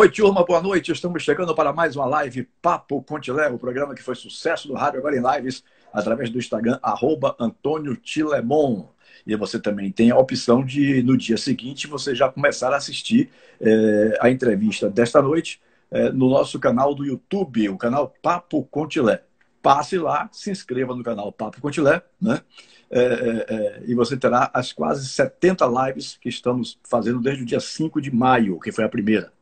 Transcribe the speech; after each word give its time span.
Oi, 0.00 0.08
turma, 0.08 0.44
boa 0.44 0.62
noite. 0.62 0.92
Estamos 0.92 1.24
chegando 1.24 1.52
para 1.56 1.72
mais 1.72 1.96
uma 1.96 2.06
live 2.06 2.48
Papo 2.62 3.02
Contilé, 3.02 3.48
o 3.48 3.58
programa 3.58 3.96
que 3.96 4.02
foi 4.02 4.14
sucesso 4.14 4.68
no 4.68 4.74
rádio, 4.74 5.00
agora 5.00 5.16
em 5.16 5.36
lives, 5.36 5.64
através 5.92 6.30
do 6.30 6.38
Instagram, 6.38 6.78
arroba 6.80 7.34
Antônio 7.36 7.96
Tilemon. 7.96 8.86
E 9.26 9.34
você 9.34 9.58
também 9.58 9.90
tem 9.90 10.12
a 10.12 10.16
opção 10.16 10.64
de, 10.64 11.02
no 11.02 11.16
dia 11.16 11.36
seguinte, 11.36 11.88
você 11.88 12.14
já 12.14 12.30
começar 12.30 12.72
a 12.72 12.76
assistir 12.76 13.28
é, 13.60 14.16
a 14.20 14.30
entrevista 14.30 14.88
desta 14.88 15.20
noite 15.20 15.60
é, 15.90 16.12
no 16.12 16.30
nosso 16.30 16.60
canal 16.60 16.94
do 16.94 17.04
YouTube, 17.04 17.68
o 17.68 17.76
canal 17.76 18.14
Papo 18.22 18.62
Contilé. 18.70 19.24
Passe 19.60 19.98
lá, 19.98 20.28
se 20.30 20.48
inscreva 20.48 20.94
no 20.94 21.02
canal 21.02 21.32
Papo 21.32 21.60
Contilé, 21.60 22.00
né? 22.22 22.40
É, 22.88 23.02
é, 23.48 23.82
e 23.84 23.96
você 23.96 24.16
terá 24.16 24.48
as 24.54 24.72
quase 24.72 25.08
70 25.08 25.66
lives 25.66 26.16
que 26.20 26.28
estamos 26.28 26.78
fazendo 26.88 27.20
desde 27.20 27.42
o 27.42 27.46
dia 27.46 27.58
5 27.58 28.00
de 28.00 28.14
maio, 28.14 28.60
que 28.60 28.70
foi 28.70 28.84
a 28.84 28.88
primeira. 28.88 29.36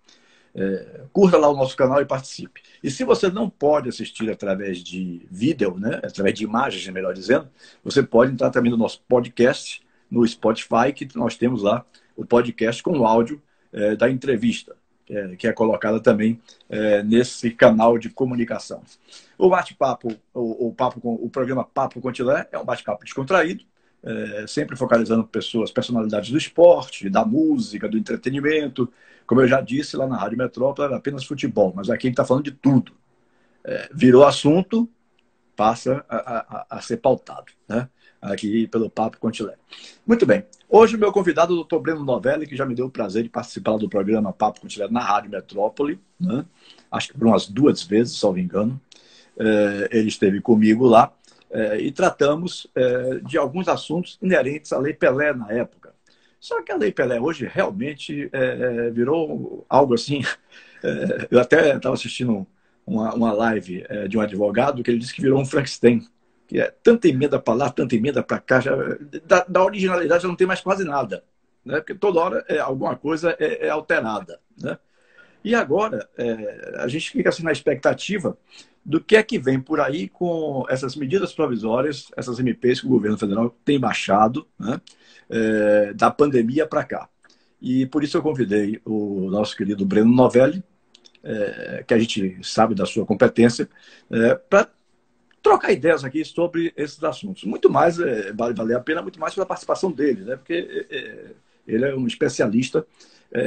É, 0.58 1.02
curta 1.12 1.36
lá 1.36 1.50
o 1.50 1.56
nosso 1.56 1.76
canal 1.76 2.00
e 2.00 2.06
participe. 2.06 2.62
E 2.82 2.90
se 2.90 3.04
você 3.04 3.28
não 3.28 3.50
pode 3.50 3.90
assistir 3.90 4.30
através 4.30 4.78
de 4.78 5.26
vídeo, 5.30 5.78
né, 5.78 6.00
através 6.02 6.34
de 6.34 6.44
imagens, 6.44 6.88
melhor 6.88 7.12
dizendo, 7.12 7.46
você 7.84 8.02
pode 8.02 8.32
entrar 8.32 8.48
também 8.48 8.70
no 8.70 8.76
nosso 8.78 9.02
podcast, 9.06 9.82
no 10.10 10.26
Spotify, 10.26 10.94
que 10.94 11.06
nós 11.14 11.36
temos 11.36 11.62
lá 11.62 11.84
o 12.16 12.24
podcast 12.24 12.82
com 12.82 12.98
o 12.98 13.06
áudio 13.06 13.42
é, 13.70 13.94
da 13.94 14.08
entrevista, 14.08 14.74
é, 15.10 15.36
que 15.36 15.46
é 15.46 15.52
colocada 15.52 16.00
também 16.00 16.40
é, 16.70 17.02
nesse 17.02 17.50
canal 17.50 17.98
de 17.98 18.08
comunicação. 18.08 18.82
O 19.36 19.50
bate-papo, 19.50 20.16
o, 20.32 20.68
o, 20.68 20.72
papo 20.72 21.02
com, 21.02 21.14
o 21.14 21.28
programa 21.28 21.64
Papo 21.64 22.00
Contilé 22.00 22.48
é 22.50 22.58
um 22.58 22.64
bate-papo 22.64 23.04
descontraído, 23.04 23.62
é, 24.06 24.46
sempre 24.46 24.76
focalizando 24.76 25.24
pessoas, 25.24 25.72
personalidades 25.72 26.30
do 26.30 26.38
esporte, 26.38 27.10
da 27.10 27.24
música, 27.24 27.88
do 27.88 27.98
entretenimento, 27.98 28.90
como 29.26 29.40
eu 29.40 29.48
já 29.48 29.60
disse 29.60 29.96
lá 29.96 30.06
na 30.06 30.16
Rádio 30.16 30.38
Metrópole, 30.38 30.86
era 30.86 30.96
apenas 30.96 31.24
futebol, 31.24 31.72
mas 31.74 31.90
aqui 31.90 32.06
a 32.06 32.08
gente 32.08 32.14
está 32.14 32.24
falando 32.24 32.44
de 32.44 32.52
tudo. 32.52 32.92
É, 33.64 33.88
virou 33.92 34.24
assunto, 34.24 34.88
passa 35.56 36.04
a, 36.08 36.16
a, 36.16 36.66
a, 36.78 36.80
ser 36.80 36.98
pautado, 36.98 37.50
né? 37.68 37.88
Aqui 38.22 38.68
pelo 38.68 38.88
Papo 38.88 39.18
Contilé. 39.18 39.54
Muito 40.06 40.24
bem. 40.24 40.44
Hoje 40.68 40.96
o 40.96 40.98
meu 40.98 41.12
convidado 41.12 41.54
é 41.54 41.60
o 41.60 41.64
Dr. 41.64 41.78
Breno 41.78 42.04
Novelli, 42.04 42.46
que 42.46 42.56
já 42.56 42.64
me 42.64 42.74
deu 42.74 42.86
o 42.86 42.90
prazer 42.90 43.24
de 43.24 43.28
participar 43.28 43.76
do 43.76 43.88
programa 43.88 44.32
Papo 44.32 44.60
Contilé 44.60 44.88
na 44.88 45.00
Rádio 45.00 45.30
Metrópole, 45.30 46.00
né? 46.18 46.44
Acho 46.90 47.08
que 47.08 47.18
por 47.18 47.26
umas 47.26 47.48
duas 47.48 47.82
vezes, 47.82 48.22
me 48.32 48.42
engano. 48.42 48.80
É, 49.38 49.88
ele 49.90 50.08
esteve 50.08 50.40
comigo 50.40 50.86
lá 50.86 51.12
é, 51.50 51.78
e 51.78 51.92
tratamos 51.92 52.66
é, 52.74 53.20
de 53.22 53.38
alguns 53.38 53.68
assuntos 53.68 54.18
inerentes 54.20 54.72
à 54.72 54.78
Lei 54.78 54.92
Pelé 54.92 55.32
na 55.32 55.50
época. 55.52 55.94
Só 56.38 56.62
que 56.62 56.72
a 56.72 56.76
Lei 56.76 56.92
Pelé 56.92 57.20
hoje 57.20 57.48
realmente 57.52 58.28
é, 58.32 58.86
é 58.86 58.90
virou 58.90 59.64
algo 59.68 59.94
assim. 59.94 60.22
É, 60.84 61.28
eu 61.30 61.40
até 61.40 61.74
estava 61.74 61.94
assistindo 61.94 62.46
uma, 62.86 63.14
uma 63.14 63.32
live 63.32 63.84
é, 63.88 64.06
de 64.06 64.18
um 64.18 64.20
advogado 64.20 64.82
que 64.82 64.90
ele 64.90 64.98
disse 64.98 65.14
que 65.14 65.22
virou 65.22 65.40
um 65.40 65.46
Frankenstein. 65.46 66.06
Que 66.46 66.60
é 66.60 66.70
tanta 66.82 67.08
emenda 67.08 67.40
para 67.40 67.54
lá, 67.54 67.70
tanta 67.70 67.96
emenda 67.96 68.22
para 68.22 68.38
cá, 68.38 68.60
já, 68.60 68.76
da, 69.24 69.44
da, 69.48 69.64
originalidade 69.64 70.22
já 70.22 70.28
não 70.28 70.36
tem 70.36 70.46
mais 70.46 70.60
quase 70.60 70.84
nada. 70.84 71.24
Né? 71.64 71.78
Porque 71.78 71.94
toda 71.94 72.20
hora 72.20 72.44
alguma 72.60 72.94
coisa 72.94 73.34
é, 73.40 73.68
alterada. 73.68 74.38
Né? 74.56 74.78
E 75.42 75.54
agora 75.54 76.08
a 76.78 76.86
gente 76.86 77.10
fica 77.10 77.30
assim 77.30 77.42
na 77.42 77.52
expectativa 77.52 78.36
do 78.86 79.00
que 79.00 79.16
é 79.16 79.22
que 79.22 79.36
vem 79.36 79.60
por 79.60 79.80
aí 79.80 80.08
com 80.08 80.64
essas 80.68 80.94
medidas 80.94 81.32
provisórias, 81.32 82.06
essas 82.16 82.38
MPs 82.38 82.80
que 82.80 82.86
o 82.86 82.90
governo 82.90 83.18
federal 83.18 83.50
tem 83.64 83.80
baixado, 83.80 84.46
né? 84.56 84.80
é, 85.28 85.92
da 85.92 86.08
pandemia 86.08 86.68
para 86.68 86.84
cá. 86.84 87.08
E 87.60 87.84
por 87.86 88.04
isso 88.04 88.16
eu 88.16 88.22
convidei 88.22 88.80
o 88.84 89.28
nosso 89.28 89.56
querido 89.56 89.84
Breno 89.84 90.14
Novelli, 90.14 90.62
é, 91.24 91.84
que 91.84 91.94
a 91.94 91.98
gente 91.98 92.38
sabe 92.44 92.76
da 92.76 92.86
sua 92.86 93.04
competência, 93.04 93.68
é, 94.08 94.36
para 94.36 94.68
trocar 95.42 95.72
ideias 95.72 96.04
aqui 96.04 96.24
sobre 96.24 96.72
esses 96.76 97.02
assuntos. 97.02 97.42
Muito 97.42 97.68
mais, 97.68 97.98
é, 97.98 98.32
vale 98.32 98.54
valer 98.54 98.76
a 98.76 98.80
pena, 98.80 99.02
muito 99.02 99.18
mais 99.18 99.34
pela 99.34 99.46
participação 99.46 99.90
dele, 99.90 100.22
né? 100.22 100.36
porque 100.36 100.86
é, 100.88 100.96
é, 100.96 101.30
ele 101.66 101.84
é 101.86 101.96
um 101.96 102.06
especialista 102.06 102.86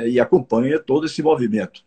e 0.06 0.19
acompanha 0.19 0.77
todo 0.77 1.06
esse 1.06 1.23
movimento. 1.23 1.81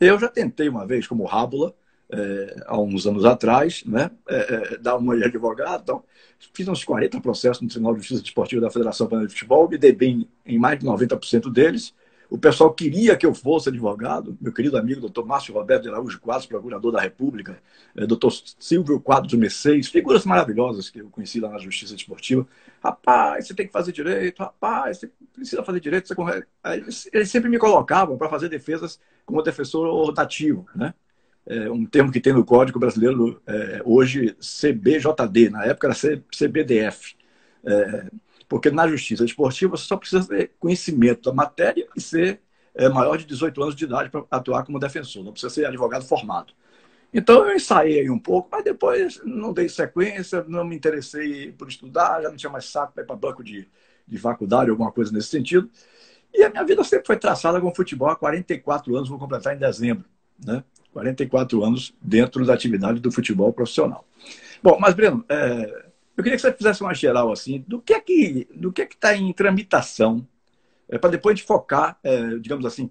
Eu 0.00 0.18
já 0.18 0.26
tentei 0.26 0.68
uma 0.68 0.84
vez, 0.84 1.06
como 1.06 1.24
Rábula, 1.24 1.72
é, 2.12 2.62
há 2.66 2.78
uns 2.78 3.06
anos 3.06 3.24
atrás, 3.24 3.84
né, 3.84 4.10
é, 4.28 4.74
é, 4.74 4.78
dar 4.78 4.96
uma 4.96 5.16
de 5.16 5.24
advogado. 5.24 5.82
Então, 5.82 6.04
fiz 6.52 6.66
uns 6.66 6.84
40 6.84 7.20
processos 7.20 7.62
no 7.62 7.68
Tribunal 7.68 7.94
de 7.94 8.00
Justiça 8.00 8.22
Desportiva 8.22 8.60
da 8.60 8.70
Federação 8.70 9.06
Panamá 9.06 9.26
de 9.26 9.32
Futebol, 9.32 9.68
me 9.68 9.78
dei 9.78 9.92
bem 9.92 10.28
em 10.44 10.58
mais 10.58 10.78
de 10.78 10.86
90% 10.86 11.50
deles. 11.52 11.94
O 12.28 12.38
pessoal 12.38 12.72
queria 12.72 13.16
que 13.16 13.26
eu 13.26 13.34
fosse 13.34 13.68
advogado, 13.68 14.38
meu 14.40 14.52
querido 14.52 14.78
amigo 14.78 15.00
doutor 15.00 15.26
Márcio 15.26 15.52
Roberto 15.52 15.82
de 15.82 15.88
Araújo 15.88 16.20
Quadros, 16.20 16.46
procurador 16.46 16.92
da 16.92 17.00
República, 17.00 17.60
doutor 18.06 18.30
Silvio 18.56 19.00
Quadros 19.00 19.34
Mercedes, 19.34 19.88
figuras 19.88 20.24
maravilhosas 20.24 20.88
que 20.88 21.00
eu 21.00 21.10
conheci 21.10 21.40
lá 21.40 21.48
na 21.48 21.58
Justiça 21.58 21.92
Desportiva. 21.92 22.46
Rapaz, 22.80 23.48
você 23.48 23.54
tem 23.54 23.66
que 23.66 23.72
fazer 23.72 23.90
direito, 23.90 24.38
rapaz, 24.38 24.98
você 24.98 25.10
precisa 25.32 25.64
fazer 25.64 25.80
direito. 25.80 26.06
Você... 26.06 27.10
Eles 27.12 27.30
sempre 27.30 27.50
me 27.50 27.58
colocavam 27.58 28.16
para 28.16 28.28
fazer 28.28 28.48
defesas 28.48 29.00
como 29.26 29.42
defensor 29.42 29.92
rotativo, 29.92 30.66
né? 30.72 30.94
É, 31.50 31.68
um 31.68 31.84
termo 31.84 32.12
que 32.12 32.20
tem 32.20 32.32
no 32.32 32.44
Código 32.44 32.78
Brasileiro 32.78 33.42
é, 33.44 33.82
hoje, 33.84 34.36
CBJD, 34.38 35.50
na 35.50 35.64
época 35.64 35.88
era 35.88 35.96
CBDF. 36.30 37.16
É, 37.64 38.06
porque 38.48 38.70
na 38.70 38.86
justiça 38.86 39.24
esportiva 39.24 39.76
você 39.76 39.84
só 39.84 39.96
precisa 39.96 40.26
ter 40.28 40.52
conhecimento 40.60 41.28
da 41.28 41.34
matéria 41.34 41.88
e 41.96 42.00
ser 42.00 42.40
é, 42.72 42.88
maior 42.88 43.18
de 43.18 43.26
18 43.26 43.62
anos 43.62 43.74
de 43.74 43.84
idade 43.84 44.10
para 44.10 44.24
atuar 44.30 44.64
como 44.64 44.78
defensor, 44.78 45.24
não 45.24 45.32
precisa 45.32 45.52
ser 45.52 45.66
advogado 45.66 46.04
formado. 46.04 46.52
Então 47.12 47.44
eu 47.44 47.56
ensaiei 47.56 48.08
um 48.08 48.18
pouco, 48.18 48.48
mas 48.52 48.62
depois 48.62 49.20
não 49.24 49.52
dei 49.52 49.68
sequência, 49.68 50.44
não 50.46 50.64
me 50.64 50.76
interessei 50.76 51.50
por 51.50 51.68
estudar, 51.68 52.22
já 52.22 52.28
não 52.28 52.36
tinha 52.36 52.50
mais 52.50 52.66
saco 52.66 52.92
para 52.92 53.02
ir 53.02 53.06
para 53.06 53.16
banco 53.16 53.42
de, 53.42 53.68
de 54.06 54.18
faculdade, 54.18 54.70
alguma 54.70 54.92
coisa 54.92 55.12
nesse 55.12 55.28
sentido. 55.28 55.68
E 56.32 56.44
a 56.44 56.48
minha 56.48 56.62
vida 56.64 56.84
sempre 56.84 57.06
foi 57.06 57.16
traçada 57.16 57.60
com 57.60 57.74
futebol 57.74 58.08
há 58.08 58.14
44 58.14 58.94
anos, 58.94 59.08
vou 59.08 59.18
completar 59.18 59.56
em 59.56 59.58
dezembro. 59.58 60.04
Né? 60.44 60.62
44 60.92 61.64
anos 61.64 61.94
dentro 62.00 62.44
da 62.44 62.54
atividade 62.54 63.00
do 63.00 63.12
futebol 63.12 63.52
profissional. 63.52 64.04
Bom, 64.62 64.78
mas 64.80 64.94
Breno, 64.94 65.24
é, 65.28 65.84
eu 66.16 66.22
queria 66.22 66.36
que 66.36 66.42
você 66.42 66.52
fizesse 66.52 66.82
uma 66.82 66.94
geral 66.94 67.32
assim 67.32 67.64
do 67.66 67.80
que 67.80 67.94
é 67.94 68.00
que 68.00 68.48
do 68.54 68.72
que 68.72 68.82
é 68.82 68.86
que 68.86 68.94
está 68.94 69.16
em 69.16 69.32
tramitação 69.32 70.26
é, 70.90 70.98
para 70.98 71.10
depois 71.10 71.36
de 71.36 71.44
focar, 71.44 71.98
é, 72.02 72.36
digamos 72.38 72.66
assim, 72.66 72.90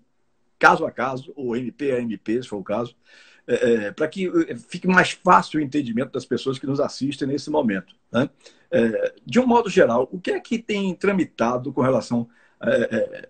caso 0.57 0.85
a 0.85 0.91
caso 0.91 1.33
ou 1.35 1.55
MP 1.55 1.91
a 1.91 1.99
MP, 1.99 2.41
se 2.41 2.49
for 2.49 2.57
o 2.57 2.63
caso, 2.63 2.95
é, 3.45 3.87
é, 3.87 3.91
para 3.91 4.07
que 4.07 4.27
é, 4.47 4.55
fique 4.55 4.87
mais 4.87 5.11
fácil 5.11 5.59
o 5.59 5.63
entendimento 5.63 6.11
das 6.11 6.25
pessoas 6.25 6.57
que 6.57 6.65
nos 6.65 6.79
assistem 6.79 7.27
nesse 7.27 7.49
momento. 7.49 7.95
Né? 8.11 8.29
de 9.25 9.39
um 9.39 9.47
modo 9.47 9.67
geral, 9.67 10.07
o 10.11 10.19
que 10.19 10.29
é 10.29 10.39
que 10.39 10.59
tem 10.59 10.93
tramitado 10.93 11.73
com 11.73 11.81
relação 11.81 12.29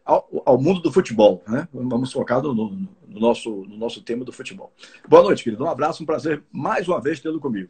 ao, 0.04 0.44
ao, 0.46 0.60
mundo 0.60 0.82
do 0.82 0.92
futebol. 0.92 1.42
Né? 1.48 1.66
Vamos 1.74 2.12
focar 2.12 2.42
no, 2.42 2.54
no, 2.54 2.90
no, 3.10 3.20
nosso, 3.20 3.50
no 3.50 3.76
nosso 3.76 4.02
tema 4.02 4.24
do 4.24 4.32
futebol. 4.32 4.72
Boa 5.08 5.24
noite, 5.24 5.44
querido. 5.44 5.64
Um 5.64 5.70
abraço, 5.70 6.04
um 6.04 6.06
prazer 6.06 6.44
mais 6.52 6.88
uma 6.88 7.02
vez 7.02 7.20
tê-lo 7.20 7.40
comigo. 7.40 7.70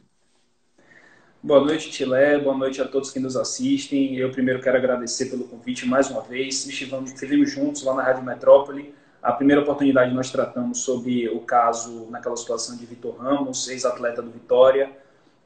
Boa 1.42 1.64
noite, 1.64 1.90
Tilé. 1.90 2.38
Boa 2.38 2.56
noite 2.56 2.82
a 2.82 2.86
todos 2.86 3.10
que 3.10 3.18
nos 3.18 3.34
assistem. 3.34 4.16
Eu 4.16 4.30
primeiro 4.30 4.60
quero 4.60 4.76
agradecer 4.76 5.30
pelo 5.30 5.44
convite 5.44 5.86
mais 5.86 6.10
uma 6.10 6.20
vez. 6.20 6.66
Estivemos, 6.66 7.12
estivemos 7.12 7.50
juntos 7.50 7.82
lá 7.82 7.94
na 7.94 8.02
Rádio 8.02 8.22
Metrópole. 8.22 8.94
A 9.22 9.32
primeira 9.32 9.62
oportunidade 9.62 10.14
nós 10.14 10.30
tratamos 10.30 10.82
sobre 10.82 11.28
o 11.28 11.40
caso, 11.40 12.06
naquela 12.10 12.36
situação 12.36 12.76
de 12.76 12.84
Vitor 12.84 13.16
Ramos, 13.16 13.68
ex-atleta 13.68 14.20
do 14.20 14.30
Vitória, 14.30 14.90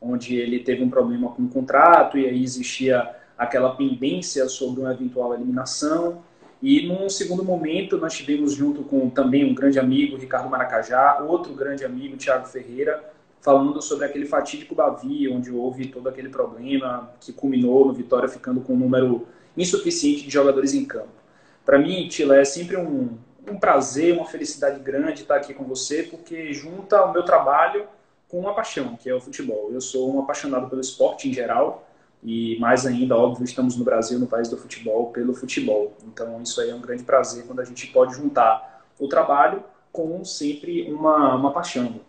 onde 0.00 0.36
ele 0.36 0.60
teve 0.60 0.82
um 0.82 0.90
problema 0.90 1.30
com 1.30 1.42
o 1.42 1.48
contrato 1.48 2.18
e 2.18 2.26
aí 2.26 2.42
existia 2.42 3.14
aquela 3.38 3.74
pendência 3.74 4.48
sobre 4.48 4.80
uma 4.80 4.92
eventual 4.92 5.34
eliminação. 5.34 6.22
E 6.62 6.86
num 6.86 7.08
segundo 7.08 7.44
momento, 7.44 7.98
nós 7.98 8.14
tivemos 8.14 8.54
junto 8.54 8.82
com 8.84 9.10
também 9.10 9.44
um 9.44 9.54
grande 9.54 9.78
amigo, 9.78 10.16
Ricardo 10.16 10.48
Maracajá, 10.48 11.18
outro 11.20 11.52
grande 11.52 11.84
amigo, 11.84 12.16
Thiago 12.16 12.46
Ferreira, 12.46 13.04
falando 13.40 13.82
sobre 13.82 14.06
aquele 14.06 14.24
fatídico 14.24 14.74
Bavi, 14.74 15.28
onde 15.28 15.50
houve 15.50 15.88
todo 15.88 16.08
aquele 16.08 16.30
problema 16.30 17.10
que 17.20 17.32
culminou 17.32 17.86
no 17.86 17.92
Vitória 17.92 18.28
ficando 18.28 18.62
com 18.62 18.72
um 18.72 18.78
número 18.78 19.26
insuficiente 19.56 20.24
de 20.24 20.30
jogadores 20.30 20.72
em 20.72 20.84
campo. 20.84 21.12
Para 21.64 21.78
mim, 21.78 22.08
Tila, 22.08 22.38
é 22.38 22.44
sempre 22.44 22.76
um, 22.76 23.18
um 23.46 23.58
prazer, 23.58 24.14
uma 24.14 24.26
felicidade 24.26 24.80
grande 24.80 25.22
estar 25.22 25.36
aqui 25.36 25.52
com 25.52 25.64
você, 25.64 26.02
porque 26.02 26.52
junta 26.52 27.04
o 27.04 27.12
meu 27.12 27.22
trabalho 27.22 27.86
com 28.28 28.40
uma 28.40 28.54
paixão, 28.54 28.96
que 28.96 29.08
é 29.08 29.14
o 29.14 29.20
futebol. 29.20 29.70
Eu 29.72 29.80
sou 29.80 30.14
um 30.14 30.20
apaixonado 30.20 30.68
pelo 30.68 30.80
esporte 30.80 31.28
em 31.28 31.32
geral, 31.32 31.86
e 32.24 32.58
mais 32.58 32.86
ainda, 32.86 33.16
óbvio, 33.16 33.44
estamos 33.44 33.76
no 33.76 33.84
Brasil, 33.84 34.18
no 34.18 34.26
país 34.26 34.48
do 34.48 34.56
futebol, 34.56 35.10
pelo 35.10 35.34
futebol. 35.34 35.92
Então, 36.06 36.40
isso 36.42 36.58
aí 36.60 36.70
é 36.70 36.74
um 36.74 36.80
grande 36.80 37.02
prazer 37.02 37.44
quando 37.46 37.60
a 37.60 37.64
gente 37.64 37.86
pode 37.88 38.16
juntar 38.16 38.82
o 38.98 39.06
trabalho 39.06 39.62
com 39.92 40.24
sempre 40.24 40.90
uma, 40.90 41.34
uma 41.34 41.52
paixão. 41.52 42.00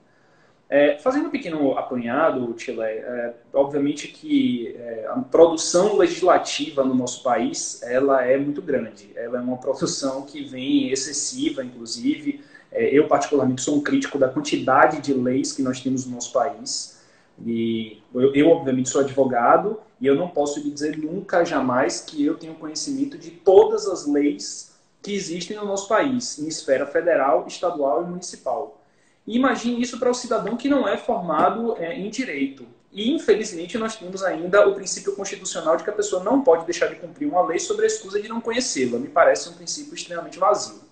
É, 0.68 0.98
fazendo 0.98 1.28
um 1.28 1.30
pequeno 1.30 1.78
apanhado, 1.78 2.52
Tilé, 2.54 2.98
é, 2.98 3.34
obviamente 3.54 4.08
que 4.08 4.76
é, 4.76 5.06
a 5.10 5.20
produção 5.20 5.96
legislativa 5.96 6.84
no 6.84 6.96
nosso 6.96 7.22
país 7.22 7.84
ela 7.84 8.26
é 8.26 8.36
muito 8.38 8.62
grande. 8.62 9.12
Ela 9.16 9.38
é 9.38 9.42
uma 9.42 9.58
produção 9.58 10.24
que 10.24 10.44
vem 10.44 10.90
excessiva, 10.90 11.64
inclusive. 11.64 12.42
É, 12.72 12.86
eu, 12.86 13.08
particularmente, 13.08 13.62
sou 13.62 13.78
um 13.78 13.82
crítico 13.82 14.18
da 14.18 14.28
quantidade 14.28 15.02
de 15.02 15.14
leis 15.14 15.52
que 15.52 15.62
nós 15.62 15.80
temos 15.82 16.06
no 16.06 16.16
nosso 16.16 16.32
país. 16.32 16.95
E 17.44 18.02
eu, 18.14 18.34
eu, 18.34 18.50
obviamente, 18.50 18.90
sou 18.90 19.02
advogado 19.02 19.80
e 20.00 20.08
eu 20.08 20.16
não 20.16 20.28
posso 20.28 20.60
lhe 20.60 20.72
dizer 20.72 20.98
nunca, 20.98 21.44
jamais, 21.44 22.02
que 22.02 22.26
eu 22.26 22.36
tenho 22.36 22.56
conhecimento 22.56 23.18
de 23.18 23.32
todas 23.32 23.88
as 23.88 24.06
leis 24.06 24.74
que 25.02 25.14
existem 25.14 25.56
no 25.58 25.66
nosso 25.66 25.88
país, 25.88 26.40
em 26.40 26.48
esfera 26.48 26.86
federal, 26.86 27.46
estadual 27.48 28.04
e 28.04 28.08
municipal. 28.08 28.82
E 29.28 29.36
imagine 29.36 29.82
isso 29.82 30.00
para 30.00 30.10
o 30.10 30.14
cidadão 30.14 30.56
que 30.56 30.70
não 30.70 30.88
é 30.88 30.98
formado 30.98 31.76
é, 31.78 31.98
em 31.98 32.10
direito. 32.10 32.66
E, 32.92 33.12
infelizmente, 33.12 33.78
nós 33.78 33.98
temos 33.98 34.24
ainda 34.24 34.68
o 34.68 34.74
princípio 34.74 35.14
constitucional 35.16 35.76
de 35.76 35.84
que 35.84 35.90
a 35.90 35.94
pessoa 35.94 36.24
não 36.24 36.42
pode 36.42 36.66
deixar 36.66 36.88
de 36.88 36.96
cumprir 36.96 37.28
uma 37.28 37.46
lei 37.46 37.60
sobre 37.60 37.84
a 37.84 37.88
excusa 37.88 38.22
de 38.22 38.30
não 38.30 38.40
conhecê-la. 38.40 38.98
Me 38.98 39.10
parece 39.10 39.50
um 39.50 39.54
princípio 39.54 39.94
extremamente 39.94 40.40
vazio. 40.40 40.85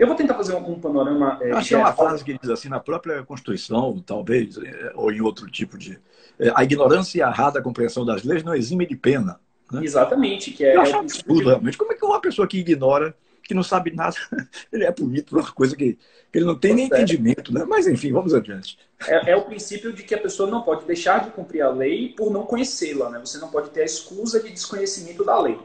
Eu 0.00 0.06
vou 0.06 0.16
tentar 0.16 0.32
fazer 0.34 0.54
um, 0.54 0.80
panorama. 0.80 1.38
É, 1.42 1.52
Acho 1.52 1.68
que 1.68 1.74
é 1.74 1.78
uma 1.78 1.92
frase 1.92 2.24
que 2.24 2.38
diz 2.38 2.48
assim, 2.48 2.70
na 2.70 2.80
própria 2.80 3.22
Constituição, 3.22 4.02
talvez, 4.04 4.56
é, 4.56 4.92
ou 4.94 5.12
em 5.12 5.20
outro 5.20 5.46
tipo 5.50 5.76
de. 5.76 6.00
É, 6.38 6.50
a 6.54 6.64
ignorância 6.64 7.18
e 7.18 7.22
a 7.22 7.28
errada 7.28 7.60
compreensão 7.60 8.06
das 8.06 8.24
leis 8.24 8.42
não 8.42 8.54
exime 8.54 8.86
de 8.86 8.96
pena. 8.96 9.38
Né? 9.70 9.84
Exatamente. 9.84 10.52
Que 10.52 10.64
é, 10.64 10.74
Eu 10.74 10.80
acho 10.80 10.96
é 10.96 10.98
absurdo, 11.00 11.50
realmente. 11.50 11.76
Como 11.76 11.92
é 11.92 11.94
que 11.94 12.02
uma 12.02 12.18
pessoa 12.18 12.48
que 12.48 12.60
ignora, 12.60 13.14
que 13.44 13.52
não 13.52 13.62
sabe 13.62 13.94
nada, 13.94 14.16
ele 14.72 14.84
é 14.84 14.90
punido 14.90 15.26
por 15.26 15.40
uma 15.40 15.52
coisa 15.52 15.76
que, 15.76 15.98
que 16.32 16.38
ele 16.38 16.46
não 16.46 16.58
tem 16.58 16.72
nem 16.72 16.86
entendimento, 16.86 17.52
né? 17.52 17.66
Mas 17.68 17.86
enfim, 17.86 18.10
vamos 18.10 18.32
adiante. 18.32 18.78
É, 19.06 19.32
é, 19.32 19.36
o 19.36 19.42
princípio 19.42 19.92
de 19.92 20.02
que 20.02 20.14
a 20.14 20.18
pessoa 20.18 20.50
não 20.50 20.62
pode 20.62 20.86
deixar 20.86 21.26
de 21.26 21.30
cumprir 21.32 21.60
a 21.60 21.68
lei 21.68 22.14
por 22.16 22.32
não 22.32 22.46
conhecê-la, 22.46 23.10
né? 23.10 23.18
Você 23.18 23.36
não 23.36 23.50
pode 23.50 23.68
ter 23.68 23.82
a 23.82 23.84
excusa 23.84 24.40
de 24.40 24.50
desconhecimento 24.50 25.22
da 25.26 25.38
lei. 25.38 25.58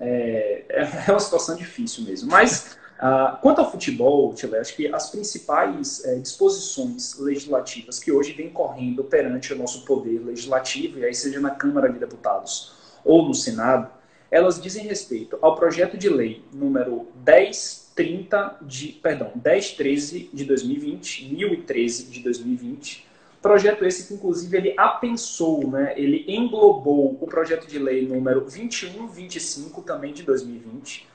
É, 0.00 0.64
é 1.08 1.10
uma 1.10 1.20
situação 1.20 1.54
difícil 1.54 2.04
mesmo. 2.04 2.30
Mas 2.30 2.78
Uh, 2.96 3.36
quanto 3.42 3.60
ao 3.60 3.70
futebol, 3.70 4.32
Tile, 4.32 4.56
acho 4.56 4.74
que 4.74 4.88
as 4.88 5.10
principais 5.10 6.02
é, 6.06 6.14
disposições 6.14 7.18
legislativas 7.18 7.98
que 7.98 8.10
hoje 8.10 8.32
vêm 8.32 8.48
correndo 8.48 9.04
perante 9.04 9.52
o 9.52 9.56
nosso 9.56 9.84
poder 9.84 10.24
legislativo, 10.24 10.98
e 10.98 11.04
aí 11.04 11.14
seja 11.14 11.38
na 11.38 11.50
Câmara 11.50 11.92
de 11.92 11.98
Deputados 11.98 12.72
ou 13.04 13.26
no 13.28 13.34
Senado, 13.34 13.90
elas 14.30 14.60
dizem 14.60 14.86
respeito 14.86 15.38
ao 15.42 15.54
projeto 15.54 15.98
de 15.98 16.08
lei 16.08 16.42
número 16.52 17.06
1030 17.24 18.58
de, 18.62 18.88
perdão, 18.88 19.30
1013 19.34 20.30
de 20.32 20.44
2020, 20.44 21.34
1013 21.34 22.04
de 22.04 22.20
2020, 22.20 23.06
projeto 23.42 23.84
esse 23.84 24.08
que 24.08 24.14
inclusive 24.14 24.56
ele 24.56 24.74
apensou, 24.76 25.70
né, 25.70 25.94
ele 25.96 26.24
englobou 26.26 27.16
o 27.20 27.26
projeto 27.26 27.68
de 27.68 27.78
lei 27.78 28.06
número 28.06 28.40
2125 28.40 29.82
também 29.82 30.12
de 30.12 30.22
2020, 30.22 31.06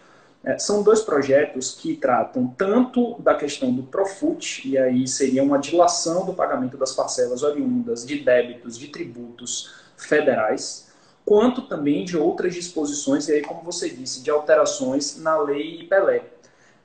é, 0.44 0.58
são 0.58 0.82
dois 0.82 1.02
projetos 1.02 1.76
que 1.76 1.96
tratam 1.96 2.48
tanto 2.58 3.22
da 3.22 3.36
questão 3.36 3.72
do 3.72 3.84
Profut, 3.84 4.68
e 4.68 4.78
aí 4.78 5.08
seria 5.08 5.44
uma 5.44 5.60
dilação 5.60 6.26
do 6.26 6.34
pagamento 6.34 6.78
das 6.78 6.94
parcelas 6.94 7.44
oriundas 7.44 8.06
de 8.06 8.24
débitos 8.24 8.78
de 8.78 8.88
tributos 8.88 9.72
federais, 9.96 10.90
quanto 11.24 11.62
também 11.64 12.04
de 12.04 12.18
outras 12.18 12.56
disposições, 12.56 13.28
e 13.28 13.34
aí, 13.34 13.42
como 13.42 13.62
você 13.62 13.90
disse, 13.90 14.24
de 14.24 14.32
alterações 14.32 15.18
na 15.18 15.38
lei 15.38 15.86
Pelé. 15.88 16.24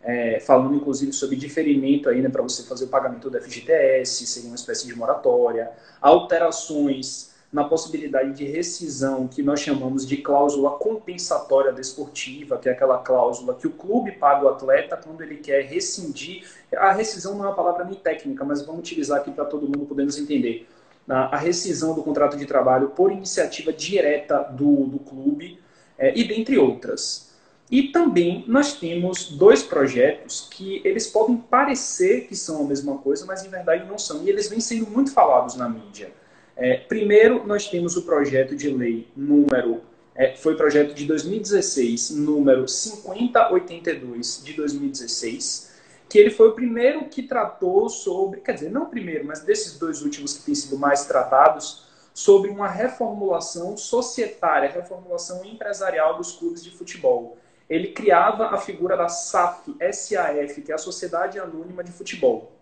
É, 0.02 0.38
falando 0.38 0.76
inclusive 0.76 1.12
sobre 1.12 1.34
diferimento 1.34 2.08
né, 2.10 2.28
para 2.28 2.42
você 2.42 2.62
fazer 2.62 2.84
o 2.84 2.88
pagamento 2.88 3.28
do 3.28 3.40
FGTS, 3.40 4.24
seria 4.26 4.48
uma 4.48 4.54
espécie 4.54 4.86
de 4.86 4.94
moratória, 4.94 5.72
alterações 6.00 7.34
na 7.56 7.64
possibilidade 7.64 8.34
de 8.34 8.44
rescisão 8.44 9.26
que 9.26 9.42
nós 9.42 9.60
chamamos 9.60 10.06
de 10.06 10.18
cláusula 10.18 10.72
compensatória 10.72 11.72
desportiva, 11.72 12.58
que 12.58 12.68
é 12.68 12.72
aquela 12.72 12.98
cláusula 12.98 13.54
que 13.54 13.66
o 13.66 13.70
clube 13.70 14.12
paga 14.12 14.44
o 14.44 14.48
atleta 14.50 14.94
quando 15.02 15.22
ele 15.22 15.36
quer 15.36 15.64
rescindir. 15.64 16.44
A 16.76 16.92
rescisão 16.92 17.34
não 17.34 17.46
é 17.46 17.48
uma 17.48 17.54
palavra 17.54 17.82
nem 17.86 17.94
técnica, 17.94 18.44
mas 18.44 18.60
vamos 18.60 18.80
utilizar 18.80 19.20
aqui 19.20 19.30
para 19.30 19.46
todo 19.46 19.62
mundo 19.62 19.86
poder 19.86 20.04
nos 20.04 20.18
entender. 20.18 20.68
A 21.08 21.38
rescisão 21.38 21.94
do 21.94 22.02
contrato 22.02 22.36
de 22.36 22.44
trabalho 22.44 22.90
por 22.90 23.10
iniciativa 23.10 23.72
direta 23.72 24.42
do, 24.52 24.84
do 24.84 24.98
clube, 24.98 25.58
é, 25.96 26.14
e 26.14 26.24
dentre 26.24 26.58
outras. 26.58 27.32
E 27.70 27.84
também 27.84 28.44
nós 28.46 28.74
temos 28.74 29.30
dois 29.30 29.62
projetos 29.62 30.46
que 30.50 30.82
eles 30.84 31.06
podem 31.06 31.38
parecer 31.38 32.26
que 32.26 32.36
são 32.36 32.60
a 32.60 32.64
mesma 32.64 32.98
coisa, 32.98 33.24
mas 33.24 33.46
em 33.46 33.48
verdade 33.48 33.86
não 33.86 33.96
são. 33.96 34.24
E 34.24 34.28
eles 34.28 34.46
vêm 34.46 34.60
sendo 34.60 34.90
muito 34.90 35.10
falados 35.10 35.56
na 35.56 35.66
mídia. 35.70 36.12
É, 36.56 36.78
primeiro, 36.78 37.46
nós 37.46 37.68
temos 37.68 37.96
o 37.96 38.02
projeto 38.02 38.56
de 38.56 38.70
lei 38.70 39.06
número, 39.14 39.82
é, 40.14 40.34
foi 40.34 40.56
projeto 40.56 40.94
de 40.94 41.04
2016, 41.04 42.10
número 42.10 42.66
5082 42.66 44.42
de 44.42 44.54
2016, 44.54 45.76
que 46.08 46.18
ele 46.18 46.30
foi 46.30 46.48
o 46.48 46.52
primeiro 46.52 47.04
que 47.06 47.22
tratou 47.22 47.90
sobre, 47.90 48.40
quer 48.40 48.52
dizer, 48.52 48.70
não 48.70 48.84
o 48.84 48.86
primeiro, 48.86 49.26
mas 49.26 49.42
desses 49.42 49.78
dois 49.78 50.00
últimos 50.00 50.32
que 50.32 50.44
têm 50.44 50.54
sido 50.54 50.78
mais 50.78 51.04
tratados, 51.04 51.84
sobre 52.14 52.48
uma 52.48 52.66
reformulação 52.66 53.76
societária, 53.76 54.70
reformulação 54.70 55.44
empresarial 55.44 56.16
dos 56.16 56.32
clubes 56.32 56.64
de 56.64 56.70
futebol. 56.70 57.36
Ele 57.68 57.88
criava 57.88 58.46
a 58.46 58.56
figura 58.56 58.96
da 58.96 59.06
SAF, 59.06 59.76
SAF, 59.92 60.62
que 60.62 60.72
é 60.72 60.74
a 60.74 60.78
Sociedade 60.78 61.38
Anônima 61.38 61.84
de 61.84 61.92
Futebol. 61.92 62.55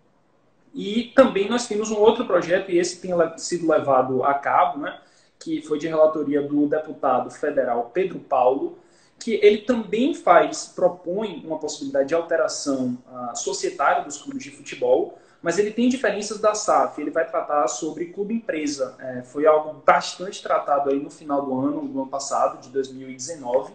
E 0.75 1.13
também 1.15 1.49
nós 1.49 1.69
temos 1.69 1.91
um 1.91 1.99
outro 1.99 2.27
projeto, 2.27 2.71
e 2.71 2.79
esse 2.79 3.01
tem 3.01 3.13
sido 3.37 3.71
levado 3.71 4.25
a 4.25 4.35
cabo, 4.35 4.81
né, 4.81 4.99
que 5.39 5.63
foi 5.63 5.79
de 5.79 5.87
relatoria 5.87 6.43
do 6.43 6.67
deputado 6.67 7.31
federal 7.31 7.91
Pedro 7.95 8.19
Paulo, 8.19 8.79
que 9.19 9.35
ele 9.43 9.59
também 9.59 10.15
faz, 10.15 10.67
propõe 10.67 11.43
uma 11.47 11.59
possibilidade 11.59 12.09
de 12.09 12.15
alteração 12.15 12.99
uh, 13.07 13.37
societária 13.37 14.03
dos 14.03 14.21
clubes 14.21 14.43
de 14.43 14.51
futebol, 14.51 15.19
mas 15.41 15.59
ele 15.59 15.71
tem 15.71 15.89
diferenças 15.89 16.41
da 16.41 16.55
SAF. 16.55 17.01
Ele 17.01 17.11
vai 17.11 17.27
tratar 17.27 17.69
sobre 17.69 18.07
clube-empresa. 18.07 18.97
É, 18.99 19.23
foi 19.23 19.47
algo 19.47 19.83
bastante 19.85 20.43
tratado 20.43 20.91
aí 20.91 20.99
no 20.99 21.11
final 21.11 21.45
do 21.45 21.59
ano, 21.59 21.87
do 21.87 22.01
ano 22.01 22.11
passado, 22.11 22.61
de 22.61 22.71
2019 22.71 23.73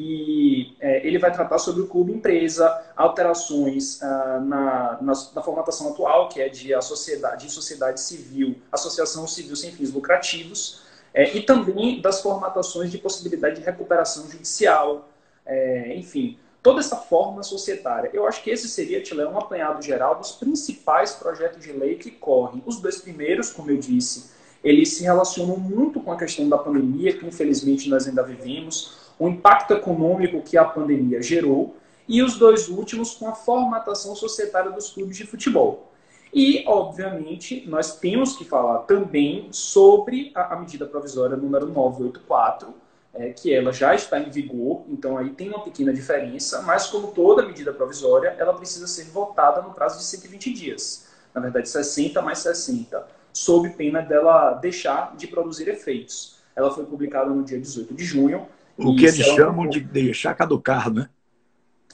e 0.00 0.76
é, 0.78 1.04
ele 1.04 1.18
vai 1.18 1.32
tratar 1.32 1.58
sobre 1.58 1.82
o 1.82 1.88
clube 1.88 2.12
empresa, 2.12 2.84
alterações 2.96 4.00
ah, 4.00 4.38
na, 4.40 4.98
na, 5.02 5.12
na, 5.34 5.42
formatação 5.42 5.88
atual, 5.88 6.28
que 6.28 6.40
é 6.40 6.48
de, 6.48 6.72
a 6.72 6.80
sociedade, 6.80 7.46
de 7.46 7.52
sociedade 7.52 8.00
civil, 8.00 8.54
associação 8.70 9.26
civil 9.26 9.56
sem 9.56 9.72
fins 9.72 9.92
lucrativos, 9.92 10.82
é, 11.12 11.36
e 11.36 11.42
também 11.42 12.00
das 12.00 12.20
formatações 12.20 12.92
de 12.92 12.98
possibilidade 12.98 13.56
de 13.56 13.62
recuperação 13.62 14.30
judicial, 14.30 15.08
é, 15.44 15.96
enfim, 15.96 16.38
toda 16.62 16.78
essa 16.78 16.94
forma 16.94 17.42
societária. 17.42 18.08
Eu 18.12 18.24
acho 18.24 18.40
que 18.44 18.50
esse 18.50 18.68
seria, 18.68 19.02
Tilé, 19.02 19.26
um 19.26 19.36
apanhado 19.36 19.82
geral 19.82 20.14
dos 20.14 20.30
principais 20.30 21.10
projetos 21.14 21.60
de 21.60 21.72
lei 21.72 21.96
que 21.96 22.12
correm. 22.12 22.62
Os 22.64 22.80
dois 22.80 22.98
primeiros, 22.98 23.50
como 23.50 23.68
eu 23.72 23.78
disse, 23.78 24.30
eles 24.62 24.96
se 24.96 25.02
relacionam 25.02 25.56
muito 25.56 25.98
com 26.00 26.12
a 26.12 26.16
questão 26.16 26.48
da 26.48 26.56
pandemia, 26.56 27.18
que 27.18 27.26
infelizmente 27.26 27.88
nós 27.88 28.06
ainda 28.06 28.22
vivemos, 28.22 29.07
o 29.18 29.28
impacto 29.28 29.72
econômico 29.72 30.42
que 30.42 30.56
a 30.56 30.64
pandemia 30.64 31.20
gerou, 31.20 31.76
e 32.08 32.22
os 32.22 32.36
dois 32.36 32.68
últimos 32.68 33.14
com 33.14 33.28
a 33.28 33.34
formatação 33.34 34.16
societária 34.16 34.70
dos 34.70 34.90
clubes 34.90 35.16
de 35.16 35.26
futebol. 35.26 35.92
E, 36.32 36.64
obviamente, 36.66 37.64
nós 37.66 37.98
temos 37.98 38.36
que 38.36 38.44
falar 38.44 38.80
também 38.80 39.48
sobre 39.50 40.30
a, 40.34 40.54
a 40.54 40.58
medida 40.58 40.86
provisória 40.86 41.36
número 41.36 41.66
984, 41.66 42.74
é, 43.14 43.30
que 43.30 43.52
ela 43.52 43.72
já 43.72 43.94
está 43.94 44.18
em 44.18 44.30
vigor, 44.30 44.84
então 44.88 45.16
aí 45.16 45.30
tem 45.30 45.48
uma 45.48 45.60
pequena 45.60 45.92
diferença, 45.92 46.62
mas 46.62 46.86
como 46.86 47.08
toda 47.08 47.44
medida 47.44 47.72
provisória, 47.72 48.34
ela 48.38 48.54
precisa 48.54 48.86
ser 48.86 49.04
votada 49.04 49.62
no 49.62 49.72
prazo 49.72 49.98
de 49.98 50.04
120 50.04 50.52
dias. 50.52 51.08
Na 51.34 51.40
verdade, 51.40 51.68
60 51.68 52.20
mais 52.22 52.38
60, 52.38 53.06
sob 53.32 53.70
pena 53.70 54.00
dela 54.02 54.52
deixar 54.54 55.16
de 55.16 55.26
produzir 55.26 55.68
efeitos. 55.68 56.36
Ela 56.54 56.70
foi 56.70 56.84
publicada 56.84 57.30
no 57.30 57.42
dia 57.42 57.58
18 57.58 57.94
de 57.94 58.04
junho, 58.04 58.46
o 58.78 58.94
que 58.94 59.04
eles 59.04 59.16
chamam 59.16 59.68
de 59.68 59.80
deixar 59.80 60.34
caducar, 60.34 60.92
né? 60.92 61.08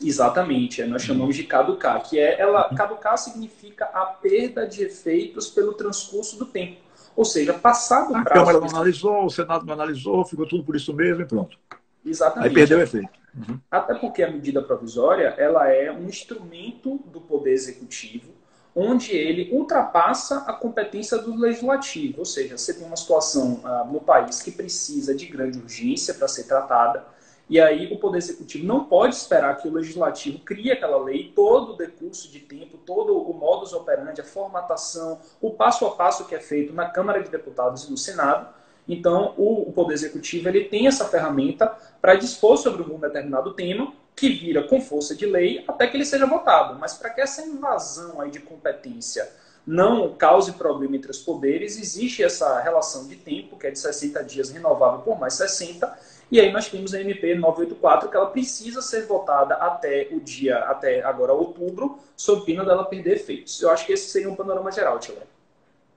Exatamente, 0.03 0.83
é, 0.83 0.87
nós 0.87 1.03
chamamos 1.03 1.37
de 1.37 1.45
caducar, 1.45 2.03
que 2.03 2.19
é 2.19 2.41
ela 2.41 2.69
uhum. 2.69 2.77
caducar 2.77 3.17
significa 3.17 3.85
a 3.87 4.05
perda 4.05 4.67
de 4.67 4.83
efeitos 4.83 5.49
pelo 5.49 5.73
transcurso 5.75 6.39
do 6.39 6.47
tempo. 6.47 6.83
Ou 7.17 7.25
seja, 7.25 7.55
passado 7.55 8.11
o 8.11 8.13
prazo. 8.13 8.29
A 8.29 8.33
Câmara 8.33 8.61
não 8.61 8.69
analisou, 8.69 9.25
o 9.25 9.31
Senado 9.31 9.65
não 9.65 9.73
analisou, 9.73 10.25
ficou 10.25 10.49
tudo 10.49 10.65
por 10.65 10.75
isso 10.75 10.93
mesmo 10.93 11.23
e 11.23 11.27
pronto. 11.27 11.57
Exatamente. 12.05 12.49
Aí 12.49 12.55
perdeu 12.55 12.79
o 12.79 12.83
efeito. 12.83 13.09
Uhum. 13.35 13.59
Até 13.71 13.95
porque 13.95 14.23
a 14.23 14.31
medida 14.31 14.61
provisória 14.61 15.35
ela 15.39 15.69
é 15.69 15.91
um 15.93 16.09
instrumento 16.09 16.99
do 17.07 17.21
Poder 17.21 17.53
Executivo 17.53 18.34
onde 18.75 19.13
ele 19.13 19.51
ultrapassa 19.53 20.39
a 20.47 20.53
competência 20.53 21.19
do 21.19 21.37
legislativo. 21.37 22.21
Ou 22.21 22.25
seja, 22.25 22.59
você 22.59 22.75
tem 22.75 22.87
uma 22.87 22.97
situação 22.97 23.61
ah, 23.65 23.87
no 23.91 24.01
país 24.01 24.43
que 24.43 24.51
precisa 24.51 25.15
de 25.15 25.27
grande 25.27 25.59
urgência 25.59 26.15
para 26.15 26.27
ser 26.27 26.45
tratada, 26.45 27.05
e 27.49 27.61
aí 27.61 27.93
o 27.93 27.99
Poder 27.99 28.19
Executivo 28.19 28.67
não 28.67 28.85
pode 28.85 29.15
esperar 29.15 29.57
que 29.59 29.69
o 29.69 29.73
Legislativo 29.73 30.39
crie 30.39 30.73
aquela 30.73 30.97
lei, 30.97 31.31
todo 31.35 31.75
o 31.75 31.77
decurso 31.77 32.31
de 32.31 32.41
tempo, 32.41 32.79
todo 32.79 33.19
o 33.19 33.35
modus 33.35 33.73
operandi, 33.75 34.21
a 34.21 34.25
formatação, 34.25 35.19
o 35.43 35.51
passo 35.51 35.85
a 35.87 35.91
passo 35.91 36.25
que 36.27 36.35
é 36.35 36.41
feito 36.41 36.73
na 36.73 36.89
Câmara 36.89 37.23
de 37.23 37.29
Deputados 37.29 37.85
e 37.85 37.91
no 37.91 37.99
Senado. 37.99 38.49
Então, 38.89 39.35
o, 39.37 39.69
o 39.69 39.73
Poder 39.73 39.93
Executivo 39.93 40.49
ele 40.49 40.65
tem 40.65 40.87
essa 40.87 41.05
ferramenta 41.05 41.77
para 42.01 42.15
dispor 42.15 42.57
sobre 42.57 42.83
um 42.83 42.99
determinado 42.99 43.53
tema 43.53 43.93
que 44.17 44.29
vira 44.29 44.63
com 44.63 44.81
força 44.81 45.15
de 45.15 45.27
lei 45.27 45.65
até 45.67 45.87
que 45.87 45.97
ele 45.97 46.05
seja 46.05 46.27
votado. 46.27 46.79
Mas 46.79 46.95
para 46.95 47.11
que 47.11 47.21
essa 47.21 47.43
invasão 47.43 48.21
aí 48.21 48.31
de 48.31 48.41
competência 48.41 49.29
não 49.67 50.15
cause 50.15 50.53
problema 50.53 50.97
entre 50.97 51.11
os 51.11 51.19
poderes, 51.19 51.79
existe 51.79 52.23
essa 52.23 52.61
relação 52.61 53.07
de 53.09 53.17
tempo, 53.17 53.59
que 53.59 53.67
é 53.67 53.71
de 53.71 53.79
60 53.79 54.23
dias 54.25 54.51
renovável 54.51 55.01
por 55.01 55.19
mais 55.19 55.35
60, 55.35 55.99
e 56.31 56.39
aí 56.39 56.53
nós 56.53 56.69
temos 56.69 56.93
a 56.95 57.01
MP 57.01 57.35
984, 57.35 58.11
que 58.11 58.17
ela 58.17 58.27
precisa 58.27 58.83
ser 58.83 59.07
votada 59.07 59.55
até 59.55 60.09
o 60.11 60.21
dia, 60.21 60.59
até 60.65 61.03
agora 61.03 61.33
outubro, 61.33 61.99
sob 62.17 62.45
pena 62.45 62.65
dela 62.65 62.85
perder 62.85 63.15
efeitos. 63.15 63.61
Eu 63.63 63.71
acho 63.71 63.87
que 63.87 63.93
esse 63.93 64.11
seria 64.11 64.29
um 64.29 64.37
panorama 64.37 64.71
geral, 64.71 64.99
Tio 64.99 65.15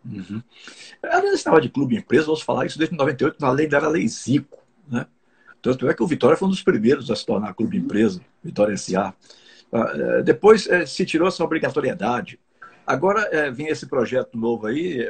uhum. 0.06 0.42
Vezes 1.02 1.40
estava 1.40 1.60
de 1.60 1.70
clube 1.70 1.98
empresa, 1.98 2.26
vamos 2.26 2.42
falar 2.42 2.66
isso 2.66 2.78
desde 2.78 2.96
98, 2.96 3.38
na 3.42 3.52
lei 3.52 3.68
era 3.68 3.88
lei 3.88 4.08
Zico? 4.08 4.57
Tanto 5.68 5.90
é 5.90 5.94
que 5.94 6.02
o 6.02 6.08
Vitória 6.08 6.38
foi 6.38 6.48
um 6.48 6.52
dos 6.52 6.64
primeiros 6.64 7.12
a 7.12 7.16
se 7.16 7.26
tornar 7.26 7.54
clube 7.54 7.76
empresa, 7.76 8.22
Vitória 8.42 8.74
S.A. 8.74 9.14
Ah, 9.70 9.92
é, 9.94 10.24
depois 10.24 10.66
é, 10.66 10.86
se 10.86 11.06
tirou 11.06 11.28
essa 11.28 11.44
obrigatoriedade. 11.44 12.40
Agora 12.86 13.28
é, 13.34 13.52
vem 13.52 13.68
esse 13.68 13.86
projeto 13.86 14.38
novo 14.38 14.66
aí 14.66 15.06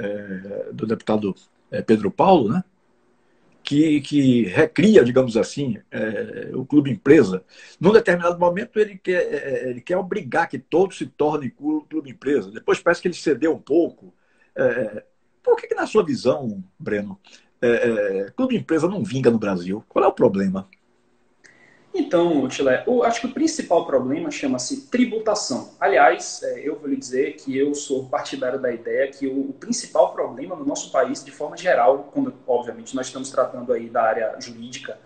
do 0.74 0.88
deputado 0.88 1.36
Pedro 1.86 2.10
Paulo, 2.10 2.50
né? 2.50 2.64
Que, 3.62 4.02
que 4.02 4.46
recria, 4.46 5.04
digamos 5.04 5.38
assim, 5.38 5.78
o 6.56 6.66
clube 6.66 6.90
empresa. 6.90 7.44
Num 7.80 7.92
determinado 7.92 8.40
momento 8.40 8.80
ele 8.80 8.98
quer, 8.98 9.68
ele 9.70 9.82
quer 9.82 9.98
obrigar 9.98 10.50
que 10.50 10.58
todos 10.58 10.98
se 10.98 11.06
tornem 11.06 11.52
clube 11.52 12.10
empresa. 12.10 12.50
Depois 12.50 12.80
parece 12.80 13.00
que 13.00 13.10
ele 13.10 13.14
cedeu 13.14 13.54
um 13.54 13.60
pouco. 13.60 14.12
por 15.44 15.56
que, 15.58 15.68
que 15.68 15.76
na 15.76 15.86
sua 15.86 16.04
visão, 16.04 16.64
Breno, 16.80 17.20
é, 17.62 17.68
é, 17.68 18.32
clube 18.32 18.56
empresa 18.56 18.88
não 18.88 19.04
vinga 19.04 19.32
no 19.32 19.40
Brasil. 19.40 19.84
Qual 19.88 20.04
é 20.04 20.08
o 20.08 20.12
problema? 20.12 20.68
Então, 21.94 22.48
Chile, 22.48 22.84
eu 22.86 23.04
acho 23.04 23.22
que 23.22 23.28
o 23.28 23.34
principal 23.34 23.86
problema 23.86 24.30
chama-se 24.30 24.88
tributação. 24.88 25.72
Aliás, 25.80 26.42
é, 26.44 26.60
eu 26.68 26.78
vou 26.78 26.88
lhe 26.88 26.96
dizer 26.96 27.36
que 27.38 27.58
eu 27.58 27.74
sou 27.74 28.08
partidário 28.08 28.60
da 28.60 28.72
ideia 28.72 29.10
que 29.10 29.26
o, 29.26 29.52
principal 29.54 30.14
problema 30.14 30.56
no 30.56 30.64
nosso 30.64 30.92
país, 30.92 31.24
de 31.24 31.32
forma 31.32 31.58
geral, 31.58 32.12
quando, 32.14 32.34
obviamente, 32.46 32.96
nós 32.96 33.08
estamos 33.08 33.32
tratando 33.32 33.74
aí 33.74 33.90
da 33.90 34.04
área 34.04 34.36
jurídica, 34.40 35.00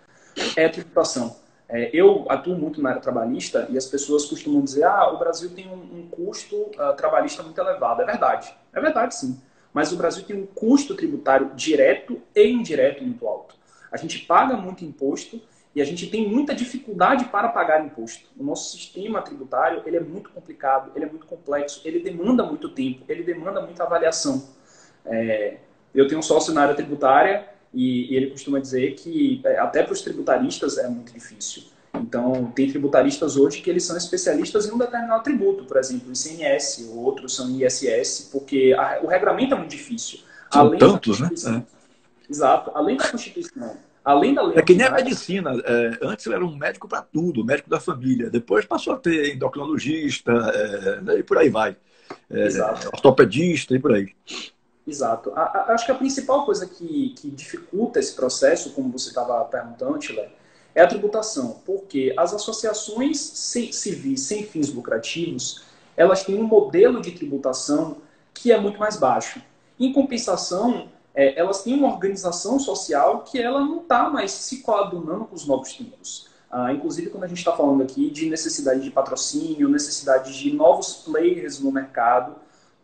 é 0.58 0.66
a 0.66 0.70
tributação. 0.70 1.38
É, 1.70 1.90
eu 1.94 2.26
atuo 2.28 2.58
muito 2.58 2.82
na 2.82 2.90
área 2.90 3.02
trabalhista 3.02 3.66
e 3.70 3.78
as 3.78 3.86
pessoas 3.86 4.26
costumam 4.26 4.62
dizer 4.62 4.84
ah, 4.84 5.10
o 5.14 5.18
Brasil 5.18 5.50
tem 5.52 5.70
um, 5.70 6.10
custo 6.12 6.58
uh, 6.58 6.94
trabalhista 6.98 7.42
muito 7.42 7.58
elevado. 7.58 8.02
É 8.02 8.06
verdade. 8.06 8.54
É 8.74 8.82
verdade, 8.82 9.16
sim 9.16 9.40
mas 9.74 9.92
o 9.92 9.98
Brasil 9.98 10.24
tem 10.24 10.36
um 10.36 10.46
custo 10.46 10.96
tributário 10.96 11.52
direto 11.56 12.22
e 12.36 12.48
indireto 12.48 13.04
muito 13.04 13.28
alto. 13.28 13.56
A 13.92 13.98
gente 13.98 14.20
paga 14.20 14.56
muito 14.56 14.86
imposto 14.86 15.42
e 15.74 15.82
a 15.82 15.86
gente 15.86 16.08
tem 16.08 16.28
muita 16.28 16.54
dificuldade 16.54 17.26
para 17.26 17.48
pagar 17.50 17.86
imposto. 17.86 18.30
O 18.38 18.44
nosso 18.44 18.72
sistema 18.72 19.22
tributário 19.22 19.82
ele 19.86 19.98
é 19.98 20.02
muito 20.02 20.30
complicado, 20.30 20.92
ele 20.96 21.06
é 21.06 21.10
muito 21.10 21.26
complexo, 21.26 21.82
ele 21.86 22.00
demanda 22.00 22.44
muito 22.44 22.70
tempo, 22.70 23.04
ele 23.08 23.24
demanda 23.24 23.62
muita 23.62 23.84
avaliação. 23.84 24.50
É, 25.06 25.58
eu 25.96 26.08
tenho 26.08 26.20
um 26.20 26.24
sócio 26.24 26.54
na 26.54 26.62
área 26.64 26.76
tributária 26.76 27.48
e, 27.74 28.12
e 28.12 28.16
ele 28.16 28.32
costuma 28.32 28.60
dizer 28.60 28.96
que 28.96 29.42
é, 29.46 29.58
até 29.60 29.84
para 29.84 29.94
os 29.94 30.02
tributaristas 30.02 30.78
é 30.78 30.88
muito 30.88 31.14
difícil. 31.14 31.64
Então, 32.02 32.52
tem 32.56 32.70
tributaristas 32.70 33.38
hoje 33.38 33.62
que 33.62 33.70
eles 33.70 33.84
são 33.84 33.96
especialistas 33.96 34.68
em 34.68 34.72
um 34.72 34.78
determinado 34.78 35.24
tributo, 35.24 35.66
por 35.66 35.78
exemplo, 35.78 36.12
ICMS, 36.12 36.90
outros 36.94 37.36
são 37.36 37.50
ISS, 37.50 38.30
porque 38.32 38.76
a, 38.78 39.00
o 39.04 39.08
regramento 39.08 39.54
é 39.54 39.58
muito 39.58 39.72
difícil. 39.72 40.20
São 40.52 40.62
além 40.62 40.80
tantos, 40.80 41.20
né? 41.20 41.30
É. 41.48 41.62
Exato. 42.30 42.72
Além 42.74 42.98
da 42.98 43.08
Constituição, 43.08 43.78
além 44.04 44.34
da 44.34 44.42
lei... 44.42 44.58
É 44.58 44.62
que 44.62 44.74
nem 44.74 44.88
a 44.88 44.92
medicina. 44.92 45.52
É, 45.64 46.00
antes 46.02 46.26
era 46.28 46.44
um 46.44 46.56
médico 46.56 46.88
para 46.88 47.02
tudo, 47.02 47.46
médico 47.46 47.70
da 47.70 47.80
família. 47.80 48.30
Depois 48.30 48.66
passou 48.66 48.94
a 48.94 48.98
ter 48.98 49.36
endocrinologista 49.36 50.32
é, 51.08 51.20
e 51.20 51.24
por 51.24 51.38
aí 51.38 51.50
vai. 51.50 51.76
É, 52.30 52.48
ortopedista 52.94 53.76
e 53.76 53.80
por 53.80 53.94
aí. 53.94 54.14
Exato. 54.88 55.32
A, 55.36 55.42
a, 55.42 55.74
acho 55.74 55.86
que 55.86 55.92
a 55.92 55.96
principal 55.96 56.46
coisa 56.46 56.66
que, 56.66 57.14
que 57.18 57.30
dificulta 57.30 58.00
esse 58.00 58.16
processo, 58.16 58.72
como 58.72 58.92
você 58.92 59.10
estava 59.10 59.44
perguntando, 59.46 60.00
Tila, 60.00 60.28
é 60.74 60.82
a 60.82 60.88
tributação, 60.88 61.62
porque 61.66 62.14
as 62.18 62.34
associações 62.34 63.20
civis 63.20 64.22
sem 64.22 64.44
fins 64.44 64.74
lucrativos, 64.74 65.64
elas 65.96 66.24
têm 66.24 66.36
um 66.36 66.44
modelo 66.44 67.02
de 67.02 67.12
tributação 67.12 67.98
que 68.34 68.52
é 68.52 68.60
muito 68.60 68.80
mais 68.80 68.98
baixo. 68.98 69.42
Em 69.80 69.92
compensação, 69.92 70.88
é, 71.14 71.38
elas 71.38 71.64
têm 71.64 71.74
uma 71.74 71.90
organização 71.90 72.60
social 72.60 73.24
que 73.24 73.42
ela 73.42 73.60
não 73.60 73.82
está 73.82 74.10
mais 74.10 74.32
se 74.32 74.62
coadunando 74.62 75.26
com 75.26 75.36
os 75.36 75.46
novos 75.46 75.74
tempos. 75.74 76.30
Ah, 76.50 76.74
inclusive, 76.74 77.10
quando 77.10 77.24
a 77.24 77.28
gente 77.28 77.38
está 77.38 77.54
falando 77.54 77.82
aqui 77.82 78.10
de 78.10 78.30
necessidade 78.30 78.82
de 78.82 78.92
patrocínio, 78.92 79.70
necessidade 79.70 80.38
de 80.38 80.52
novos 80.52 80.94
players 80.96 81.60
no 81.60 81.72
mercado, 81.72 82.36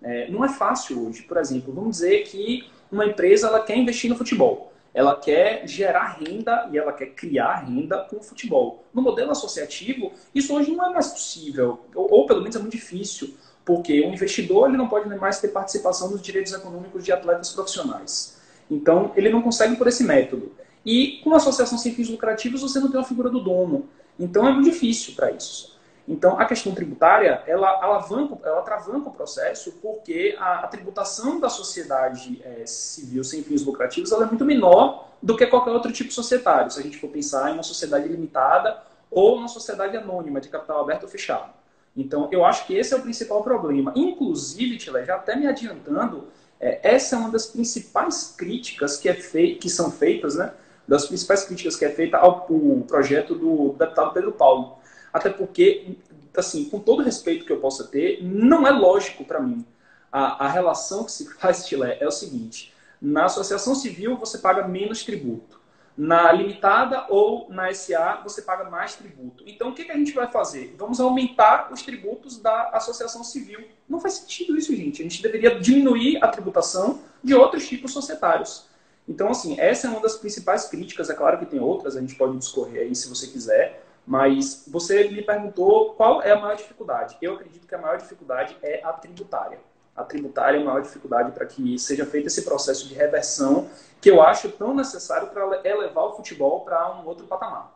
é, 0.01 0.29
não 0.29 0.43
é 0.43 0.49
fácil 0.49 1.07
hoje. 1.07 1.23
Por 1.23 1.37
exemplo, 1.37 1.73
vamos 1.73 1.97
dizer 1.97 2.23
que 2.23 2.69
uma 2.91 3.05
empresa 3.05 3.47
ela 3.47 3.61
quer 3.61 3.77
investir 3.77 4.09
no 4.09 4.15
futebol 4.15 4.71
ela 4.97 5.15
quer 5.15 5.67
gerar 5.67 6.17
renda 6.19 6.67
e 6.71 6.77
ela 6.79 6.91
quer 6.91 7.13
criar 7.13 7.57
renda 7.57 7.99
com 8.09 8.15
o 8.15 8.23
futebol. 8.23 8.83
No 8.91 8.99
modelo 8.99 9.29
associativo, 9.29 10.11
isso 10.33 10.55
hoje 10.55 10.71
não 10.71 10.87
é 10.87 10.89
mais 10.89 11.09
possível, 11.09 11.81
ou, 11.93 12.11
ou 12.11 12.25
pelo 12.25 12.41
menos 12.41 12.55
é 12.55 12.59
muito 12.59 12.71
difícil, 12.71 13.35
porque 13.63 14.01
o 14.01 14.11
investidor 14.11 14.67
ele 14.67 14.75
não 14.75 14.89
pode 14.89 15.07
mais 15.07 15.39
ter 15.39 15.49
participação 15.49 16.09
nos 16.09 16.19
direitos 16.19 16.51
econômicos 16.51 17.05
de 17.05 17.11
atletas 17.11 17.51
profissionais. 17.51 18.41
Então, 18.71 19.11
ele 19.15 19.29
não 19.29 19.43
consegue 19.43 19.75
por 19.75 19.87
esse 19.87 20.03
método. 20.03 20.51
E 20.83 21.21
com 21.23 21.31
associação 21.35 21.77
sem 21.77 21.93
fins 21.93 22.09
lucrativos, 22.09 22.63
você 22.63 22.79
não 22.79 22.89
tem 22.89 22.99
uma 22.99 23.05
figura 23.05 23.29
do 23.29 23.39
dono. 23.39 23.87
Então, 24.19 24.47
é 24.47 24.51
muito 24.51 24.71
difícil 24.71 25.13
para 25.13 25.29
isso. 25.29 25.76
Então, 26.07 26.39
a 26.39 26.45
questão 26.45 26.73
tributária, 26.73 27.43
ela 27.45 27.83
alavanca, 27.83 28.37
ela 28.47 28.61
travanca 28.61 29.09
o 29.09 29.11
processo 29.11 29.73
porque 29.81 30.37
a, 30.39 30.59
a 30.59 30.67
tributação 30.67 31.37
da 31.37 31.49
sociedade 31.49 32.41
é, 32.45 32.65
civil 32.65 33.23
sem 33.25 33.43
fins 33.43 33.65
lucrativos 33.65 34.11
ela 34.13 34.23
é 34.23 34.27
muito 34.27 34.45
menor 34.45 35.09
do 35.21 35.35
que 35.35 35.45
qualquer 35.47 35.71
outro 35.71 35.91
tipo 35.91 36.13
societário, 36.13 36.71
se 36.71 36.79
a 36.79 36.83
gente 36.83 36.97
for 36.97 37.09
pensar 37.09 37.49
em 37.49 37.55
uma 37.55 37.63
sociedade 37.63 38.07
limitada 38.07 38.81
ou 39.11 39.35
uma 39.35 39.49
sociedade 39.49 39.97
anônima, 39.97 40.39
de 40.39 40.47
capital 40.47 40.81
aberto 40.81 41.03
ou 41.03 41.09
fechado. 41.09 41.51
Então, 41.95 42.29
eu 42.31 42.45
acho 42.45 42.65
que 42.65 42.75
esse 42.75 42.93
é 42.93 42.97
o 42.97 43.01
principal 43.01 43.43
problema. 43.43 43.91
Inclusive, 43.95 44.77
Tila, 44.77 45.03
já 45.03 45.15
até 45.15 45.35
me 45.35 45.47
adiantando, 45.47 46.27
é, 46.59 46.79
essa 46.83 47.15
é 47.15 47.19
uma 47.19 47.29
das 47.29 47.47
principais 47.47 48.33
críticas 48.37 48.97
que, 48.97 49.09
é 49.09 49.13
fei 49.13 49.55
que 49.55 49.69
são 49.69 49.91
feitas, 49.91 50.35
né? 50.35 50.53
Das 50.87 51.05
principais 51.05 51.43
críticas 51.43 51.75
que 51.75 51.83
é 51.83 51.89
feita 51.89 52.17
ao 52.17 52.47
projeto 52.87 53.35
do 53.35 53.75
deputado 53.77 54.13
Pedro 54.13 54.31
Paulo 54.31 54.77
até 55.11 55.29
porque, 55.29 55.95
assim, 56.35 56.65
com 56.65 56.79
todo 56.79 57.03
respeito 57.03 57.45
que 57.45 57.51
eu 57.51 57.59
possa 57.59 57.85
ter, 57.85 58.23
não 58.23 58.67
é 58.67 58.71
lógico 58.71 59.25
para 59.25 59.39
mim. 59.39 59.65
A, 60.11 60.45
a, 60.45 60.49
relação 60.49 61.03
que 61.03 61.11
se 61.11 61.33
faz, 61.37 61.67
Chile, 61.67 61.97
é 61.99 62.07
o 62.07 62.11
seguinte: 62.11 62.73
na 63.01 63.25
associação 63.25 63.75
civil 63.75 64.17
você 64.17 64.37
paga 64.37 64.67
menos 64.67 65.03
tributo. 65.03 65.57
Na 65.97 66.31
limitada 66.31 67.07
ou 67.09 67.47
na 67.49 67.73
SA 67.73 68.21
você 68.23 68.43
paga 68.43 68.69
mais 68.69 68.93
tributo. 68.93 69.43
Então 69.47 69.69
o 69.69 69.73
que, 69.73 69.83
que 69.83 69.91
a 69.91 69.97
gente 69.97 70.13
vai 70.13 70.31
fazer? 70.31 70.75
Vamos 70.77 70.99
aumentar 70.99 71.73
os 71.73 71.81
tributos 71.81 72.37
da 72.37 72.69
associação 72.69 73.23
civil. 73.23 73.67
Não 73.89 73.99
faz 73.99 74.13
sentido 74.13 74.55
isso, 74.55 74.75
gente. 74.75 75.01
A 75.01 75.03
gente 75.03 75.23
deveria 75.23 75.59
diminuir 75.59 76.23
a 76.23 76.27
tributação 76.27 76.99
de 77.23 77.33
outros 77.33 77.67
tipos 77.67 77.91
societários. 77.93 78.67
Então, 79.07 79.29
assim, 79.29 79.59
essa 79.59 79.87
é 79.87 79.89
uma 79.89 80.01
das 80.01 80.17
principais 80.17 80.65
críticas. 80.65 81.09
É 81.09 81.15
claro 81.15 81.39
que 81.39 81.45
tem 81.45 81.59
outras, 81.59 81.95
a 81.95 82.01
gente 82.01 82.13
pode 82.13 82.37
discorrer 82.37 82.83
aí 82.83 82.95
se 82.95 83.09
você 83.09 83.27
quiser. 83.27 83.86
Mas 84.07 84.63
você 84.71 85.09
me 85.09 85.21
perguntou 85.21 85.93
qual 85.95 86.21
é 86.21 86.31
a 86.31 86.39
maior 86.39 86.55
dificuldade. 86.55 87.17
Eu 87.21 87.33
acredito 87.33 87.67
que 87.67 87.75
a 87.75 87.77
maior 87.77 87.97
dificuldade 87.97 88.55
é 88.63 88.81
a 88.81 88.93
tributária. 88.93 89.59
A 89.93 90.01
tributária 90.01 90.57
é 90.57 90.61
a 90.61 90.65
maior 90.65 90.81
dificuldade 90.81 91.33
para 91.33 91.45
que 91.45 91.77
seja 91.77 92.05
feito 92.05 92.27
esse 92.27 92.43
processo 92.43 92.87
de 92.87 92.93
reversão 92.93 93.67
que 93.99 94.09
eu 94.09 94.21
acho 94.21 94.49
tão 94.49 94.73
necessário 94.73 95.27
para 95.27 95.59
elevar 95.65 96.05
o 96.05 96.13
futebol 96.13 96.61
para 96.61 97.01
um 97.01 97.05
outro 97.05 97.25
patamar. 97.27 97.75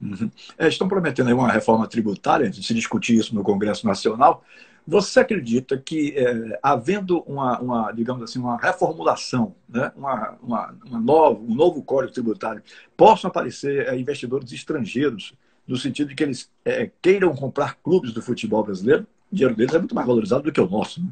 Uhum. 0.00 0.30
É, 0.56 0.66
estão 0.66 0.88
prometendo 0.88 1.26
aí 1.26 1.34
uma 1.34 1.52
reforma 1.52 1.86
tributária, 1.86 2.50
se 2.50 2.72
discutir 2.72 3.18
isso 3.18 3.34
no 3.34 3.42
Congresso 3.42 3.86
Nacional. 3.86 4.42
Você 4.86 5.20
acredita 5.20 5.76
que, 5.76 6.14
é, 6.16 6.58
havendo 6.62 7.20
uma, 7.26 7.60
uma, 7.60 7.92
digamos 7.92 8.22
assim, 8.22 8.38
uma 8.38 8.56
reformulação, 8.56 9.54
né, 9.68 9.92
uma, 9.94 10.38
uma, 10.42 10.74
uma 10.86 11.30
um 11.30 11.54
novo 11.54 11.82
código 11.82 12.14
tributário, 12.14 12.62
possam 12.96 13.28
aparecer 13.28 13.88
é, 13.88 13.98
investidores 13.98 14.50
estrangeiros 14.52 15.34
no 15.66 15.76
sentido 15.76 16.08
de 16.08 16.14
que 16.14 16.22
eles 16.22 16.50
é, 16.64 16.90
queiram 17.02 17.34
comprar 17.34 17.76
clubes 17.76 18.12
do 18.12 18.22
futebol 18.22 18.62
brasileiro, 18.62 19.06
o 19.32 19.34
dinheiro 19.34 19.56
deles 19.56 19.74
é 19.74 19.78
muito 19.78 19.94
mais 19.94 20.06
valorizado 20.06 20.44
do 20.44 20.52
que 20.52 20.60
o 20.60 20.68
nosso. 20.68 21.00
Né? 21.00 21.08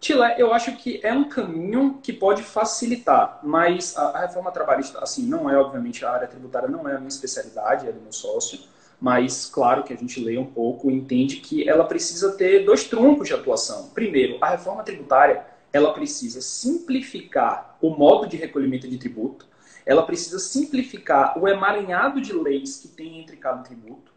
Tila, 0.00 0.38
eu 0.38 0.54
acho 0.54 0.76
que 0.76 1.00
é 1.02 1.12
um 1.12 1.28
caminho 1.28 1.98
que 2.02 2.12
pode 2.12 2.42
facilitar, 2.42 3.40
mas 3.42 3.96
a, 3.96 4.10
a, 4.10 4.20
reforma 4.20 4.52
trabalhista, 4.52 5.00
assim, 5.00 5.26
não 5.26 5.50
é, 5.50 5.58
obviamente, 5.58 6.04
a 6.04 6.10
área 6.10 6.28
tributária 6.28 6.68
não 6.68 6.88
é 6.88 6.94
a 6.94 6.98
minha 6.98 7.08
especialidade, 7.08 7.88
é 7.88 7.92
do 7.92 8.00
meu 8.00 8.12
sócio, 8.12 8.60
mas 9.00 9.46
claro 9.46 9.82
que 9.82 9.92
a 9.92 9.96
gente 9.96 10.20
lê 10.20 10.38
um 10.38 10.46
pouco 10.46 10.88
e 10.88 10.94
entende 10.94 11.36
que 11.36 11.68
ela 11.68 11.84
precisa 11.84 12.36
ter 12.36 12.64
dois 12.64 12.84
troncos 12.84 13.26
de 13.26 13.34
atuação. 13.34 13.90
Primeiro, 13.92 14.38
a 14.40 14.50
reforma 14.50 14.84
tributária, 14.84 15.44
ela 15.72 15.92
precisa 15.92 16.40
simplificar 16.40 17.76
o 17.80 17.90
modo 17.90 18.28
de 18.28 18.36
recolhimento 18.36 18.88
de 18.88 18.98
tributo, 18.98 19.46
ela 19.88 20.02
precisa 20.02 20.38
simplificar 20.38 21.38
o 21.38 21.48
emaranhado 21.48 22.20
de 22.20 22.34
leis 22.34 22.76
que 22.76 22.88
tem 22.88 23.20
entre 23.20 23.38
cada 23.38 23.62
tributo. 23.62 24.12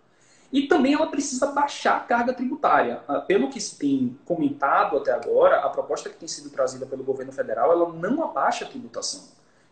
E 0.51 0.67
também 0.67 0.93
ela 0.93 1.07
precisa 1.07 1.47
baixar 1.47 1.95
a 1.95 1.99
carga 2.01 2.33
tributária. 2.33 3.01
Ah, 3.07 3.21
pelo 3.21 3.49
que 3.49 3.61
se 3.61 3.77
tem 3.79 4.19
comentado 4.25 4.97
até 4.97 5.13
agora, 5.13 5.61
a 5.61 5.69
proposta 5.69 6.09
que 6.09 6.17
tem 6.17 6.27
sido 6.27 6.49
trazida 6.49 6.85
pelo 6.85 7.05
governo 7.05 7.31
federal, 7.31 7.71
ela 7.71 7.89
não 7.93 8.21
abaixa 8.21 8.65
a 8.65 8.67
tributação. 8.67 9.29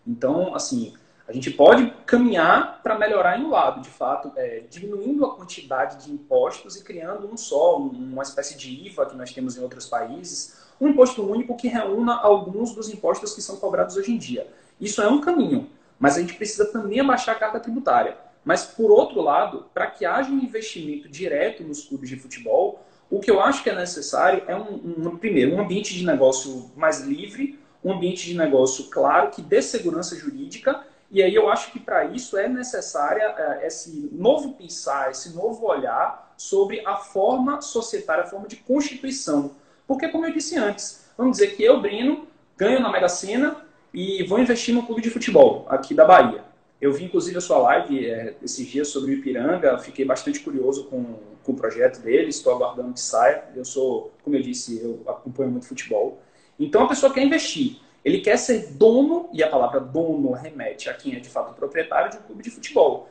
Então, 0.07 0.55
assim, 0.55 0.93
a 1.27 1.33
gente 1.33 1.51
pode 1.51 1.93
caminhar 2.05 2.81
para 2.81 2.97
melhorar 2.97 3.37
em 3.37 3.43
um 3.43 3.49
lado, 3.49 3.81
de 3.81 3.89
fato, 3.89 4.31
é, 4.37 4.63
diminuindo 4.69 5.25
a 5.25 5.35
quantidade 5.35 6.05
de 6.05 6.13
impostos 6.13 6.77
e 6.77 6.83
criando 6.83 7.29
um 7.29 7.35
só, 7.35 7.77
uma 7.77 8.23
espécie 8.23 8.57
de 8.57 8.87
IVA 8.87 9.05
que 9.05 9.17
nós 9.17 9.33
temos 9.33 9.57
em 9.57 9.61
outros 9.61 9.85
países, 9.85 10.61
um 10.79 10.87
imposto 10.87 11.29
único 11.29 11.57
que 11.57 11.67
reúna 11.67 12.15
alguns 12.15 12.73
dos 12.73 12.87
impostos 12.87 13.35
que 13.35 13.41
são 13.41 13.57
cobrados 13.57 13.97
hoje 13.97 14.13
em 14.13 14.17
dia. 14.17 14.47
Isso 14.79 15.01
é 15.01 15.09
um 15.09 15.19
caminho, 15.19 15.69
mas 15.99 16.15
a 16.15 16.21
gente 16.21 16.33
precisa 16.35 16.65
também 16.65 16.99
abaixar 16.99 17.35
a 17.35 17.39
carga 17.39 17.59
tributária. 17.59 18.17
Mas, 18.43 18.65
por 18.65 18.89
outro 18.89 19.21
lado, 19.21 19.65
para 19.73 19.87
que 19.87 20.05
haja 20.05 20.31
um 20.31 20.39
investimento 20.39 21.09
direto 21.09 21.61
nos 21.63 21.83
clubes 21.83 22.09
de 22.09 22.15
futebol, 22.15 22.85
o 23.09 23.19
que 23.19 23.29
eu 23.29 23.41
acho 23.41 23.63
que 23.63 23.69
é 23.69 23.75
necessário 23.75 24.43
é, 24.47 24.55
um, 24.55 25.07
um, 25.07 25.17
primeiro, 25.17 25.55
um 25.55 25.61
ambiente 25.61 25.93
de 25.93 26.05
negócio 26.05 26.71
mais 26.75 27.01
livre, 27.01 27.59
um 27.83 27.91
ambiente 27.91 28.25
de 28.25 28.37
negócio 28.37 28.85
claro, 28.85 29.29
que 29.31 29.41
dê 29.41 29.61
segurança 29.61 30.15
jurídica, 30.15 30.83
e 31.11 31.23
aí 31.23 31.33
eu 31.33 31.49
acho 31.49 31.71
que 31.71 31.79
para 31.79 32.05
isso 32.05 32.37
é 32.37 32.47
necessária 32.47 33.23
é, 33.23 33.67
esse 33.67 34.09
novo 34.11 34.53
pensar, 34.53 35.09
esse 35.09 35.35
novo 35.35 35.65
olhar 35.65 36.33
sobre 36.37 36.85
a 36.85 36.95
forma 36.95 37.61
societária, 37.61 38.23
a 38.23 38.27
forma 38.27 38.47
de 38.47 38.57
constituição. 38.57 39.55
Porque, 39.87 40.07
como 40.07 40.25
eu 40.25 40.33
disse 40.33 40.55
antes, 40.57 41.05
vamos 41.17 41.37
dizer 41.37 41.55
que 41.55 41.63
eu, 41.63 41.81
Breno, 41.81 42.27
ganho 42.55 42.79
na 42.79 42.91
Mega 42.91 43.09
Sena 43.09 43.68
e 43.93 44.23
vou 44.23 44.39
investir 44.39 44.73
no 44.73 44.83
clube 44.83 45.01
de 45.01 45.09
futebol 45.09 45.65
aqui 45.69 45.93
da 45.93 46.05
Bahia. 46.05 46.43
Eu 46.79 46.93
vi, 46.93 47.05
inclusive, 47.05 47.37
a 47.37 47.41
sua 47.41 47.57
live 47.57 48.05
é, 48.05 48.35
esses 48.41 48.65
dias 48.65 48.87
sobre 48.87 49.11
o 49.11 49.13
Ipiranga, 49.15 49.77
fiquei 49.79 50.05
bastante 50.05 50.39
curioso 50.39 50.85
com, 50.85 51.15
com 51.43 51.51
o 51.51 51.55
projeto 51.55 51.99
dele, 52.01 52.29
estou 52.29 52.53
aguardando 52.53 52.93
que 52.93 53.01
saia. 53.01 53.43
Eu 53.53 53.65
sou, 53.65 54.13
como 54.23 54.35
eu 54.37 54.41
disse, 54.41 54.79
eu 54.81 55.03
acompanho 55.07 55.51
muito 55.51 55.65
futebol. 55.65 56.21
Então, 56.57 56.83
a 56.83 56.87
pessoa 56.87 57.13
quer 57.13 57.23
investir. 57.23 57.79
Ele 58.03 58.21
quer 58.21 58.37
ser 58.37 58.71
dono, 58.71 59.29
e 59.33 59.43
a 59.43 59.49
palavra 59.49 59.81
dono 59.81 60.31
remete 60.31 60.89
a 60.89 60.93
quem 60.93 61.15
é 61.15 61.19
de 61.19 61.27
fato 61.27 61.53
proprietário 61.53 62.11
de 62.11 62.17
um 62.17 62.21
clube 62.21 62.43
de 62.43 62.49
futebol. 62.49 63.09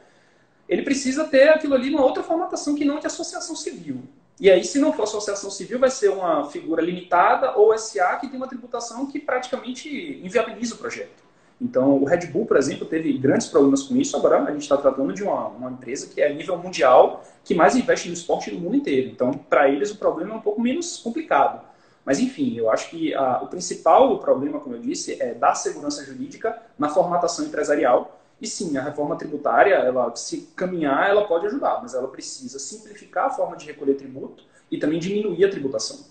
Ele 0.66 0.82
precisa 0.82 1.24
ter 1.24 1.48
aquilo 1.50 1.74
ali 1.74 1.90
numa 1.90 2.04
outra 2.04 2.22
formatação 2.22 2.74
que 2.74 2.86
não 2.86 2.98
de 2.98 3.06
associação 3.06 3.54
civil. 3.54 4.02
E 4.40 4.50
aí, 4.50 4.64
se 4.64 4.78
não 4.78 4.92
for 4.92 5.02
associação 5.02 5.50
civil, 5.50 5.80
vai 5.80 5.90
ser 5.90 6.10
uma 6.10 6.48
figura 6.48 6.80
limitada 6.80 7.56
ou 7.56 7.76
SA 7.76 8.16
que 8.16 8.28
tem 8.28 8.36
uma 8.36 8.46
tributação 8.46 9.06
que 9.06 9.18
praticamente 9.18 10.20
inviabiliza 10.22 10.76
o 10.76 10.78
projeto. 10.78 11.28
Então, 11.60 11.96
o 11.96 12.04
Red 12.04 12.26
Bull, 12.26 12.46
por 12.46 12.56
exemplo, 12.56 12.86
teve 12.86 13.12
grandes 13.18 13.48
problemas 13.48 13.82
com 13.82 13.96
isso. 13.96 14.16
Agora, 14.16 14.44
a 14.44 14.52
gente 14.52 14.62
está 14.62 14.76
tratando 14.76 15.12
de 15.12 15.24
uma, 15.24 15.48
uma, 15.48 15.70
empresa 15.72 16.06
que 16.06 16.20
é 16.20 16.28
a 16.28 16.32
nível 16.32 16.56
mundial, 16.56 17.24
que 17.44 17.52
mais 17.52 17.74
investe 17.74 18.06
no 18.06 18.14
esporte 18.14 18.52
no 18.52 18.60
mundo 18.60 18.76
inteiro. 18.76 19.10
Então, 19.10 19.32
para 19.32 19.68
eles, 19.68 19.90
o 19.90 19.96
problema 19.96 20.34
é 20.34 20.36
um 20.36 20.40
pouco 20.40 20.60
menos 20.60 20.98
complicado. 20.98 21.60
Mas, 22.04 22.20
enfim, 22.20 22.56
eu 22.56 22.70
acho 22.70 22.90
que 22.90 23.12
a, 23.12 23.42
o 23.42 23.48
principal 23.48 24.18
problema, 24.20 24.60
como 24.60 24.76
eu 24.76 24.80
disse, 24.80 25.20
é 25.20 25.34
dar 25.34 25.56
segurança 25.56 26.04
jurídica 26.04 26.56
na 26.78 26.88
formatação 26.88 27.44
empresarial. 27.44 28.20
E 28.40 28.46
sim, 28.46 28.76
a 28.76 28.82
reforma 28.82 29.16
tributária, 29.16 29.74
ela 29.74 30.14
se 30.14 30.48
caminhar, 30.54 31.10
ela 31.10 31.26
pode 31.26 31.46
ajudar, 31.46 31.80
mas 31.82 31.94
ela 31.94 32.08
precisa 32.08 32.58
simplificar 32.58 33.26
a 33.26 33.30
forma 33.30 33.56
de 33.56 33.66
recolher 33.66 33.94
tributo 33.94 34.44
e 34.70 34.78
também 34.78 35.00
diminuir 35.00 35.44
a 35.44 35.50
tributação. 35.50 36.06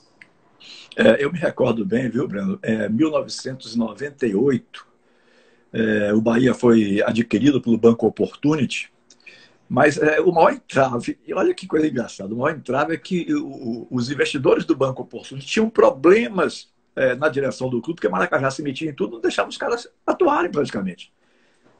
É, 0.95 1.23
eu 1.23 1.31
me 1.31 1.39
recordo 1.39 1.85
bem, 1.85 2.09
viu, 2.09 2.27
Breno? 2.27 2.59
É, 2.61 2.89
1998, 2.89 4.87
é, 5.71 6.13
o 6.13 6.19
Bahia 6.19 6.53
foi 6.53 7.01
adquirido 7.01 7.61
pelo 7.61 7.77
Banco 7.77 8.07
Opportunity, 8.07 8.91
mas 9.69 9.97
é, 9.97 10.19
o 10.19 10.31
maior 10.31 10.53
entrave, 10.53 11.17
e 11.25 11.33
olha 11.33 11.53
que 11.53 11.67
coisa 11.67 11.87
engraçada, 11.87 12.33
o 12.33 12.37
maior 12.37 12.57
entrave 12.57 12.93
é 12.93 12.97
que 12.97 13.33
o, 13.33 13.87
os 13.91 14.09
investidores 14.09 14.65
do 14.65 14.75
Banco 14.75 15.01
Opportunity 15.01 15.45
tinham 15.45 15.69
problemas 15.69 16.69
é, 16.95 17.15
na 17.15 17.29
direção 17.29 17.69
do 17.69 17.81
clube, 17.81 17.97
porque 17.97 18.09
Maracajá 18.09 18.49
se 18.49 18.63
metia 18.63 18.89
em 18.89 18.93
tudo, 18.93 19.13
não 19.13 19.21
deixava 19.21 19.49
os 19.49 19.57
caras 19.57 19.87
atuarem 20.05 20.51
praticamente. 20.51 21.13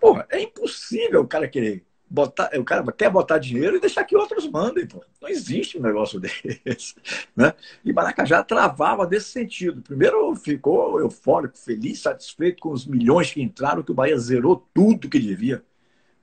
Porra, 0.07 0.27
é 0.29 0.41
impossível 0.41 1.21
o 1.21 1.27
cara 1.27 1.47
querer 1.47 1.85
botar, 2.09 2.49
o 2.57 2.63
cara 2.63 2.89
quer 2.91 3.09
botar 3.09 3.37
dinheiro 3.37 3.75
e 3.75 3.79
deixar 3.79 4.03
que 4.03 4.15
outros 4.15 4.49
mandem, 4.49 4.87
pô. 4.87 5.03
Não 5.21 5.29
existe 5.29 5.77
um 5.77 5.81
negócio 5.81 6.19
desse, 6.19 6.95
né? 7.35 7.53
E 7.83 7.91
Maracajá 7.91 8.43
travava 8.43 9.05
desse 9.05 9.29
sentido. 9.29 9.81
Primeiro 9.81 10.33
ficou 10.35 10.99
eufórico, 10.99 11.57
feliz, 11.57 12.01
satisfeito 12.01 12.61
com 12.61 12.71
os 12.71 12.85
milhões 12.85 13.31
que 13.31 13.41
entraram, 13.41 13.83
que 13.83 13.91
o 13.91 13.95
Bahia 13.95 14.17
zerou 14.17 14.67
tudo 14.73 15.09
que 15.09 15.19
devia. 15.19 15.63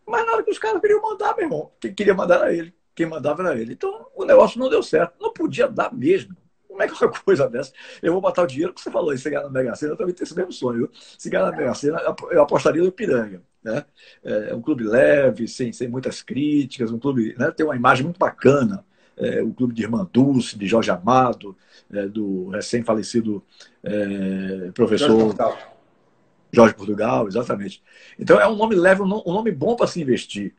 Mas 0.07 0.25
na 0.27 0.33
hora 0.33 0.43
que 0.43 0.51
os 0.51 0.59
caras 0.59 0.81
queriam 0.81 1.03
mandar, 1.03 1.35
meu 1.37 1.47
irmão, 1.47 1.73
quem 1.81 1.95
queria 1.95 2.15
mandar 2.15 2.37
era 2.37 2.55
ele. 2.55 2.75
Quem 2.95 3.07
mandava 3.07 3.43
era 3.43 3.61
ele. 3.61 3.75
Então 3.75 4.07
o 4.15 4.25
negócio 4.25 4.59
não 4.59 4.71
deu 4.71 4.83
certo. 4.83 5.15
Não 5.21 5.33
podia 5.33 5.69
dar 5.69 5.93
mesmo. 5.93 6.37
Como 6.69 6.83
é 6.83 6.89
que 6.89 7.05
uma 7.05 7.13
coisa 7.23 7.49
dessa? 7.49 7.73
Eu 8.03 8.13
vou 8.13 8.21
botar 8.21 8.43
o 8.43 8.47
dinheiro 8.47 8.73
que 8.75 8.81
você 8.81 8.91
falou, 8.91 9.17
se 9.17 9.31
ganhar 9.31 9.43
na 9.45 9.51
Mega 9.51 9.75
Sena, 9.77 9.93
eu 9.93 9.97
também 9.97 10.15
tenho 10.15 10.25
esse 10.25 10.37
mesmo 10.37 10.53
sonho. 10.53 10.91
Se 11.19 11.31
ganhar 11.31 11.51
na 11.51 11.57
Mega 11.57 11.75
Sena, 11.75 12.01
eu 12.31 12.43
apostaria 12.43 12.83
no 12.83 12.91
Piranga. 12.91 13.43
Né? 13.65 13.85
É 14.23 14.55
um 14.55 14.61
clube 14.61 14.85
leve, 14.85 15.49
sem, 15.49 15.73
sem 15.73 15.89
muitas 15.89 16.23
críticas, 16.23 16.93
um 16.93 16.99
clube 16.99 17.35
né, 17.39 17.51
tem 17.51 17.65
uma 17.65 17.77
imagem 17.77 18.05
muito 18.05 18.19
bacana. 18.19 18.85
É, 19.17 19.41
o 19.43 19.53
clube 19.53 19.73
de 19.73 19.83
Irmã 19.83 20.09
Dulce, 20.13 20.59
de 20.59 20.67
Jorge 20.67 20.91
Amado, 20.91 21.57
é, 21.93 22.07
do 22.09 22.49
recém-falecido 22.49 23.43
é, 23.83 24.73
professor 24.75 25.09
Jorge 25.09 25.25
Portugal. 25.25 25.59
Jorge 26.53 26.75
Portugal, 26.75 27.29
exatamente. 27.29 27.83
Então 28.19 28.41
é 28.41 28.47
um 28.47 28.57
nome 28.57 28.75
leve, 28.75 29.03
um 29.03 29.07
nome 29.07 29.53
bom 29.53 29.77
para 29.77 29.87
se 29.87 30.03
investir. 30.03 30.53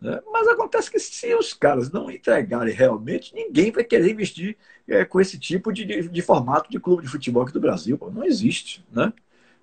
Né? 0.00 0.18
Mas 0.32 0.48
acontece 0.48 0.90
que 0.90 0.98
se 0.98 1.34
os 1.34 1.52
caras 1.52 1.90
não 1.90 2.10
entregarem 2.10 2.74
realmente, 2.74 3.34
ninguém 3.34 3.70
vai 3.70 3.84
querer 3.84 4.10
investir 4.10 4.56
é, 4.88 5.04
com 5.04 5.20
esse 5.20 5.38
tipo 5.38 5.72
de, 5.72 5.84
de, 5.84 6.08
de, 6.08 6.22
formato 6.22 6.70
de 6.70 6.80
clube 6.80 7.02
de 7.02 7.08
futebol 7.08 7.42
aqui 7.42 7.52
do 7.52 7.60
Brasil. 7.60 7.98
Pô, 7.98 8.10
não 8.10 8.24
existe, 8.24 8.84
né? 8.90 9.12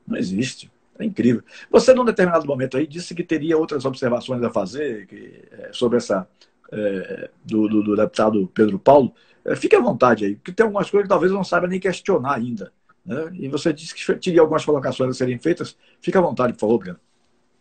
Não 0.06 0.18
existe. 0.18 0.72
É 1.00 1.06
incrível. 1.06 1.44
Você, 1.70 1.94
num 1.94 2.06
determinado 2.06 2.46
momento 2.46 2.78
aí, 2.78 2.88
disse 2.88 3.14
que 3.14 3.24
teria 3.24 3.58
outras 3.58 3.86
observações 3.86 4.44
a 4.44 4.50
fazer 4.50 5.06
que, 5.08 5.44
é, 5.52 5.70
sobre 5.72 5.98
essa 5.98 6.28
é, 6.72 7.30
do, 7.44 7.68
do, 7.68 7.84
do, 7.84 7.96
deputado 7.96 8.50
Pedro 8.54 8.80
Paulo. 8.80 9.14
É, 9.46 9.56
fique 9.56 9.76
à 9.76 9.80
vontade 9.80 10.26
aí, 10.26 10.36
porque 10.36 10.52
tem 10.52 10.66
algumas 10.66 10.90
coisas 10.90 11.06
que 11.06 11.10
talvez 11.10 11.32
não 11.32 11.44
saiba 11.44 11.68
nem 11.68 11.80
questionar 11.80 12.36
ainda. 12.36 12.72
Né? 13.06 13.30
E 13.34 13.48
você 13.48 13.72
disse 13.72 13.94
que 13.94 14.14
teria 14.16 14.42
algumas 14.42 14.66
colocações 14.66 15.12
a 15.12 15.14
serem 15.14 15.38
feitas. 15.38 15.78
Fique 16.02 16.18
à 16.18 16.22
vontade, 16.22 16.54
por 16.54 16.60
favor, 16.60 16.80
Breno. 16.80 17.00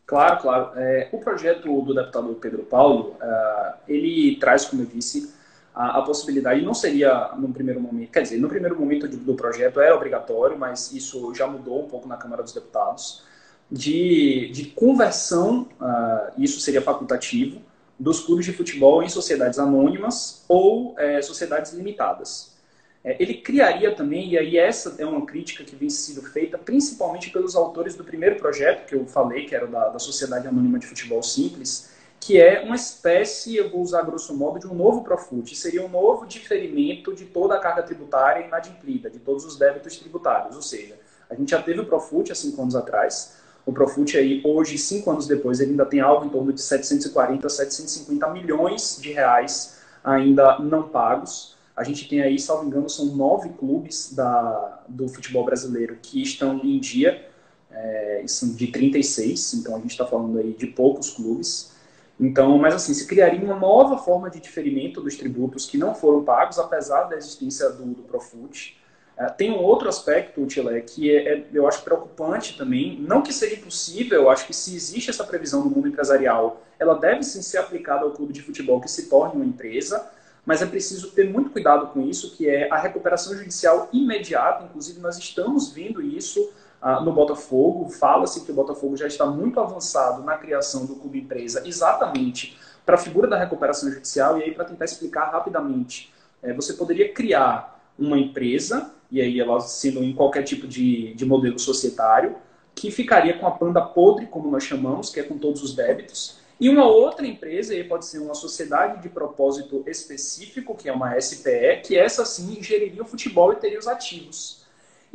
Claro, 0.06 0.40
claro. 0.40 0.70
É, 0.76 1.08
o 1.12 1.18
projeto 1.18 1.82
do 1.82 1.94
deputado 1.94 2.32
Pedro 2.34 2.62
Paulo, 2.62 3.16
uh, 3.20 3.74
ele 3.88 4.36
traz, 4.36 4.64
como 4.64 4.82
eu 4.82 4.86
disse, 4.86 5.34
a, 5.76 5.98
a, 5.98 6.02
possibilidade, 6.02 6.62
não 6.62 6.72
seria 6.72 7.32
no 7.36 7.52
primeiro 7.52 7.78
momento, 7.78 8.10
quer 8.10 8.22
dizer, 8.22 8.38
no 8.38 8.48
primeiro 8.48 8.80
momento 8.80 9.06
do, 9.06 9.18
do 9.18 9.34
projeto 9.34 9.78
era 9.78 9.94
obrigatório, 9.94 10.58
mas 10.58 10.90
isso 10.92 11.34
já 11.34 11.46
mudou 11.46 11.84
um 11.84 11.86
pouco 11.86 12.08
na 12.08 12.16
Câmara 12.16 12.42
dos 12.42 12.54
Deputados, 12.54 13.22
de, 13.70 14.48
de 14.52 14.66
conversão, 14.66 15.68
uh, 15.78 16.32
isso 16.38 16.60
seria 16.60 16.80
facultativo, 16.80 17.60
dos 17.98 18.20
clubes 18.20 18.46
de 18.46 18.52
futebol 18.52 19.02
em 19.02 19.08
sociedades 19.08 19.58
anônimas 19.58 20.44
ou 20.48 20.94
é, 20.98 21.20
sociedades 21.22 21.72
limitadas. 21.72 22.54
É, 23.02 23.16
ele 23.22 23.34
criaria 23.34 23.94
também, 23.94 24.30
e 24.30 24.38
aí 24.38 24.58
essa 24.58 24.96
é 24.98 25.06
uma 25.06 25.24
crítica 25.24 25.64
que 25.64 25.76
vem 25.76 25.88
sendo 25.88 26.22
feita 26.22 26.58
principalmente 26.58 27.30
pelos 27.30 27.54
autores 27.54 27.94
do 27.94 28.04
primeiro 28.04 28.36
projeto 28.36 28.86
que 28.86 28.94
eu 28.94 29.06
falei, 29.06 29.46
que 29.46 29.54
era 29.54 29.66
da, 29.66 29.88
da 29.88 29.98
Sociedade 29.98 30.46
Anônima 30.46 30.78
de 30.78 30.86
Futebol 30.86 31.22
Simples, 31.22 31.90
que 32.20 32.40
é 32.40 32.62
uma 32.62 32.76
espécie, 32.76 33.56
eu 33.56 33.70
vou 33.70 33.80
usar 33.80 34.02
grosso 34.02 34.34
modo, 34.34 34.58
de 34.58 34.66
um 34.66 34.74
novo 34.74 35.02
Profut. 35.02 35.54
Seria 35.54 35.84
um 35.84 35.88
novo 35.88 36.26
diferimento 36.26 37.14
de 37.14 37.24
toda 37.24 37.54
a 37.54 37.60
carga 37.60 37.82
tributária 37.82 38.46
inadimplida, 38.46 39.08
de 39.08 39.18
todos 39.18 39.44
os 39.44 39.56
débitos 39.56 39.96
tributários. 39.96 40.56
Ou 40.56 40.62
seja, 40.62 40.98
a 41.30 41.34
gente 41.34 41.50
já 41.50 41.62
teve 41.62 41.80
o 41.80 41.86
Profut 41.86 42.32
há 42.32 42.34
cinco 42.34 42.62
anos 42.62 42.74
atrás. 42.74 43.36
O 43.64 43.72
Profut 43.72 44.16
aí, 44.16 44.40
hoje, 44.44 44.78
cinco 44.78 45.10
anos 45.10 45.26
depois, 45.26 45.60
ele 45.60 45.72
ainda 45.72 45.84
tem 45.84 46.00
algo 46.00 46.24
em 46.24 46.28
torno 46.28 46.52
de 46.52 46.60
740, 46.60 47.48
750 47.48 48.30
milhões 48.30 48.98
de 49.00 49.12
reais 49.12 49.76
ainda 50.06 50.58
não 50.60 50.88
pagos. 50.88 51.56
A 51.76 51.82
gente 51.82 52.08
tem 52.08 52.22
aí, 52.22 52.38
salvo 52.38 52.64
engano, 52.64 52.88
são 52.88 53.06
nove 53.06 53.50
clubes 53.50 54.14
da, 54.14 54.82
do 54.88 55.08
futebol 55.08 55.44
brasileiro 55.44 55.98
que 56.00 56.22
estão 56.22 56.58
em 56.64 56.78
dia, 56.78 57.28
é, 57.70 58.24
são 58.26 58.54
de 58.54 58.68
36, 58.68 59.54
então 59.54 59.74
a 59.74 59.80
gente 59.80 59.90
está 59.90 60.06
falando 60.06 60.38
aí 60.38 60.54
de 60.54 60.68
poucos 60.68 61.10
clubes. 61.10 61.72
Então, 62.18 62.56
mas 62.56 62.74
assim, 62.74 62.94
se 62.94 63.06
criaria 63.06 63.44
uma 63.44 63.58
nova 63.58 63.98
forma 63.98 64.30
de 64.30 64.40
diferimento 64.40 65.00
dos 65.00 65.16
tributos 65.16 65.66
que 65.66 65.76
não 65.76 65.94
foram 65.94 66.24
pagos, 66.24 66.58
apesar 66.58 67.04
da 67.04 67.16
existência 67.16 67.68
do, 67.70 67.84
do 67.84 68.02
Profut. 68.02 68.80
É, 69.18 69.26
tem 69.26 69.50
um 69.50 69.62
outro 69.62 69.88
aspecto, 69.88 70.44
Tilé, 70.46 70.80
que 70.80 71.14
é, 71.14 71.34
é, 71.34 71.46
eu 71.52 71.66
acho 71.66 71.82
preocupante 71.82 72.56
também. 72.56 72.98
Não 73.00 73.22
que 73.22 73.32
seja 73.32 73.54
impossível, 73.54 74.22
eu 74.22 74.30
acho 74.30 74.46
que 74.46 74.54
se 74.54 74.74
existe 74.74 75.10
essa 75.10 75.24
previsão 75.24 75.64
no 75.64 75.70
mundo 75.70 75.88
empresarial, 75.88 76.62
ela 76.78 76.94
deve 76.94 77.22
sim 77.22 77.42
ser 77.42 77.58
aplicada 77.58 78.04
ao 78.04 78.12
clube 78.12 78.32
de 78.32 78.42
futebol 78.42 78.80
que 78.80 78.90
se 78.90 79.08
torne 79.08 79.36
uma 79.36 79.44
empresa, 79.44 80.10
mas 80.44 80.62
é 80.62 80.66
preciso 80.66 81.10
ter 81.10 81.28
muito 81.28 81.50
cuidado 81.50 81.88
com 81.88 82.00
isso, 82.02 82.36
que 82.36 82.48
é 82.48 82.68
a 82.70 82.76
recuperação 82.76 83.34
judicial 83.36 83.88
imediata. 83.92 84.64
Inclusive, 84.64 85.00
nós 85.00 85.18
estamos 85.18 85.70
vendo 85.70 86.02
isso 86.02 86.52
ah, 86.80 87.00
no 87.00 87.12
Botafogo. 87.12 87.88
Fala-se 87.88 88.44
que 88.44 88.52
o 88.52 88.54
Botafogo 88.54 88.96
já 88.96 89.06
está 89.06 89.26
muito 89.26 89.60
avançado 89.60 90.22
na 90.22 90.36
criação 90.36 90.86
do 90.86 90.96
clube 90.96 91.20
empresa, 91.20 91.62
exatamente 91.66 92.58
para 92.84 92.94
a 92.94 92.98
figura 92.98 93.26
da 93.26 93.36
recuperação 93.36 93.90
judicial, 93.90 94.38
e 94.38 94.44
aí 94.44 94.52
para 94.52 94.64
tentar 94.64 94.84
explicar 94.84 95.30
rapidamente, 95.30 96.12
é, 96.40 96.52
você 96.52 96.72
poderia 96.74 97.12
criar 97.12 97.80
uma 97.98 98.16
empresa, 98.16 98.92
e 99.10 99.20
aí 99.20 99.40
ela 99.40 99.58
sendo 99.60 100.04
em 100.04 100.14
qualquer 100.14 100.44
tipo 100.44 100.68
de, 100.68 101.12
de 101.14 101.26
modelo 101.26 101.58
societário, 101.58 102.36
que 102.74 102.90
ficaria 102.90 103.36
com 103.38 103.46
a 103.46 103.50
panda 103.50 103.80
podre, 103.80 104.26
como 104.26 104.50
nós 104.50 104.62
chamamos, 104.62 105.10
que 105.10 105.18
é 105.18 105.22
com 105.24 105.36
todos 105.36 105.62
os 105.62 105.74
débitos, 105.74 106.38
e 106.58 106.70
uma 106.70 106.86
outra 106.86 107.26
empresa, 107.26 107.74
aí 107.74 107.84
pode 107.84 108.06
ser 108.06 108.18
uma 108.18 108.34
sociedade 108.34 109.02
de 109.02 109.10
propósito 109.10 109.84
específico, 109.86 110.74
que 110.74 110.88
é 110.88 110.92
uma 110.92 111.20
SPE, 111.20 111.82
que 111.84 111.98
essa 111.98 112.24
sim 112.24 112.62
geriria 112.62 113.02
o 113.02 113.06
futebol 113.06 113.52
e 113.52 113.56
teria 113.56 113.78
os 113.78 113.86
ativos. 113.86 114.65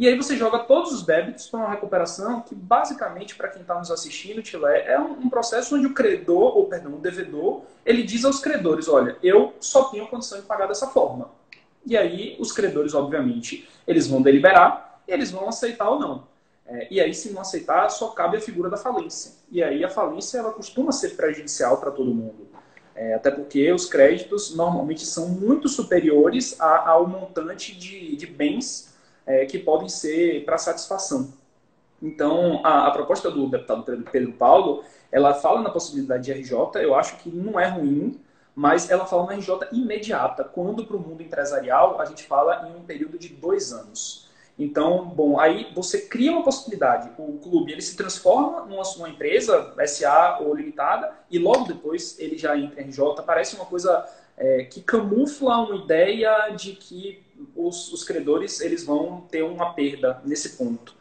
E 0.02 0.08
aí 0.08 0.18
você 0.18 0.36
joga 0.36 0.58
todos 0.58 0.92
os 0.92 1.06
débitos 1.06 1.46
para 1.46 1.60
uma 1.60 1.70
recuperação 1.70 2.42
que, 2.42 2.56
basicamente, 2.56 3.36
para 3.36 3.50
quem 3.50 3.62
está 3.62 3.78
nos 3.78 3.92
assistindo, 3.92 4.42
Tilé, 4.42 4.92
é 4.92 5.00
um, 5.00 5.30
processo 5.30 5.76
onde 5.76 5.86
o 5.86 5.94
credor, 5.94 6.58
ou 6.58 6.66
perdão, 6.66 6.96
o 6.96 6.98
devedor, 6.98 7.62
ele 7.86 8.02
diz 8.02 8.26
aos 8.26 8.40
credores, 8.40 8.88
olha, 8.88 9.16
eu 9.22 9.54
só 9.60 9.84
tenho 9.90 10.08
condição 10.08 10.40
de 10.40 10.48
pagar 10.48 10.66
dessa 10.66 10.88
forma. 10.88 11.30
E 11.86 11.96
aí 11.96 12.36
os 12.40 12.52
credores, 12.52 12.96
obviamente, 12.96 13.70
eles 13.86 14.08
vão 14.08 14.24
deliberar 14.24 15.04
e 15.08 15.12
eles 15.12 15.30
vão 15.30 15.48
aceitar 15.48 15.88
ou 15.92 16.00
não. 16.00 16.28
É, 16.66 16.88
e 16.90 17.00
aí, 17.00 17.14
se 17.14 17.32
não 17.32 17.42
aceitar, 17.42 17.88
só 17.90 18.08
cabe 18.08 18.38
a 18.38 18.42
figura 18.42 18.72
da 18.72 18.78
falência. 18.78 19.34
E 19.52 19.62
aí 19.62 19.84
a 19.84 19.90
falência 19.90 20.40
ela 20.40 20.52
costuma 20.52 20.92
ser 20.92 21.10
prejudicial 21.10 21.78
para 21.78 21.92
todo 21.92 22.12
mundo. 22.12 22.48
É, 22.96 23.14
até 23.14 23.30
porque 23.30 23.72
os 23.72 23.86
créditos 23.86 24.56
normalmente 24.56 25.06
são 25.06 25.30
muito 25.30 25.70
superiores 25.70 26.60
a, 26.60 26.90
ao 26.90 27.08
montante 27.08 27.78
de, 27.78 28.16
de 28.16 28.26
bens 28.26 28.91
é, 29.26 29.46
que 29.46 29.60
podem 29.60 29.90
ser 29.90 30.44
para 30.46 30.58
satisfação. 30.58 31.34
Então, 32.02 32.62
a, 32.64 32.88
a, 32.88 32.92
proposta 32.92 33.30
do 33.30 33.48
deputado 33.48 33.84
Pedro 34.12 34.34
Paulo, 34.34 34.84
ela 35.12 35.34
fala 35.34 35.62
na 35.62 35.70
possibilidade 35.70 36.24
de 36.24 36.32
RJ, 36.32 36.82
eu 36.82 36.96
acho 36.96 37.18
que 37.18 37.30
não 37.30 37.60
é 37.60 37.68
ruim, 37.68 38.20
mas 38.56 38.90
ela 38.90 39.06
fala 39.06 39.28
na 39.28 39.34
RJ 39.34 39.68
imediata, 39.72 40.44
quando 40.44 40.86
para 40.86 40.98
o 40.98 41.00
mundo 41.00 41.22
empresarial 41.22 42.02
a 42.02 42.06
gente 42.06 42.24
fala 42.24 42.68
em 42.68 42.76
um 42.76 42.84
período 42.84 43.18
de 43.18 43.30
dois 43.30 43.72
anos. 43.72 44.30
Então, 44.58 45.06
bom, 45.06 45.40
aí 45.40 45.72
você 45.74 46.02
cria 46.02 46.32
uma 46.32 46.44
possibilidade. 46.44 47.10
O 47.18 47.40
clube 47.40 47.72
ele 47.72 47.82
se 47.82 47.96
transforma 47.96 48.66
numa, 48.66 49.10
empresa 49.10 49.74
SA 49.88 50.40
ou 50.42 50.54
limitada 50.54 51.12
e 51.30 51.40
logo 51.40 51.66
depois 51.66 52.20
ele 52.20 52.38
já 52.38 52.58
entra 52.58 52.82
em 52.82 52.86
RJ. 52.86 53.24
Parece 53.26 53.56
uma 53.56 53.66
coisa 53.66 54.06
é, 54.38 54.64
que 54.66 54.82
camufla 54.82 55.58
uma 55.58 55.76
ideia 55.76 56.50
de 56.50 56.74
que 56.74 57.24
os, 57.56 57.92
os, 57.92 58.04
credores 58.04 58.62
eles 58.62 58.84
vão 58.84 59.22
ter 59.30 59.44
uma 59.44 59.74
perda 59.74 60.22
nesse 60.26 60.58
ponto. 60.58 60.96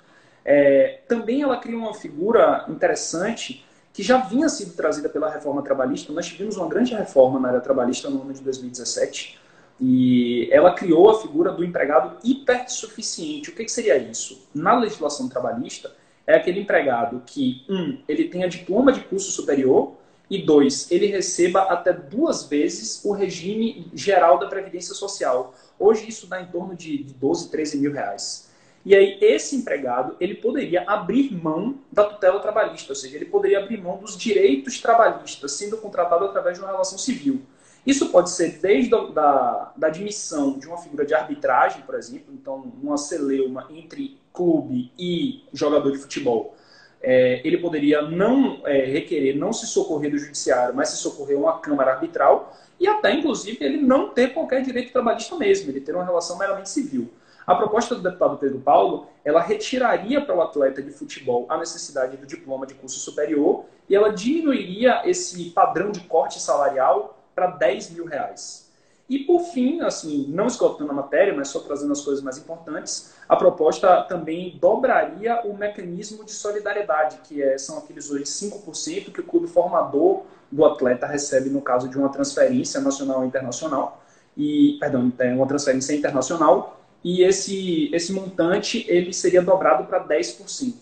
É, 0.44 1.00
também 1.08 1.42
ela 1.42 1.56
cria 1.56 1.76
uma 1.76 1.94
figura 1.94 2.64
interessante 2.68 3.64
que 3.92 4.02
já 4.02 4.18
vinha 4.18 4.48
sido 4.48 4.74
trazida 4.74 5.08
pela 5.08 5.30
reforma 5.30 5.62
trabalhista. 5.62 6.12
Nós 6.12 6.26
tivemos 6.26 6.56
uma 6.56 6.68
grande 6.68 6.94
reforma 6.94 7.38
na 7.38 7.48
área 7.48 7.60
trabalhista 7.60 8.08
no 8.08 8.22
ano 8.22 8.32
de 8.32 8.40
2017 8.40 9.38
e 9.80 10.48
ela 10.52 10.74
criou 10.74 11.10
a 11.10 11.20
figura 11.20 11.52
do 11.52 11.64
empregado 11.64 12.16
hipersuficiente. 12.22 13.50
O 13.50 13.54
que, 13.54 13.64
que 13.64 13.72
seria 13.72 13.96
isso? 13.96 14.46
Na 14.54 14.78
legislação 14.78 15.28
trabalhista, 15.28 15.90
é 16.26 16.36
aquele 16.36 16.60
empregado 16.60 17.22
que, 17.24 17.64
um, 17.68 17.98
ele 18.06 18.24
tenha 18.24 18.48
diploma 18.48 18.92
de 18.92 19.00
curso 19.00 19.30
superior 19.30 19.94
e, 20.28 20.42
dois, 20.42 20.90
ele 20.90 21.06
receba 21.06 21.62
até 21.62 21.92
duas 21.92 22.44
vezes 22.44 23.04
o 23.04 23.12
regime 23.12 23.90
geral 23.94 24.38
da 24.38 24.46
Previdência 24.46 24.94
Social. 24.94 25.54
Hoje 25.80 26.06
isso 26.06 26.26
dá 26.26 26.42
em 26.42 26.46
torno 26.46 26.76
de 26.76 26.98
12, 27.18 27.50
13 27.50 27.78
mil 27.78 27.90
reais. 27.90 28.50
E 28.84 28.94
aí 28.94 29.18
esse 29.20 29.56
empregado, 29.56 30.14
ele 30.20 30.34
poderia 30.34 30.84
abrir 30.86 31.34
mão 31.34 31.78
da 31.90 32.04
tutela 32.04 32.38
trabalhista, 32.40 32.92
ou 32.92 32.96
seja, 32.96 33.16
ele 33.16 33.24
poderia 33.24 33.58
abrir 33.58 33.80
mão 33.80 33.96
dos 33.96 34.16
direitos 34.16 34.78
trabalhistas, 34.80 35.52
sendo 35.52 35.78
contratado 35.78 36.24
através 36.26 36.58
de 36.58 36.62
uma 36.62 36.70
relação 36.70 36.98
civil. 36.98 37.40
Isso 37.86 38.10
pode 38.10 38.30
ser 38.30 38.58
desde 38.60 38.94
a, 38.94 38.98
da, 39.04 39.72
da 39.74 39.86
admissão 39.86 40.58
de 40.58 40.66
uma 40.66 40.76
figura 40.76 41.04
de 41.04 41.14
arbitragem, 41.14 41.82
por 41.82 41.94
exemplo, 41.94 42.32
então 42.32 42.72
uma 42.82 42.98
celeuma 42.98 43.66
entre 43.70 44.18
clube 44.32 44.92
e 44.98 45.44
jogador 45.52 45.90
de 45.92 45.98
futebol. 45.98 46.54
É, 47.02 47.40
ele 47.42 47.56
poderia 47.56 48.02
não 48.02 48.60
é, 48.66 48.84
requerer, 48.84 49.34
não 49.34 49.52
se 49.52 49.66
socorrer 49.66 50.10
do 50.10 50.18
judiciário, 50.18 50.74
mas 50.74 50.90
se 50.90 50.98
socorrer 50.98 51.38
a 51.38 51.40
uma 51.40 51.58
câmara 51.58 51.92
arbitral 51.92 52.54
e 52.80 52.88
até, 52.88 53.12
inclusive, 53.12 53.62
ele 53.62 53.76
não 53.76 54.08
ter 54.08 54.32
qualquer 54.32 54.62
direito 54.62 54.90
trabalhista 54.90 55.36
mesmo, 55.36 55.70
ele 55.70 55.82
ter 55.82 55.94
uma 55.94 56.04
relação 56.04 56.38
meramente 56.38 56.70
civil. 56.70 57.10
A 57.46 57.54
proposta 57.54 57.94
do 57.94 58.00
deputado 58.00 58.38
Pedro 58.38 58.58
Paulo, 58.60 59.06
ela 59.22 59.42
retiraria 59.42 60.24
para 60.24 60.34
o 60.34 60.40
atleta 60.40 60.82
de 60.82 60.90
futebol 60.90 61.44
a 61.48 61.58
necessidade 61.58 62.16
do 62.16 62.26
diploma 62.26 62.66
de 62.66 62.74
curso 62.74 62.98
superior 62.98 63.66
e 63.88 63.94
ela 63.94 64.10
diminuiria 64.12 65.02
esse 65.04 65.50
padrão 65.50 65.90
de 65.90 66.00
corte 66.00 66.40
salarial 66.40 67.22
para 67.34 67.48
10 67.48 67.90
mil 67.90 68.06
reais. 68.06 68.70
E 69.10 69.18
por 69.18 69.40
fim, 69.40 69.80
assim, 69.80 70.26
não 70.28 70.46
esgotando 70.46 70.92
a 70.92 70.94
matéria, 70.94 71.34
mas 71.34 71.48
só 71.48 71.58
trazendo 71.58 71.90
as 71.92 72.00
coisas 72.00 72.22
mais 72.22 72.38
importantes, 72.38 73.12
a 73.28 73.34
proposta 73.34 74.04
também 74.04 74.56
dobraria 74.60 75.40
o 75.44 75.52
mecanismo 75.56 76.24
de 76.24 76.30
solidariedade, 76.30 77.18
que 77.24 77.42
é, 77.42 77.58
são 77.58 77.78
aqueles 77.78 78.08
hoje 78.10 78.24
5% 78.24 79.12
que 79.12 79.20
o 79.20 79.24
clube 79.24 79.48
formador 79.48 80.22
do 80.50 80.64
atleta 80.64 81.06
recebe 81.06 81.48
no 81.50 81.60
caso 81.60 81.88
de 81.88 81.98
uma 81.98 82.08
transferência 82.08 82.80
nacional 82.80 83.18
ou 83.20 83.24
internacional, 83.24 84.02
e, 84.36 84.76
perdão, 84.80 85.12
é 85.18 85.32
uma 85.34 85.46
transferência 85.46 85.94
internacional, 85.94 86.80
e 87.02 87.22
esse, 87.22 87.90
esse 87.94 88.12
montante 88.12 88.84
ele 88.88 89.12
seria 89.12 89.42
dobrado 89.42 89.84
para 89.84 90.06
10%. 90.06 90.74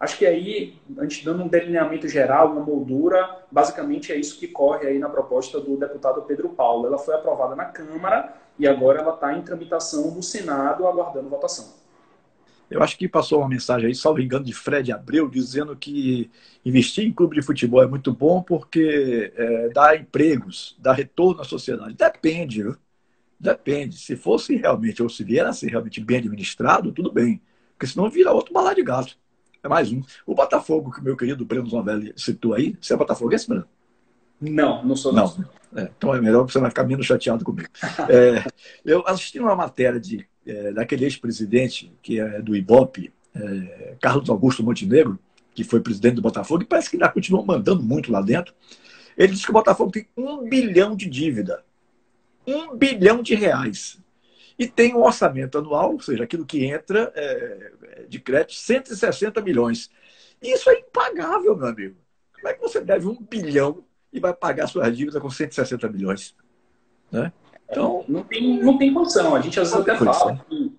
Acho 0.00 0.16
que 0.16 0.26
aí, 0.26 0.78
a 0.96 1.02
gente 1.02 1.24
dando 1.24 1.44
um 1.44 1.48
delineamento 1.48 2.08
geral, 2.08 2.52
uma 2.52 2.64
moldura, 2.64 3.44
basicamente 3.50 4.10
é 4.10 4.16
isso 4.16 4.38
que 4.38 4.48
corre 4.48 4.86
aí 4.86 4.98
na 4.98 5.10
proposta 5.10 5.60
do 5.60 5.76
deputado 5.76 6.22
Pedro 6.22 6.48
Paulo. 6.48 6.86
Ela 6.86 6.96
foi 6.96 7.14
aprovada 7.14 7.54
na 7.54 7.66
Câmara 7.66 8.32
e 8.58 8.66
agora 8.66 9.00
ela 9.00 9.14
está 9.14 9.36
em 9.36 9.42
tramitação 9.42 10.10
no 10.10 10.22
Senado, 10.22 10.86
aguardando 10.86 11.28
votação. 11.28 11.79
Eu 12.70 12.82
acho 12.82 12.96
que 12.96 13.08
passou 13.08 13.40
uma 13.40 13.48
mensagem 13.48 13.88
aí, 13.88 13.94
salvo 13.94 14.20
engano, 14.20 14.44
de 14.44 14.52
Fred 14.52 14.92
Abreu, 14.92 15.28
dizendo 15.28 15.74
que 15.76 16.30
investir 16.64 17.04
em 17.04 17.12
clube 17.12 17.34
de 17.34 17.42
futebol 17.42 17.82
é 17.82 17.86
muito 17.86 18.12
bom 18.12 18.42
porque 18.42 19.32
é, 19.36 19.68
dá 19.70 19.96
empregos, 19.96 20.76
dá 20.78 20.92
retorno 20.92 21.40
à 21.40 21.44
sociedade. 21.44 21.94
Depende, 21.94 22.62
viu? 22.62 22.76
Depende. 23.38 23.96
Se 23.98 24.16
fosse 24.16 24.56
realmente, 24.56 25.02
ou 25.02 25.08
se 25.08 25.24
vier 25.24 25.46
a 25.46 25.52
ser 25.52 25.68
realmente 25.70 26.00
bem 26.00 26.18
administrado, 26.18 26.92
tudo 26.92 27.12
bem. 27.12 27.42
Porque 27.72 27.86
senão 27.86 28.08
vira 28.08 28.32
outro 28.32 28.52
balai 28.54 28.74
de 28.74 28.82
gato. 28.84 29.18
É 29.62 29.68
mais 29.68 29.92
um. 29.92 30.02
O 30.24 30.34
Botafogo, 30.34 30.92
que 30.92 31.00
o 31.00 31.04
meu 31.04 31.16
querido 31.16 31.44
Breno 31.44 31.66
Zombelli 31.68 32.12
citou 32.16 32.54
aí. 32.54 32.76
Você 32.80 32.94
é 32.94 32.96
botafoguense, 32.96 33.48
Breno? 33.48 33.66
Não, 34.40 34.84
não 34.84 34.96
sou. 34.96 35.12
Não. 35.12 35.44
É, 35.76 35.82
então 35.96 36.14
é 36.14 36.20
melhor 36.20 36.46
que 36.46 36.52
você 36.52 36.58
vai 36.58 36.70
ficar 36.70 36.84
menos 36.84 37.06
chateado 37.06 37.44
comigo. 37.44 37.68
É, 38.08 38.44
eu 38.84 39.06
assisti 39.06 39.38
uma 39.38 39.54
matéria 39.54 40.00
de, 40.00 40.26
é, 40.46 40.72
daquele 40.72 41.04
ex-presidente, 41.04 41.92
que 42.02 42.18
é 42.18 42.40
do 42.40 42.56
Ibope, 42.56 43.12
é, 43.34 43.96
Carlos 44.00 44.28
Augusto 44.28 44.62
Montenegro, 44.62 45.18
que 45.54 45.62
foi 45.62 45.80
presidente 45.80 46.14
do 46.14 46.22
Botafogo, 46.22 46.62
e 46.62 46.66
parece 46.66 46.90
que 46.90 46.96
ainda 46.96 47.08
continua 47.08 47.44
mandando 47.44 47.82
muito 47.82 48.10
lá 48.10 48.20
dentro. 48.20 48.54
Ele 49.16 49.32
disse 49.32 49.44
que 49.44 49.50
o 49.50 49.54
Botafogo 49.54 49.90
tem 49.90 50.06
um 50.16 50.48
bilhão 50.48 50.96
de 50.96 51.08
dívida. 51.08 51.62
Um 52.46 52.76
bilhão 52.76 53.22
de 53.22 53.34
reais 53.34 54.00
e 54.58 54.66
tem 54.66 54.94
um 54.94 55.02
orçamento 55.02 55.56
anual, 55.56 55.92
ou 55.92 56.00
seja, 56.00 56.24
aquilo 56.24 56.44
que 56.44 56.64
entra 56.64 57.10
é 57.14 57.72
de 58.08 58.20
crédito, 58.20 58.54
160 58.54 59.40
milhões. 59.40 59.90
Isso 60.42 60.68
é 60.68 60.80
impagável, 60.80 61.56
meu 61.56 61.66
amigo. 61.66 61.96
Como 62.34 62.48
é 62.48 62.54
que 62.54 62.60
você 62.60 62.80
deve 62.80 63.06
um 63.06 63.16
bilhão 63.22 63.84
e 64.12 64.20
vai 64.20 64.32
pagar 64.34 64.66
suas 64.66 64.96
dívidas 64.96 65.20
com 65.20 65.30
160 65.30 65.88
milhões? 65.88 66.34
Né? 67.10 67.32
Então, 67.68 68.04
não 68.08 68.22
tem, 68.22 68.62
não 68.62 68.76
tem 68.76 68.92
condição. 68.92 69.34
A 69.34 69.40
gente 69.40 69.58
às 69.60 69.70
vezes 69.70 69.88
até 69.88 69.96
fala 69.96 70.44
que, 70.48 70.72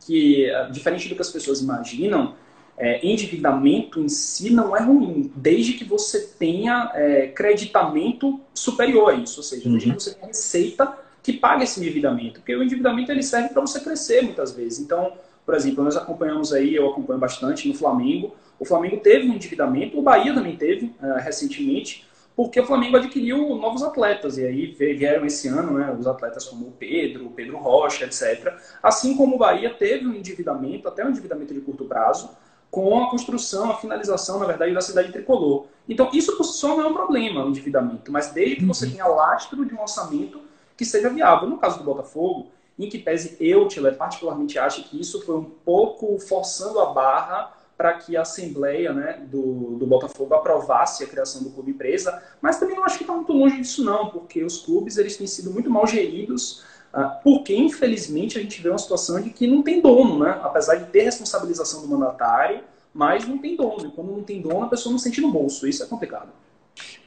que, 0.00 0.52
diferente 0.70 1.08
do 1.08 1.14
que 1.14 1.22
as 1.22 1.30
pessoas 1.30 1.60
imaginam, 1.60 2.34
é, 2.76 3.06
endividamento 3.06 4.00
em 4.00 4.08
si 4.08 4.50
não 4.50 4.76
é 4.76 4.82
ruim, 4.82 5.32
desde 5.34 5.74
que 5.74 5.84
você 5.84 6.26
tenha 6.38 6.90
é, 6.94 7.28
creditamento 7.28 8.40
superior 8.52 9.10
a 9.10 9.14
isso, 9.14 9.38
ou 9.38 9.44
seja, 9.44 9.68
desde 9.68 9.88
uhum. 9.88 9.96
que 9.96 10.02
você 10.02 10.14
tenha 10.14 10.26
receita 10.26 10.98
que 11.22 11.32
paga 11.32 11.64
esse 11.64 11.80
endividamento, 11.80 12.40
porque 12.40 12.54
o 12.54 12.62
endividamento 12.62 13.10
ele 13.10 13.22
serve 13.22 13.48
para 13.48 13.62
você 13.62 13.80
crescer 13.80 14.22
muitas 14.22 14.52
vezes. 14.52 14.80
Então, 14.80 15.12
por 15.46 15.54
exemplo, 15.54 15.82
nós 15.82 15.96
acompanhamos 15.96 16.52
aí, 16.52 16.74
eu 16.74 16.90
acompanho 16.90 17.18
bastante 17.18 17.66
no 17.66 17.74
Flamengo. 17.74 18.34
O 18.58 18.64
Flamengo 18.64 18.98
teve 18.98 19.28
um 19.28 19.34
endividamento, 19.34 19.98
o 19.98 20.02
Bahia 20.02 20.34
também 20.34 20.56
teve 20.56 20.86
uh, 21.02 21.18
recentemente, 21.18 22.06
porque 22.36 22.60
o 22.60 22.66
Flamengo 22.66 22.96
adquiriu 22.96 23.54
novos 23.56 23.82
atletas, 23.82 24.38
e 24.38 24.44
aí 24.44 24.66
vieram 24.66 25.24
esse 25.24 25.46
ano 25.46 25.78
né, 25.78 25.96
os 25.98 26.06
atletas 26.06 26.44
como 26.46 26.66
o 26.66 26.72
Pedro, 26.72 27.26
o 27.26 27.30
Pedro 27.30 27.58
Rocha, 27.58 28.04
etc. 28.04 28.54
Assim 28.82 29.16
como 29.16 29.36
o 29.36 29.38
Bahia 29.38 29.70
teve 29.70 30.06
um 30.06 30.14
endividamento, 30.14 30.88
até 30.88 31.04
um 31.04 31.10
endividamento 31.10 31.54
de 31.54 31.60
curto 31.60 31.84
prazo, 31.84 32.30
com 32.70 33.04
a 33.04 33.08
construção, 33.08 33.70
a 33.70 33.76
finalização, 33.76 34.40
na 34.40 34.46
verdade, 34.46 34.74
da 34.74 34.80
cidade 34.80 35.12
tricolor. 35.12 35.66
Então, 35.88 36.10
isso 36.12 36.36
por 36.36 36.42
si 36.42 36.58
só 36.58 36.76
não 36.76 36.82
é 36.82 36.88
um 36.88 36.92
problema, 36.92 37.44
o 37.44 37.48
endividamento, 37.48 38.10
mas 38.10 38.32
desde 38.32 38.56
que 38.56 38.64
você 38.64 38.86
uhum. 38.86 38.90
tenha 38.90 39.06
lastro 39.06 39.64
de 39.64 39.72
um 39.72 39.80
orçamento 39.80 40.40
que 40.76 40.84
seja 40.84 41.08
viável. 41.08 41.48
No 41.48 41.58
caso 41.58 41.78
do 41.78 41.84
Botafogo, 41.84 42.48
em 42.76 42.88
que 42.88 42.98
pese 42.98 43.36
eu, 43.38 43.68
Tila, 43.68 43.92
particularmente 43.92 44.58
acho 44.58 44.82
que 44.84 45.00
isso 45.00 45.24
foi 45.24 45.36
um 45.36 45.44
pouco 45.44 46.18
forçando 46.18 46.80
a 46.80 46.86
barra 46.86 47.52
para 47.84 47.92
que 47.98 48.16
a 48.16 48.22
Assembleia 48.22 48.94
né, 48.94 49.20
do, 49.30 49.76
do 49.78 49.86
Botafogo 49.86 50.34
aprovasse 50.34 51.04
a 51.04 51.06
criação 51.06 51.42
do 51.42 51.50
clube 51.50 51.72
empresa, 51.72 52.22
mas 52.40 52.58
também 52.58 52.74
não 52.74 52.82
acho 52.82 52.96
que 52.96 53.04
está 53.04 53.12
muito 53.12 53.30
longe 53.30 53.58
disso 53.58 53.84
não, 53.84 54.08
porque 54.08 54.42
os 54.42 54.56
clubes 54.56 54.96
eles 54.96 55.18
têm 55.18 55.26
sido 55.26 55.50
muito 55.50 55.68
mal 55.68 55.86
geridos, 55.86 56.64
uh, 56.94 57.22
porque 57.22 57.54
infelizmente 57.54 58.38
a 58.38 58.40
gente 58.40 58.62
vê 58.62 58.70
uma 58.70 58.78
situação 58.78 59.20
de 59.20 59.28
que 59.28 59.46
não 59.46 59.62
tem 59.62 59.82
dono, 59.82 60.24
né? 60.24 60.40
apesar 60.42 60.76
de 60.76 60.86
ter 60.86 61.02
responsabilização 61.02 61.82
do 61.82 61.88
mandatário, 61.88 62.62
mas 62.94 63.28
não 63.28 63.36
tem 63.36 63.54
dono, 63.54 63.88
e 63.88 63.90
quando 63.90 64.12
não 64.12 64.22
tem 64.22 64.40
dono 64.40 64.62
a 64.62 64.68
pessoa 64.68 64.90
não 64.90 64.98
sente 64.98 65.20
no 65.20 65.30
bolso, 65.30 65.68
isso 65.68 65.82
é 65.82 65.86
complicado. 65.86 66.30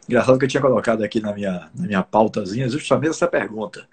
Engraçado 0.07 0.37
que 0.37 0.45
eu 0.45 0.49
tinha 0.49 0.61
colocado 0.61 1.03
aqui 1.03 1.19
na 1.19 1.33
minha, 1.33 1.71
na 1.73 1.87
minha 1.87 2.03
pautazinha 2.03 2.69
justamente 2.69 3.09
essa 3.09 3.27
pergunta. 3.27 3.87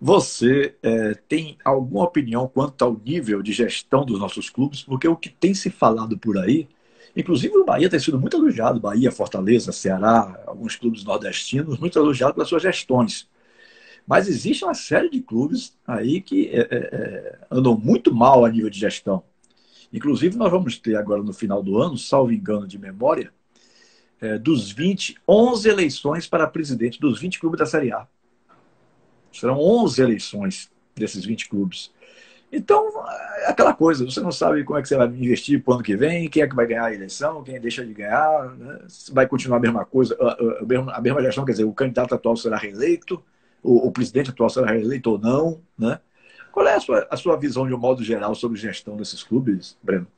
Você 0.00 0.74
é, 0.82 1.14
tem 1.28 1.58
alguma 1.62 2.04
opinião 2.04 2.48
quanto 2.48 2.82
ao 2.82 2.98
nível 3.04 3.42
de 3.42 3.52
gestão 3.52 4.04
dos 4.04 4.18
nossos 4.18 4.48
clubes? 4.48 4.82
Porque 4.82 5.06
o 5.06 5.14
que 5.14 5.28
tem 5.28 5.52
se 5.52 5.68
falado 5.68 6.16
por 6.16 6.38
aí, 6.38 6.66
inclusive 7.14 7.54
o 7.58 7.66
Bahia 7.66 7.90
tem 7.90 8.00
sido 8.00 8.18
muito 8.18 8.36
elogiado, 8.36 8.80
Bahia, 8.80 9.12
Fortaleza, 9.12 9.72
Ceará, 9.72 10.42
alguns 10.46 10.74
clubes 10.76 11.04
nordestinos, 11.04 11.78
muito 11.78 11.98
elogiados 11.98 12.34
pelas 12.34 12.48
suas 12.48 12.62
gestões. 12.62 13.28
Mas 14.06 14.26
existe 14.26 14.64
uma 14.64 14.72
série 14.72 15.10
de 15.10 15.20
clubes 15.20 15.76
aí 15.86 16.22
que 16.22 16.48
é, 16.48 16.60
é, 16.60 16.66
é, 16.70 17.38
andam 17.50 17.76
muito 17.76 18.14
mal 18.14 18.44
a 18.46 18.50
nível 18.50 18.70
de 18.70 18.78
gestão. 18.78 19.22
Inclusive, 19.92 20.34
nós 20.36 20.50
vamos 20.50 20.78
ter 20.78 20.96
agora 20.96 21.22
no 21.22 21.34
final 21.34 21.62
do 21.62 21.78
ano, 21.78 21.98
salvo 21.98 22.32
engano 22.32 22.66
de 22.66 22.78
memória, 22.78 23.32
é, 24.18 24.38
dos 24.38 24.70
20, 24.70 25.16
11 25.28 25.68
eleições 25.68 26.26
para 26.26 26.46
presidente 26.46 26.98
dos 26.98 27.20
20 27.20 27.38
clubes 27.38 27.58
da 27.58 27.66
Série 27.66 27.92
A. 27.92 28.08
Serão 29.32 29.58
11 29.58 30.02
eleições 30.02 30.70
desses 30.94 31.24
20 31.24 31.48
clubes. 31.48 31.92
Então, 32.52 32.90
é 33.38 33.50
aquela 33.50 33.72
coisa, 33.72 34.04
você 34.04 34.20
não 34.20 34.32
sabe 34.32 34.64
como 34.64 34.78
é 34.78 34.82
que 34.82 34.88
você 34.88 34.96
vai 34.96 35.06
investir 35.06 35.62
para 35.62 35.70
o 35.70 35.74
ano 35.74 35.84
que 35.84 35.96
vem, 35.96 36.28
quem 36.28 36.42
é 36.42 36.48
que 36.48 36.54
vai 36.54 36.66
ganhar 36.66 36.86
a 36.86 36.94
eleição, 36.94 37.44
quem 37.44 37.60
deixa 37.60 37.86
de 37.86 37.94
ganhar, 37.94 38.56
né? 38.56 38.78
vai 39.12 39.26
continuar 39.28 39.58
a 39.58 39.60
mesma 39.60 39.84
coisa, 39.84 40.16
a 40.20 40.64
mesma, 40.64 40.92
a 40.92 41.00
mesma 41.00 41.22
gestão, 41.22 41.44
quer 41.44 41.52
dizer, 41.52 41.64
o 41.64 41.72
candidato 41.72 42.12
atual 42.12 42.36
será 42.36 42.56
reeleito, 42.56 43.22
o, 43.62 43.86
o 43.86 43.92
presidente 43.92 44.30
atual 44.30 44.50
será 44.50 44.72
reeleito 44.72 45.12
ou 45.12 45.18
não, 45.18 45.60
né? 45.78 46.00
Qual 46.50 46.66
é 46.66 46.74
a 46.74 46.80
sua, 46.80 47.06
a 47.08 47.16
sua 47.16 47.36
visão, 47.36 47.66
de 47.66 47.72
um 47.72 47.78
modo 47.78 48.02
geral, 48.02 48.34
sobre 48.34 48.58
gestão 48.58 48.96
desses 48.96 49.22
clubes, 49.22 49.78
Breno? 49.80 50.08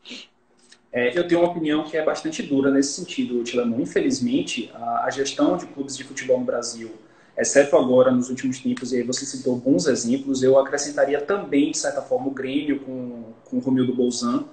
É, 0.90 1.16
eu 1.16 1.26
tenho 1.28 1.42
uma 1.42 1.50
opinião 1.50 1.84
que 1.84 1.96
é 1.96 2.04
bastante 2.04 2.42
dura 2.42 2.70
nesse 2.70 2.94
sentido, 2.94 3.42
Tilamão. 3.44 3.80
Infelizmente, 3.80 4.70
a, 4.74 5.04
a 5.04 5.10
gestão 5.10 5.58
de 5.58 5.66
clubes 5.66 5.96
de 5.96 6.04
futebol 6.04 6.38
no 6.38 6.46
Brasil 6.46 6.90
exceto 7.36 7.76
agora 7.76 8.10
nos 8.10 8.28
últimos 8.28 8.58
tempos, 8.58 8.92
e 8.92 8.96
aí 8.96 9.02
você 9.02 9.24
citou 9.24 9.56
bons 9.56 9.86
exemplos, 9.86 10.42
eu 10.42 10.58
acrescentaria 10.58 11.20
também, 11.20 11.70
de 11.70 11.78
certa 11.78 12.02
forma, 12.02 12.28
o 12.28 12.30
Grêmio 12.30 12.80
com, 12.80 13.22
com 13.44 13.56
o 13.56 13.60
Romildo 13.60 13.94
Bolzan. 13.94 14.44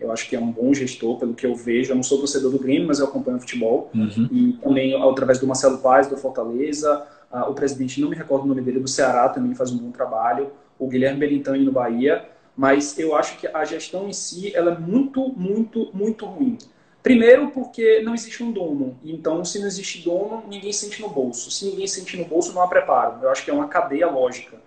Eu 0.00 0.12
acho 0.12 0.28
que 0.28 0.36
é 0.36 0.38
um 0.38 0.52
bom 0.52 0.72
gestor, 0.72 1.18
pelo 1.18 1.34
que 1.34 1.44
eu 1.44 1.56
vejo. 1.56 1.90
Eu 1.90 1.96
não 1.96 2.04
sou 2.04 2.18
torcedor 2.18 2.52
do 2.52 2.58
Grêmio, 2.58 2.86
mas 2.86 3.00
eu 3.00 3.06
acompanho 3.06 3.36
o 3.36 3.40
futebol. 3.40 3.90
Uhum. 3.92 4.28
E 4.30 4.52
também, 4.62 4.94
através 4.94 5.40
do 5.40 5.46
Marcelo 5.46 5.78
Paz, 5.78 6.06
do 6.06 6.16
Fortaleza, 6.16 7.04
o 7.48 7.52
presidente, 7.52 8.00
não 8.00 8.08
me 8.08 8.14
recordo 8.14 8.44
o 8.44 8.46
nome 8.46 8.62
dele, 8.62 8.78
do 8.78 8.86
Ceará, 8.86 9.28
também 9.28 9.56
faz 9.56 9.72
um 9.72 9.78
bom 9.78 9.90
trabalho. 9.90 10.52
O 10.78 10.86
Guilherme 10.86 11.18
Belintani 11.18 11.64
no 11.64 11.72
Bahia. 11.72 12.24
Mas 12.56 12.96
eu 12.98 13.14
acho 13.16 13.38
que 13.38 13.46
a 13.48 13.64
gestão 13.64 14.08
em 14.08 14.12
si 14.12 14.54
ela 14.54 14.72
é 14.72 14.78
muito, 14.78 15.32
muito, 15.36 15.90
muito 15.92 16.26
ruim. 16.26 16.58
Primeiro, 17.02 17.50
porque 17.50 18.00
não 18.02 18.14
existe 18.14 18.42
um 18.42 18.50
dono. 18.50 18.98
Então, 19.04 19.44
se 19.44 19.58
não 19.58 19.66
existe 19.66 20.02
dono, 20.02 20.44
ninguém 20.48 20.72
sente 20.72 21.00
no 21.00 21.08
bolso. 21.08 21.50
Se 21.50 21.64
ninguém 21.64 21.86
sente 21.86 22.16
no 22.16 22.24
bolso, 22.24 22.52
não 22.52 22.62
há 22.62 22.68
preparo. 22.68 23.22
Eu 23.22 23.30
acho 23.30 23.44
que 23.44 23.50
é 23.50 23.54
uma 23.54 23.68
cadeia 23.68 24.10
lógica. 24.10 24.60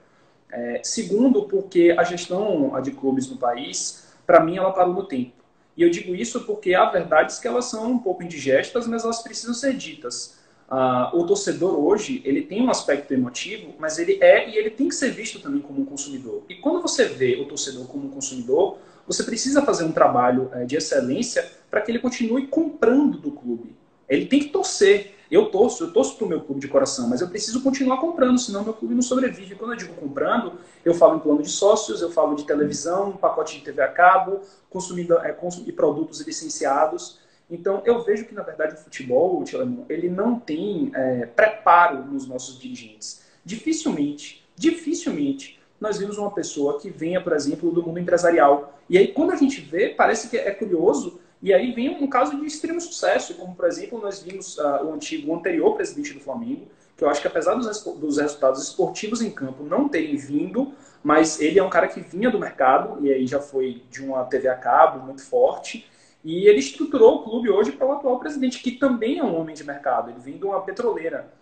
É, 0.52 0.82
segundo, 0.84 1.44
porque 1.44 1.96
a 1.98 2.04
gestão 2.04 2.80
de 2.82 2.92
clubes 2.92 3.30
no 3.30 3.38
país, 3.38 4.08
para 4.26 4.40
mim, 4.40 4.58
ela 4.58 4.72
parou 4.72 4.94
no 4.94 5.04
tempo. 5.04 5.42
E 5.76 5.84
eu 5.84 5.90
digo 5.90 6.14
isso 6.14 6.42
porque 6.42 6.74
há 6.74 6.86
verdades 6.86 7.40
que 7.40 7.48
elas 7.48 7.66
são 7.66 7.92
um 7.92 8.00
pouco 8.00 8.24
indigestas, 8.24 8.88
mas 8.88 9.04
elas 9.04 9.22
precisam 9.22 9.54
ser 9.54 9.76
ditas. 9.76 10.40
Uh, 10.70 11.18
o 11.18 11.26
torcedor 11.26 11.78
hoje, 11.78 12.22
ele 12.24 12.42
tem 12.42 12.62
um 12.62 12.70
aspecto 12.70 13.14
emotivo, 13.14 13.74
mas 13.78 13.98
ele 14.00 14.18
é 14.22 14.50
e 14.50 14.56
ele 14.56 14.70
tem 14.70 14.88
que 14.88 14.96
ser 14.96 15.12
visto 15.12 15.40
também 15.40 15.62
como 15.62 15.82
um 15.82 15.86
consumidor. 15.86 16.44
E 16.48 16.56
quando 16.56 16.82
você 16.82 17.06
vê 17.06 17.36
o 17.36 17.46
torcedor 17.46 17.86
como 17.88 18.08
um 18.08 18.10
consumidor, 18.10 18.78
você 19.12 19.24
precisa 19.24 19.62
fazer 19.62 19.84
um 19.84 19.92
trabalho 19.92 20.50
é, 20.54 20.64
de 20.64 20.76
excelência 20.76 21.46
para 21.70 21.82
que 21.82 21.92
ele 21.92 22.00
continue 22.00 22.48
comprando 22.48 23.18
do 23.18 23.32
clube. 23.32 23.76
Ele 24.08 24.26
tem 24.26 24.40
que 24.40 24.50
torcer. 24.50 25.16
Eu 25.30 25.46
torço, 25.46 25.86
eu 25.86 25.94
torço 25.94 26.18
para 26.18 26.26
o 26.26 26.28
meu 26.28 26.42
clube 26.42 26.60
de 26.60 26.68
coração, 26.68 27.08
mas 27.08 27.22
eu 27.22 27.30
preciso 27.30 27.62
continuar 27.62 27.98
comprando, 28.02 28.38
senão 28.38 28.66
meu 28.66 28.74
clube 28.74 28.94
não 28.94 29.02
sobrevive. 29.02 29.56
Quando 29.56 29.72
eu 29.72 29.78
digo 29.78 29.94
comprando, 29.94 30.54
eu 30.84 30.94
falo 30.94 31.16
em 31.16 31.20
plano 31.20 31.42
de 31.42 31.50
sócios, 31.50 32.02
eu 32.02 32.12
falo 32.12 32.36
de 32.36 32.44
televisão, 32.44 33.14
pacote 33.14 33.58
de 33.58 33.64
TV 33.64 33.82
a 33.82 33.88
cabo, 33.88 34.42
consumindo, 34.70 35.18
é, 35.20 35.32
consumir 35.32 35.72
produtos 35.72 36.20
licenciados. 36.20 37.20
Então, 37.50 37.82
eu 37.86 38.04
vejo 38.04 38.26
que, 38.26 38.34
na 38.34 38.44
verdade, 38.44 38.74
o 38.74 38.78
futebol, 38.78 39.44
ele 39.88 40.10
não 40.10 40.38
tem 40.38 40.92
é, 40.94 41.26
preparo 41.26 42.04
nos 42.04 42.28
nossos 42.28 42.60
dirigentes. 42.60 43.22
Dificilmente, 43.46 44.46
dificilmente, 44.58 45.61
nós 45.82 45.98
vimos 45.98 46.18
uma 46.18 46.32
pessoa 46.32 46.80
que 46.80 46.90
venha, 46.90 47.20
por 47.20 47.34
exemplo, 47.34 47.72
do 47.72 47.82
mundo 47.82 48.00
empresarial. 48.00 48.80
E 48.88 48.98
aí, 48.98 49.08
quando 49.08 49.32
a 49.32 49.36
gente 49.36 49.60
vê, 49.60 49.90
parece 49.90 50.30
que 50.30 50.38
é 50.38 50.52
curioso 50.52 51.20
e 51.42 51.52
aí 51.52 51.72
vem 51.72 51.90
um 51.90 52.08
caso 52.08 52.40
de 52.40 52.46
extremo 52.46 52.80
sucesso, 52.80 53.34
como 53.34 53.56
por 53.56 53.66
exemplo 53.66 54.00
nós 54.00 54.22
vimos 54.22 54.60
uh, 54.60 54.86
o 54.86 54.94
antigo, 54.94 55.32
o 55.32 55.36
anterior 55.36 55.74
presidente 55.74 56.14
do 56.14 56.20
Flamengo, 56.20 56.68
que 56.96 57.04
eu 57.04 57.10
acho 57.10 57.20
que 57.20 57.28
apesar 57.28 57.56
dos, 57.56 57.84
dos 57.84 58.18
resultados 58.20 58.62
esportivos 58.62 59.24
em 59.24 59.32
campo 59.32 59.64
não 59.64 59.90
terem 59.90 60.16
vindo, 60.18 60.72
mas 61.04 61.42
ele 61.42 61.58
é 61.58 61.64
um 61.64 61.70
cara 61.70 61.88
que 61.88 62.00
vinha 62.00 62.30
do 62.30 62.38
mercado 62.38 63.04
e 63.04 63.12
aí 63.12 63.26
já 63.26 63.40
foi 63.40 63.82
de 63.90 64.04
uma 64.04 64.24
TV 64.26 64.48
a 64.50 64.56
cabo 64.56 65.04
muito 65.04 65.24
forte 65.24 65.90
e 66.24 66.48
ele 66.48 66.60
estruturou 66.60 67.16
o 67.16 67.24
clube 67.24 67.50
hoje 67.50 67.72
para 67.72 67.88
o 67.88 67.94
atual 67.94 68.20
presidente, 68.20 68.62
que 68.62 68.74
também 68.74 69.18
é 69.18 69.24
um 69.24 69.36
homem 69.36 69.56
de 69.56 69.64
mercado, 69.64 70.12
ele 70.12 70.20
vem 70.20 70.38
de 70.38 70.46
uma 70.46 70.62
petroleira. 70.62 71.34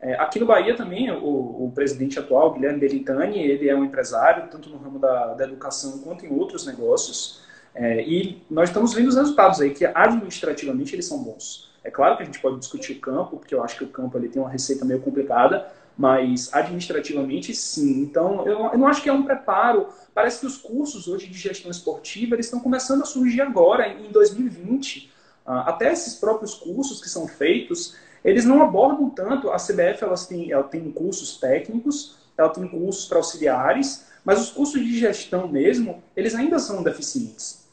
É, 0.00 0.14
aqui 0.14 0.38
no 0.38 0.46
Bahia 0.46 0.76
também, 0.76 1.10
o, 1.10 1.66
o, 1.66 1.72
presidente 1.74 2.18
atual, 2.18 2.52
Guilherme 2.52 2.78
Belintani, 2.78 3.38
ele 3.38 3.68
é 3.68 3.74
um 3.74 3.84
empresário, 3.84 4.48
tanto 4.48 4.70
no 4.70 4.78
ramo 4.78 4.98
da, 4.98 5.34
da 5.34 5.44
educação 5.44 5.98
quanto 5.98 6.24
em 6.24 6.32
outros 6.32 6.64
negócios. 6.66 7.40
É, 7.74 8.02
e 8.02 8.42
nós 8.48 8.68
estamos 8.68 8.94
vendo 8.94 9.08
os 9.08 9.16
resultados 9.16 9.60
aí, 9.60 9.70
que 9.70 9.84
administrativamente 9.84 10.94
eles 10.94 11.06
são 11.06 11.18
bons. 11.22 11.68
É 11.82 11.90
claro 11.90 12.16
que 12.16 12.22
a 12.22 12.26
gente 12.26 12.40
pode 12.40 12.58
discutir 12.58 12.92
o 12.92 13.00
campo, 13.00 13.38
porque 13.38 13.54
eu 13.54 13.62
acho 13.62 13.76
que 13.76 13.84
o 13.84 13.88
campo 13.88 14.16
ele 14.16 14.28
tem 14.28 14.40
uma 14.40 14.50
receita 14.50 14.84
meio 14.84 15.00
complicada, 15.00 15.66
mas 15.96 16.52
administrativamente 16.52 17.52
sim. 17.54 18.02
Então, 18.02 18.46
eu, 18.46 18.70
eu, 18.72 18.78
não 18.78 18.86
acho 18.86 19.02
que 19.02 19.08
é 19.08 19.12
um 19.12 19.24
preparo. 19.24 19.88
Parece 20.14 20.40
que 20.40 20.46
os 20.46 20.56
cursos 20.56 21.08
hoje 21.08 21.26
de 21.26 21.36
gestão 21.36 21.70
esportiva 21.70 22.36
eles 22.36 22.46
estão 22.46 22.60
começando 22.60 23.02
a 23.02 23.06
surgir 23.06 23.40
agora, 23.40 23.88
em 23.88 24.12
2020. 24.12 25.10
Ah, 25.44 25.70
até 25.70 25.92
esses 25.92 26.14
próprios 26.14 26.54
cursos 26.54 27.00
que 27.00 27.08
são 27.08 27.26
feitos, 27.26 27.96
eles 28.24 28.44
não 28.44 28.62
abordam 28.62 29.10
tanto. 29.10 29.50
A 29.50 29.56
CBF 29.56 30.02
elas 30.02 30.26
tem, 30.26 30.50
ela 30.52 30.64
tem 30.64 30.90
cursos 30.90 31.38
técnicos, 31.38 32.16
ela 32.36 32.48
tem 32.48 32.66
cursos 32.66 33.06
para 33.06 33.18
auxiliares, 33.18 34.06
mas 34.24 34.40
os 34.40 34.50
cursos 34.50 34.80
de 34.80 34.98
gestão 34.98 35.48
mesmo, 35.48 36.02
eles 36.16 36.34
ainda 36.34 36.58
são 36.58 36.82
deficientes. 36.82 37.66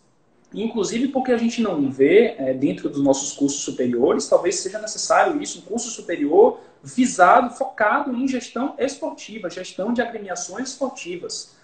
Inclusive 0.54 1.10
porque 1.10 1.32
a 1.32 1.38
gente 1.38 1.62
não 1.62 1.90
vê 1.92 2.36
é, 2.38 2.54
dentro 2.54 2.90
dos 2.90 3.04
nossos 3.04 3.34
cursos 3.34 3.62
superiores, 3.62 4.28
talvez 4.28 4.60
seja 4.60 4.80
necessário 4.80 5.42
isso, 5.42 5.60
um 5.60 5.62
curso 5.64 5.90
superior 5.90 6.60
visado, 6.82 7.54
focado 7.54 8.14
em 8.16 8.28
gestão 8.28 8.76
esportiva, 8.78 9.50
gestão 9.50 9.92
de 9.92 10.02
agremiações 10.02 10.70
esportivas. 10.70 11.56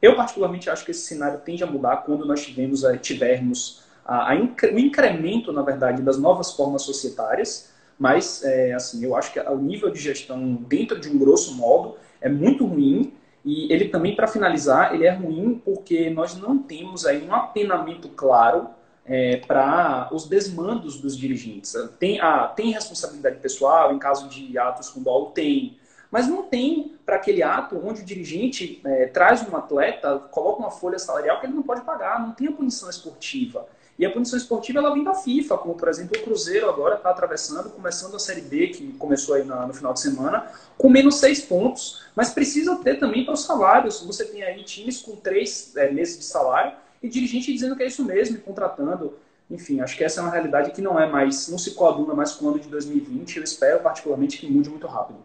Eu 0.00 0.14
particularmente 0.14 0.68
acho 0.70 0.84
que 0.84 0.90
esse 0.90 1.06
cenário 1.06 1.40
tende 1.40 1.64
a 1.64 1.66
mudar 1.66 1.98
quando 1.98 2.26
nós 2.26 2.44
tivermos, 2.44 2.84
é, 2.84 2.96
tivermos 2.98 3.82
a, 4.04 4.32
a, 4.32 4.36
o 4.36 4.78
incremento, 4.78 5.52
na 5.52 5.62
verdade, 5.62 6.02
das 6.02 6.18
novas 6.18 6.52
formas 6.52 6.82
societárias, 6.82 7.70
mas 7.98 8.42
é, 8.44 8.72
assim, 8.74 9.04
eu 9.04 9.16
acho 9.16 9.32
que 9.32 9.40
o 9.40 9.58
nível 9.58 9.90
de 9.90 9.98
gestão 9.98 10.54
dentro 10.54 11.00
de 11.00 11.08
um 11.08 11.18
grosso 11.18 11.54
modo 11.54 11.96
é 12.20 12.28
muito 12.28 12.66
ruim 12.66 13.12
e 13.44 13.72
ele 13.72 13.88
também, 13.88 14.16
para 14.16 14.26
finalizar, 14.26 14.92
ele 14.92 15.06
é 15.06 15.12
ruim 15.12 15.62
porque 15.64 16.10
nós 16.10 16.36
não 16.36 16.58
temos 16.58 17.06
aí 17.06 17.24
um 17.24 17.32
apenamento 17.32 18.08
claro 18.08 18.70
é, 19.04 19.36
para 19.36 20.08
os 20.12 20.26
desmandos 20.26 21.00
dos 21.00 21.16
dirigentes. 21.16 21.74
Tem, 21.98 22.20
ah, 22.20 22.48
tem 22.48 22.72
responsabilidade 22.72 23.38
pessoal 23.38 23.94
em 23.94 23.98
caso 23.98 24.28
de 24.28 24.58
atos 24.58 24.90
com 24.90 25.00
dolo? 25.00 25.30
Tem. 25.30 25.78
Mas 26.10 26.26
não 26.26 26.42
tem 26.42 26.96
para 27.06 27.16
aquele 27.16 27.42
ato 27.42 27.80
onde 27.84 28.02
o 28.02 28.04
dirigente 28.04 28.80
é, 28.84 29.06
traz 29.06 29.48
um 29.48 29.56
atleta, 29.56 30.18
coloca 30.30 30.60
uma 30.60 30.70
folha 30.70 30.98
salarial 30.98 31.38
que 31.38 31.46
ele 31.46 31.54
não 31.54 31.62
pode 31.62 31.82
pagar, 31.82 32.20
não 32.20 32.32
tem 32.32 32.48
a 32.48 32.52
punição 32.52 32.90
esportiva. 32.90 33.66
E 33.98 34.04
a 34.04 34.10
punição 34.10 34.36
esportiva 34.38 34.78
ela 34.78 34.92
vem 34.92 35.02
da 35.02 35.14
FIFA, 35.14 35.56
como 35.56 35.74
por 35.74 35.88
exemplo 35.88 36.18
o 36.18 36.22
Cruzeiro 36.22 36.68
agora 36.68 36.96
está 36.96 37.10
atravessando, 37.10 37.70
começando 37.70 38.14
a 38.14 38.18
Série 38.18 38.42
B, 38.42 38.68
que 38.68 38.92
começou 38.92 39.34
aí 39.34 39.44
no 39.44 39.72
final 39.72 39.94
de 39.94 40.00
semana, 40.00 40.46
com 40.76 40.90
menos 40.90 41.16
seis 41.16 41.40
pontos. 41.40 42.02
Mas 42.14 42.30
precisa 42.30 42.76
ter 42.76 42.98
também 42.98 43.24
para 43.24 43.34
os 43.34 43.44
salários. 43.44 44.02
Você 44.02 44.26
tem 44.26 44.42
aí 44.42 44.62
times 44.64 45.00
com 45.00 45.16
três 45.16 45.74
é, 45.76 45.90
meses 45.90 46.18
de 46.18 46.24
salário 46.24 46.72
e 47.02 47.08
dirigente 47.08 47.52
dizendo 47.52 47.74
que 47.74 47.82
é 47.82 47.86
isso 47.86 48.04
mesmo, 48.04 48.36
e 48.36 48.40
contratando. 48.40 49.14
Enfim, 49.50 49.80
acho 49.80 49.96
que 49.96 50.04
essa 50.04 50.20
é 50.20 50.22
uma 50.24 50.32
realidade 50.32 50.72
que 50.72 50.82
não 50.82 50.98
é 50.98 51.08
mais, 51.08 51.48
não 51.48 51.56
se 51.56 51.70
coaduna 51.70 52.14
mais 52.14 52.32
com 52.32 52.46
o 52.46 52.48
ano 52.50 52.58
de 52.58 52.68
2020. 52.68 53.36
Eu 53.36 53.44
espero 53.44 53.80
particularmente 53.80 54.38
que 54.38 54.50
mude 54.50 54.68
muito 54.68 54.86
rápido. 54.86 55.18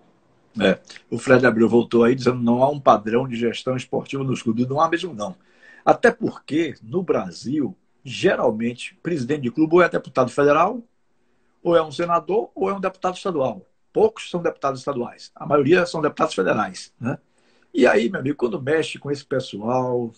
É, 0.60 0.80
o 1.10 1.18
Fred 1.18 1.46
Abreu 1.46 1.68
voltou 1.68 2.04
aí 2.04 2.14
dizendo 2.14 2.40
não 2.42 2.62
há 2.62 2.70
um 2.70 2.80
padrão 2.80 3.28
de 3.28 3.36
gestão 3.36 3.76
esportiva 3.76 4.24
nos 4.24 4.42
clubes. 4.42 4.68
Não 4.68 4.80
há 4.80 4.88
mesmo, 4.88 5.14
não. 5.14 5.36
Até 5.84 6.12
porque, 6.12 6.76
no 6.84 7.02
Brasil, 7.02 7.76
geralmente, 8.04 8.98
presidente 9.02 9.42
de 9.42 9.52
clube 9.52 9.76
ou 9.76 9.82
é 9.82 9.90
deputado 9.90 10.32
federal, 10.32 10.82
ou 11.64 11.76
é 11.76 11.82
um 11.82 11.92
senador, 11.92 12.50
ou 12.56 12.70
é 12.70 12.74
um 12.74 12.80
deputado 12.80 13.16
estadual. 13.16 13.66
Poucos 13.94 14.30
são 14.30 14.42
deputados 14.42 14.80
estaduais. 14.80 15.32
A 15.36 15.46
maioria 15.46 15.86
são 15.86 16.02
deputados 16.02 16.34
federais. 16.34 16.94
Né? 17.00 17.18
E 17.74 17.86
aí, 17.86 18.10
meu 18.10 18.20
amigo, 18.20 18.38
quando 18.38 18.62
mexe 18.62 18.98
com 18.98 19.12
esse 19.12 19.24
pessoal, 19.24 20.12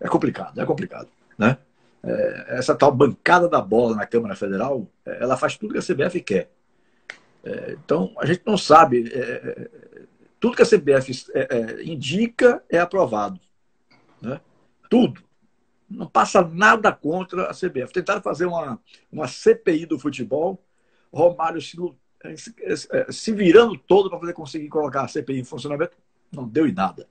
é 0.00 0.08
complicado, 0.08 0.60
é 0.60 0.64
complicado. 0.64 1.08
Né? 1.36 1.58
É, 2.02 2.58
essa 2.58 2.74
tal 2.74 2.92
bancada 2.92 3.48
da 3.48 3.60
bola 3.60 3.96
na 3.96 4.06
Câmara 4.06 4.36
Federal, 4.36 4.86
é, 5.04 5.22
ela 5.22 5.36
faz 5.36 5.56
tudo 5.56 5.72
que 5.72 5.78
a 5.78 5.82
CBF 5.82 6.20
quer. 6.20 6.50
É, 7.42 7.72
então, 7.72 8.14
a 8.18 8.26
gente 8.26 8.42
não 8.46 8.56
sabe. 8.56 9.10
É, 9.12 9.18
é 9.18 9.68
tudo 10.38 10.56
que 10.56 10.62
a 10.62 10.66
CBF 10.66 11.24
é, 11.34 11.82
indica 11.82 12.62
é 12.68 12.78
aprovado. 12.78 13.40
Né? 14.20 14.40
Tudo. 14.88 15.22
Não 15.88 16.06
passa 16.06 16.42
nada 16.42 16.92
contra 16.92 17.50
a 17.50 17.54
CBF. 17.54 17.92
Tentaram 17.92 18.20
fazer 18.20 18.46
uma, 18.46 18.80
uma 19.10 19.28
CPI 19.28 19.86
do 19.86 19.98
futebol, 19.98 20.62
Romário 21.12 21.60
se, 21.60 21.80
se 23.10 23.32
virando 23.32 23.78
todo 23.78 24.10
para 24.10 24.18
poder 24.18 24.32
conseguir 24.32 24.68
colocar 24.68 25.02
a 25.02 25.08
CPI 25.08 25.40
em 25.40 25.44
funcionamento, 25.44 25.96
não 26.32 26.46
deu 26.46 26.66
em 26.66 26.72
nada 26.72 27.06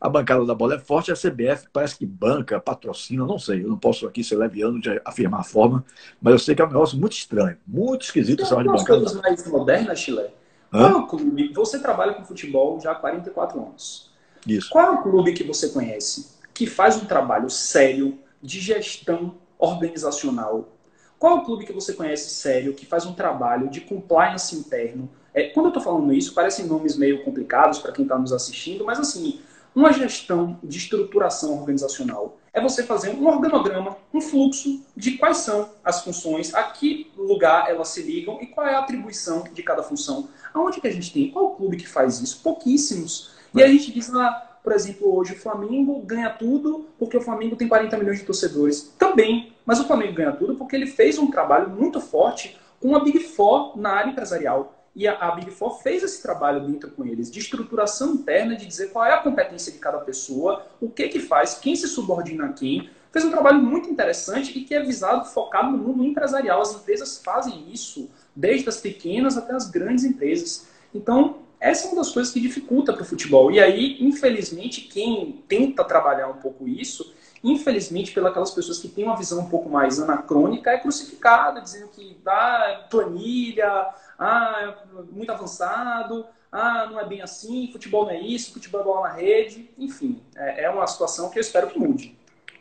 a 0.00 0.08
bancada 0.08 0.44
da 0.44 0.54
bola 0.54 0.76
é 0.76 0.78
forte, 0.78 1.10
a 1.10 1.14
CBF 1.14 1.68
parece 1.72 1.96
que 1.96 2.06
banca, 2.06 2.60
patrocina, 2.60 3.26
não 3.26 3.38
sei. 3.38 3.64
Eu 3.64 3.68
não 3.68 3.78
posso 3.78 4.06
aqui 4.06 4.22
ser 4.22 4.36
leviano 4.36 4.80
de 4.80 5.00
afirmar 5.04 5.40
a 5.40 5.44
forma, 5.44 5.84
mas 6.20 6.32
eu 6.32 6.38
sei 6.38 6.54
que 6.54 6.62
é 6.62 6.64
um 6.64 6.68
negócio 6.68 6.98
muito 6.98 7.12
estranho, 7.12 7.56
muito 7.66 8.02
esquisito 8.02 8.42
essa 8.42 8.56
de 8.56 8.64
bancada. 8.64 8.86
coisas 8.86 9.20
mais 9.20 9.46
modernas, 9.46 9.98
Chile. 9.98 10.26
Qual 10.70 10.90
é 10.90 10.94
o 10.94 11.06
clube? 11.06 11.52
Você 11.52 11.78
trabalha 11.80 12.14
com 12.14 12.24
futebol 12.24 12.78
já 12.80 12.92
há 12.92 12.94
44 12.94 13.60
anos. 13.60 14.12
Isso. 14.46 14.70
Qual 14.70 14.84
é 14.84 14.90
o 14.90 15.02
clube 15.02 15.32
que 15.32 15.42
você 15.42 15.70
conhece 15.70 16.37
que 16.58 16.66
faz 16.66 16.96
um 16.96 17.04
trabalho 17.04 17.48
sério 17.48 18.18
de 18.42 18.58
gestão 18.58 19.36
organizacional? 19.56 20.68
Qual 21.16 21.36
é 21.36 21.40
o 21.40 21.44
clube 21.44 21.64
que 21.64 21.72
você 21.72 21.92
conhece 21.92 22.30
sério 22.30 22.74
que 22.74 22.84
faz 22.84 23.06
um 23.06 23.12
trabalho 23.12 23.70
de 23.70 23.80
compliance 23.80 24.56
interno? 24.56 25.08
É, 25.32 25.50
quando 25.50 25.66
eu 25.66 25.68
estou 25.68 25.82
falando 25.84 26.12
isso, 26.12 26.34
parecem 26.34 26.66
nomes 26.66 26.96
meio 26.96 27.22
complicados 27.22 27.78
para 27.78 27.92
quem 27.92 28.02
está 28.02 28.18
nos 28.18 28.32
assistindo, 28.32 28.84
mas 28.84 28.98
assim, 28.98 29.40
uma 29.72 29.92
gestão 29.92 30.58
de 30.60 30.78
estruturação 30.78 31.56
organizacional 31.60 32.36
é 32.52 32.60
você 32.60 32.82
fazer 32.82 33.10
um 33.10 33.28
organograma, 33.28 33.96
um 34.12 34.20
fluxo 34.20 34.84
de 34.96 35.12
quais 35.12 35.36
são 35.36 35.70
as 35.84 36.02
funções, 36.02 36.52
a 36.54 36.64
que 36.64 37.12
lugar 37.16 37.70
elas 37.70 37.86
se 37.90 38.02
ligam 38.02 38.42
e 38.42 38.48
qual 38.48 38.66
é 38.66 38.74
a 38.74 38.80
atribuição 38.80 39.44
de 39.52 39.62
cada 39.62 39.84
função. 39.84 40.28
Aonde 40.52 40.80
que 40.80 40.88
a 40.88 40.92
gente 40.92 41.12
tem? 41.12 41.30
Qual 41.30 41.52
o 41.52 41.54
clube 41.54 41.76
que 41.76 41.86
faz 41.86 42.20
isso? 42.20 42.40
Pouquíssimos. 42.42 43.30
E 43.54 43.62
a 43.62 43.68
gente 43.68 43.92
diz 43.92 44.08
lá, 44.08 44.26
ah, 44.26 44.47
por 44.62 44.72
exemplo, 44.72 45.16
hoje 45.16 45.32
o 45.32 45.38
Flamengo 45.38 46.00
ganha 46.02 46.30
tudo 46.30 46.86
porque 46.98 47.16
o 47.16 47.20
Flamengo 47.20 47.56
tem 47.56 47.68
40 47.68 47.96
milhões 47.96 48.18
de 48.18 48.24
torcedores. 48.24 48.94
Também, 48.98 49.52
mas 49.64 49.80
o 49.80 49.86
Flamengo 49.86 50.14
ganha 50.14 50.32
tudo 50.32 50.54
porque 50.56 50.76
ele 50.76 50.86
fez 50.86 51.18
um 51.18 51.30
trabalho 51.30 51.70
muito 51.70 52.00
forte 52.00 52.58
com 52.80 52.94
a 52.94 53.00
Big 53.00 53.20
Four 53.20 53.78
na 53.78 53.90
área 53.90 54.10
empresarial. 54.10 54.74
E 54.94 55.06
a, 55.06 55.16
a 55.16 55.30
Big 55.32 55.50
Four 55.50 55.80
fez 55.80 56.02
esse 56.02 56.20
trabalho 56.20 56.66
dentro 56.66 56.90
com 56.90 57.04
eles, 57.04 57.30
de 57.30 57.38
estruturação 57.38 58.14
interna, 58.14 58.56
de 58.56 58.66
dizer 58.66 58.90
qual 58.90 59.04
é 59.04 59.12
a 59.12 59.18
competência 59.18 59.70
de 59.70 59.78
cada 59.78 59.98
pessoa, 59.98 60.66
o 60.80 60.88
que 60.88 61.08
que 61.08 61.20
faz, 61.20 61.54
quem 61.54 61.76
se 61.76 61.86
subordina 61.86 62.46
a 62.46 62.52
quem. 62.52 62.90
Fez 63.12 63.24
um 63.24 63.30
trabalho 63.30 63.62
muito 63.62 63.88
interessante 63.88 64.58
e 64.58 64.64
que 64.64 64.74
é 64.74 64.82
visado, 64.82 65.24
focado 65.26 65.70
no 65.70 65.78
mundo 65.78 66.04
empresarial. 66.04 66.60
As 66.60 66.74
empresas 66.74 67.22
fazem 67.24 67.70
isso, 67.72 68.10
desde 68.34 68.68
as 68.68 68.78
pequenas 68.78 69.36
até 69.38 69.54
as 69.54 69.70
grandes 69.70 70.04
empresas. 70.04 70.66
Então, 70.94 71.38
essa 71.60 71.86
é 71.86 71.90
uma 71.90 71.96
das 71.96 72.10
coisas 72.10 72.32
que 72.32 72.40
dificulta 72.40 72.92
para 72.92 73.02
o 73.02 73.04
futebol. 73.04 73.50
E 73.50 73.60
aí, 73.60 73.96
infelizmente, 74.00 74.82
quem 74.82 75.42
tenta 75.48 75.84
trabalhar 75.84 76.28
um 76.28 76.36
pouco 76.36 76.68
isso, 76.68 77.14
infelizmente, 77.42 78.12
pelas 78.12 78.50
pessoas 78.50 78.78
que 78.78 78.88
têm 78.88 79.04
uma 79.04 79.16
visão 79.16 79.40
um 79.40 79.48
pouco 79.48 79.68
mais 79.68 80.00
anacrônica, 80.00 80.70
é 80.70 80.78
crucificado, 80.78 81.60
dizendo 81.60 81.88
que 81.88 82.16
dá 82.22 82.86
planilha, 82.90 83.88
ah, 84.18 84.74
é 84.92 85.12
muito 85.12 85.30
avançado, 85.30 86.26
ah, 86.50 86.86
não 86.90 86.98
é 86.98 87.04
bem 87.04 87.22
assim, 87.22 87.70
futebol 87.72 88.04
não 88.04 88.10
é 88.10 88.20
isso, 88.20 88.52
futebol 88.52 88.80
é 88.80 88.84
bola 88.84 89.08
na 89.08 89.14
rede, 89.14 89.70
enfim, 89.78 90.20
é, 90.36 90.64
é 90.64 90.70
uma 90.70 90.86
situação 90.86 91.30
que 91.30 91.38
eu 91.38 91.42
espero 91.42 91.68
que 91.68 91.78
mude. 91.78 92.16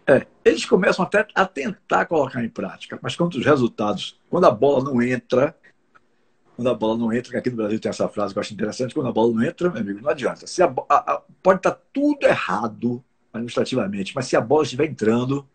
É, 0.05 0.25
eles 0.45 0.65
começam 0.65 1.03
até 1.03 1.27
a 1.35 1.45
tentar 1.45 2.05
colocar 2.05 2.43
em 2.43 2.49
prática, 2.49 2.97
mas 3.01 3.15
quando 3.15 3.35
os 3.35 3.45
resultados, 3.45 4.17
quando 4.29 4.45
a 4.45 4.51
bola 4.51 4.83
não 4.83 5.01
entra, 5.01 5.55
quando 6.57 6.69
a 6.69 6.73
bola 6.73 6.97
não 6.97 7.13
entra, 7.13 7.37
aqui 7.37 7.51
no 7.51 7.55
Brasil 7.55 7.79
tem 7.79 7.87
essa 7.87 8.09
frase 8.09 8.33
que 8.33 8.39
eu 8.39 8.41
acho 8.41 8.51
interessante, 8.51 8.91
quando 8.91 9.07
a 9.07 9.11
bola 9.11 9.31
não 9.31 9.43
entra, 9.43 9.69
meu 9.69 9.79
amigo, 9.79 10.01
não 10.01 10.09
adianta. 10.09 10.47
Se 10.47 10.63
a, 10.63 10.73
a, 10.89 11.13
a, 11.13 11.21
pode 11.43 11.59
estar 11.59 11.79
tudo 11.93 12.25
errado 12.25 13.03
administrativamente, 13.31 14.15
mas 14.15 14.25
se 14.25 14.35
a 14.35 14.41
bola 14.41 14.63
estiver 14.63 14.87
entrando, 14.87 15.47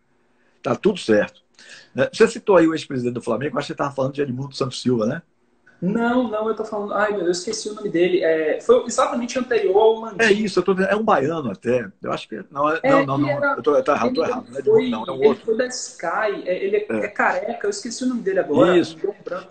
está 0.58 0.76
tudo 0.76 1.00
certo. 1.00 1.42
Né? 1.92 2.08
Você 2.12 2.28
citou 2.28 2.56
aí 2.56 2.68
o 2.68 2.72
ex-presidente 2.72 3.14
do 3.14 3.20
Flamengo, 3.20 3.58
acho 3.58 3.66
que 3.66 3.68
você 3.68 3.72
estava 3.72 3.92
falando 3.92 4.14
de 4.14 4.22
Edmundo 4.22 4.54
Santos 4.54 4.80
Silva, 4.80 5.04
né? 5.04 5.22
Não, 5.82 6.28
não, 6.30 6.48
eu 6.48 6.54
tô 6.54 6.64
falando. 6.64 6.94
Ai, 6.94 7.10
meu 7.10 7.24
Deus, 7.24 7.38
esqueci 7.38 7.68
o 7.68 7.74
nome 7.74 7.88
dele. 7.88 8.22
É, 8.22 8.60
foi 8.60 8.84
exatamente 8.86 9.36
anterior 9.36 9.76
ao 9.76 10.00
Landim. 10.00 10.16
É 10.20 10.32
isso, 10.32 10.60
eu 10.60 10.62
tô 10.62 10.80
é 10.80 10.94
um 10.94 11.02
baiano 11.02 11.50
até. 11.50 11.90
Eu 12.00 12.12
acho 12.12 12.28
que. 12.28 12.40
Não, 12.52 12.70
é, 12.70 12.80
não, 12.84 13.04
não, 13.04 13.18
não. 13.18 13.28
Era, 13.28 13.54
eu 13.56 13.62
tô, 13.62 13.74
eu 13.74 13.82
tô 13.82 13.92
errado, 13.92 14.14
tô 14.14 14.24
errado. 14.24 14.46
Foi, 14.64 14.88
não, 14.88 15.04
é 15.04 15.10
um 15.10 15.24
ele 15.24 15.34
foi 15.34 15.56
da 15.56 15.66
Sky, 15.66 16.44
é, 16.46 16.64
ele 16.64 16.76
é, 16.76 16.86
é, 16.88 16.96
é, 16.98 17.08
careca, 17.08 17.66
eu 17.66 17.70
esqueci 17.70 18.04
o 18.04 18.06
nome 18.06 18.22
dele 18.22 18.38
agora. 18.38 18.78
Isso. 18.78 18.96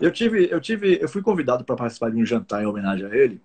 Eu 0.00 0.10
tive, 0.10 0.48
eu 0.50 0.58
tive, 0.58 0.98
eu 1.02 1.08
fui 1.08 1.20
convidado 1.20 1.64
para 1.64 1.76
participar 1.76 2.10
de 2.10 2.16
um 2.16 2.24
jantar 2.24 2.62
em 2.62 2.66
homenagem 2.66 3.04
a 3.04 3.14
ele, 3.14 3.38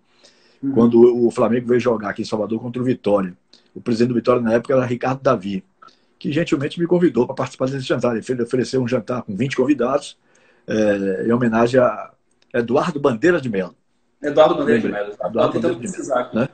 uhum. 0.64 0.72
quando 0.72 1.28
o 1.28 1.30
Flamengo 1.30 1.68
veio 1.68 1.82
jogar 1.82 2.12
aqui 2.12 2.22
em 2.22 2.26
Salvador 2.26 2.62
contra 2.62 2.82
o 2.82 2.86
Vitória. 2.86 3.34
O 3.76 3.82
presidente 3.82 4.10
do 4.10 4.16
Vitória 4.16 4.42
na 4.42 4.54
época 4.54 4.74
era 4.74 4.86
Ricardo 4.86 5.22
Davi, 5.22 5.62
que 6.18 6.32
gentilmente 6.32 6.80
me 6.80 6.88
convidou 6.88 7.26
para 7.26 7.36
participar 7.36 7.66
desse 7.66 7.86
jantar. 7.86 8.16
Ele 8.16 8.44
ofereceu 8.44 8.82
um 8.82 8.88
jantar 8.88 9.24
com 9.24 9.36
20 9.36 9.58
convidados, 9.58 10.18
é, 10.66 11.26
em 11.28 11.34
homenagem 11.34 11.82
a 11.82 12.12
Eduardo 12.60 13.00
Bandeira 13.00 13.40
de 13.40 13.50
Mello. 13.50 13.76
Eduardo 14.22 14.56
Bandeira 14.56 14.82
de 14.82 14.88
Mello. 14.88 15.14
Eduardo 15.14 15.60
Bandeira 15.60 15.76
de 15.76 15.92
Mello, 15.92 16.30
né? 16.34 16.50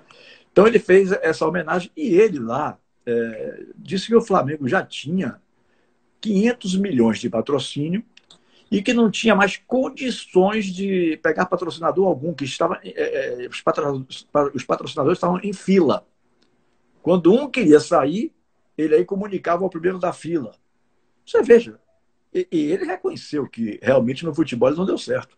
Então 0.51 0.67
ele 0.67 0.79
fez 0.79 1.11
essa 1.11 1.47
homenagem 1.47 1.91
e 1.97 2.15
ele 2.15 2.39
lá 2.39 2.77
é, 3.05 3.65
disse 3.75 4.07
que 4.07 4.15
o 4.15 4.21
Flamengo 4.21 4.67
já 4.67 4.83
tinha 4.83 5.41
500 6.21 6.75
milhões 6.77 7.19
de 7.19 7.29
patrocínio 7.29 8.03
e 8.71 8.81
que 8.81 8.93
não 8.93 9.11
tinha 9.11 9.35
mais 9.35 9.57
condições 9.57 10.65
de 10.65 11.19
pegar 11.21 11.45
patrocinador 11.45 12.07
algum, 12.07 12.33
que 12.33 12.43
estava, 12.43 12.79
é, 12.83 13.43
é 13.45 13.47
os, 13.47 13.61
patrocinadores 14.63 15.17
estavam 15.17 15.39
em 15.43 15.53
fila. 15.53 16.05
Quando 17.01 17.33
um 17.33 17.49
queria 17.49 17.79
sair, 17.79 18.31
ele 18.77 18.95
aí 18.95 19.05
comunicava 19.05 19.63
ao 19.63 19.69
primeiro 19.69 19.99
da 19.99 20.13
fila. 20.13 20.55
Você 21.25 21.41
veja, 21.43 21.79
e, 22.33 22.47
e 22.51 22.71
ele 22.71 22.85
reconheceu 22.85 23.47
que 23.47 23.79
realmente 23.81 24.25
no 24.25 24.33
futebol 24.33 24.71
não 24.71 24.85
deu 24.85 24.97
certo. 24.97 25.37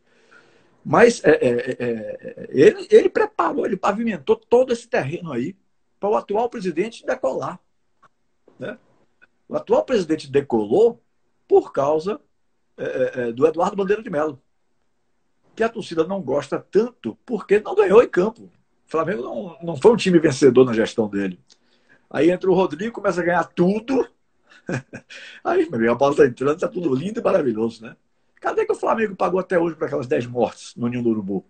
Mas 0.85 1.23
é, 1.23 1.31
é, 1.31 1.49
é, 1.49 1.75
é, 1.79 2.47
ele, 2.49 2.87
ele 2.91 3.09
preparou, 3.09 3.65
ele 3.65 3.75
pavimentou 3.75 4.35
todo 4.35 4.71
esse 4.71 4.87
terreno 4.87 5.33
aí 5.33 5.55
para 5.99 6.09
o 6.09 6.15
atual 6.15 6.47
presidente 6.47 7.03
decolar. 7.03 7.59
Né? 8.59 8.77
O 9.49 9.55
atual 9.55 9.83
presidente 9.83 10.31
decolou 10.31 11.01
por 11.47 11.73
causa 11.73 12.21
é, 12.77 13.31
do 13.31 13.47
Eduardo 13.47 13.75
Bandeira 13.75 14.03
de 14.03 14.11
Mello, 14.11 14.39
que 15.55 15.63
a 15.63 15.69
torcida 15.69 16.05
não 16.05 16.21
gosta 16.21 16.59
tanto 16.59 17.17
porque 17.25 17.59
não 17.59 17.73
ganhou 17.73 18.03
em 18.03 18.09
campo. 18.09 18.43
O 18.43 18.51
Flamengo 18.85 19.23
não, 19.23 19.57
não 19.63 19.75
foi 19.75 19.91
um 19.91 19.97
time 19.97 20.19
vencedor 20.19 20.65
na 20.65 20.73
gestão 20.73 21.07
dele. 21.07 21.39
Aí 22.11 22.29
entra 22.29 22.49
o 22.49 22.53
Rodrigo, 22.53 22.93
começa 22.93 23.21
a 23.21 23.25
ganhar 23.25 23.43
tudo. 23.45 24.07
Aí, 25.43 25.67
meu 25.67 25.79
amigo, 25.79 25.91
a 25.93 25.95
bola 25.95 26.11
está 26.11 26.25
entrando, 26.27 26.55
está 26.55 26.67
tudo 26.67 26.93
lindo 26.93 27.19
e 27.19 27.23
maravilhoso, 27.23 27.83
né? 27.83 27.95
Cadê 28.41 28.65
que 28.65 28.71
o 28.71 28.75
Flamengo 28.75 29.15
pagou 29.15 29.39
até 29.39 29.57
hoje 29.57 29.75
para 29.75 29.87
aquelas 29.87 30.07
10 30.07 30.27
mortes 30.27 30.75
no 30.75 30.87
Ninho 30.87 31.03
do 31.03 31.09
Urubu? 31.09 31.45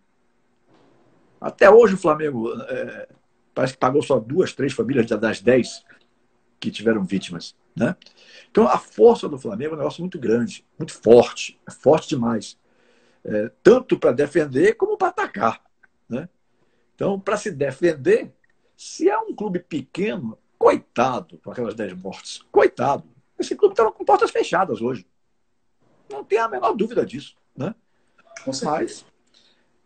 Até 1.39 1.69
hoje 1.69 1.95
o 1.95 1.97
Flamengo 1.97 2.51
é, 2.63 3.09
parece 3.53 3.73
que 3.73 3.79
pagou 3.79 4.01
só 4.01 4.19
duas, 4.19 4.53
três 4.53 4.73
famílias 4.73 5.05
das 5.05 5.41
10 5.41 5.83
que 6.59 6.71
tiveram 6.71 7.03
vítimas. 7.03 7.55
Né? 7.75 7.95
Então 8.49 8.67
a 8.67 8.77
força 8.77 9.27
do 9.27 9.37
Flamengo 9.37 9.73
é 9.73 9.75
um 9.75 9.79
negócio 9.79 10.01
muito 10.01 10.17
grande, 10.17 10.65
muito 10.79 10.93
forte, 10.93 11.59
é 11.67 11.71
forte 11.71 12.09
demais. 12.09 12.57
É, 13.23 13.51
tanto 13.63 13.97
para 13.97 14.11
defender 14.11 14.75
como 14.75 14.97
para 14.97 15.07
atacar. 15.07 15.61
Né? 16.07 16.29
Então, 16.93 17.19
para 17.19 17.37
se 17.37 17.51
defender, 17.51 18.31
se 18.77 19.09
é 19.09 19.17
um 19.17 19.35
clube 19.35 19.59
pequeno, 19.59 20.37
coitado 20.57 21.37
com 21.43 21.51
aquelas 21.51 21.75
10 21.75 21.93
mortes, 21.93 22.41
coitado. 22.51 23.03
Esse 23.37 23.55
clube 23.55 23.73
estava 23.73 23.91
com 23.91 24.05
portas 24.05 24.31
fechadas 24.31 24.81
hoje. 24.81 25.05
Não 26.09 26.23
tem 26.23 26.39
a 26.39 26.47
menor 26.47 26.73
dúvida 26.73 27.05
disso. 27.05 27.35
Né? 27.55 27.73
Mas 28.45 29.05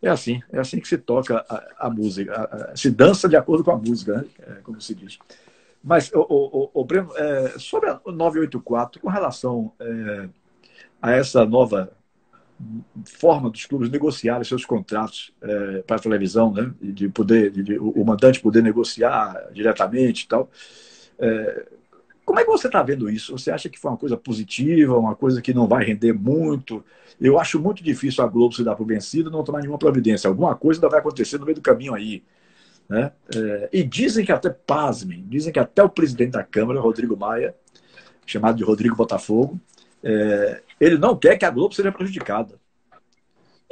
é 0.01 0.09
assim, 0.09 0.41
é 0.51 0.59
assim 0.59 0.79
que 0.79 0.87
se 0.87 0.97
toca 0.97 1.45
a, 1.49 1.87
a 1.87 1.89
música, 1.89 2.33
a, 2.33 2.71
a, 2.71 2.75
se 2.75 2.89
dança 2.89 3.27
de 3.27 3.35
acordo 3.35 3.63
com 3.63 3.71
a 3.71 3.77
música, 3.77 4.17
né? 4.17 4.25
é, 4.39 4.53
como 4.61 4.79
se 4.79 4.95
diz. 4.95 5.19
Mas, 5.83 6.11
o, 6.13 6.19
o, 6.19 6.71
o 6.73 6.85
Breno, 6.85 7.11
é, 7.15 7.57
sobre 7.57 7.89
a 7.89 7.99
984, 8.05 9.01
com 9.01 9.09
relação 9.09 9.71
é, 9.79 10.29
a 11.01 11.11
essa 11.11 11.45
nova 11.45 11.91
forma 13.05 13.49
dos 13.49 13.65
clubes 13.65 13.89
negociarem 13.89 14.43
seus 14.43 14.65
contratos 14.65 15.33
é, 15.41 15.81
para 15.81 15.95
a 15.95 15.99
televisão, 15.99 16.53
né? 16.53 16.71
de 16.81 17.07
poder, 17.07 17.51
de, 17.51 17.63
de, 17.63 17.79
o 17.79 18.03
mandante 18.03 18.41
poder 18.41 18.61
negociar 18.61 19.49
diretamente 19.53 20.23
e 20.23 20.27
tal. 20.27 20.49
É, 21.17 21.67
Como 22.29 22.39
é 22.39 22.43
que 22.43 22.51
você 22.51 22.67
está 22.67 22.83
vendo 22.83 23.09
isso? 23.09 23.35
Você 23.35 23.49
acha 23.49 23.67
que 23.67 23.79
foi 23.79 23.89
uma 23.89 23.97
coisa 23.97 24.15
positiva, 24.15 24.95
uma 24.95 25.15
coisa 25.15 25.41
que 25.41 25.51
não 25.51 25.65
vai 25.65 25.83
render 25.83 26.13
muito? 26.13 26.85
Eu 27.19 27.39
acho 27.39 27.59
muito 27.59 27.83
difícil 27.83 28.23
a 28.23 28.27
Globo 28.27 28.53
se 28.53 28.63
dar 28.63 28.75
por 28.75 28.85
vencido 28.85 29.31
e 29.31 29.33
não 29.33 29.43
tomar 29.43 29.61
nenhuma 29.61 29.79
providência. 29.79 30.27
Alguma 30.27 30.53
coisa 30.53 30.77
ainda 30.77 30.89
vai 30.89 30.99
acontecer 30.99 31.39
no 31.39 31.45
meio 31.45 31.55
do 31.55 31.61
caminho 31.63 31.95
aí. 31.95 32.23
Né? 32.87 33.11
É, 33.35 33.69
e 33.73 33.83
dizem 33.83 34.23
que 34.23 34.31
até, 34.31 34.51
pasmem, 34.51 35.25
dizem 35.27 35.51
que 35.51 35.57
até 35.57 35.81
o 35.81 35.89
presidente 35.89 36.33
da 36.33 36.43
Câmara, 36.43 36.79
Rodrigo 36.79 37.17
Maia, 37.17 37.55
chamado 38.27 38.57
de 38.57 38.63
Rodrigo 38.63 38.95
Botafogo, 38.95 39.59
é, 40.03 40.61
ele 40.79 40.99
não 40.99 41.17
quer 41.17 41.35
que 41.35 41.45
a 41.45 41.49
Globo 41.49 41.73
seja 41.73 41.91
prejudicada. 41.91 42.59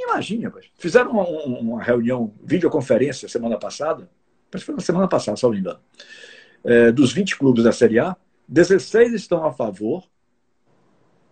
Imagina, 0.00 0.52
fizeram 0.76 1.12
uma, 1.12 1.22
uma, 1.22 1.80
reunião, 1.80 2.34
videoconferência 2.42 3.28
semana 3.28 3.56
passada, 3.56 4.10
acho 4.52 4.62
que 4.62 4.66
foi 4.66 4.74
na 4.74 4.80
semana 4.80 5.06
passada, 5.06 5.38
não 5.44 5.50
me 5.50 5.60
engano, 5.60 5.78
é, 6.64 6.90
dos 6.90 7.12
20 7.12 7.38
clubes 7.38 7.62
da 7.62 7.70
Série 7.70 8.00
A, 8.00 8.16
16 8.48 9.12
estão 9.12 9.44
a 9.44 9.52
favor 9.52 10.04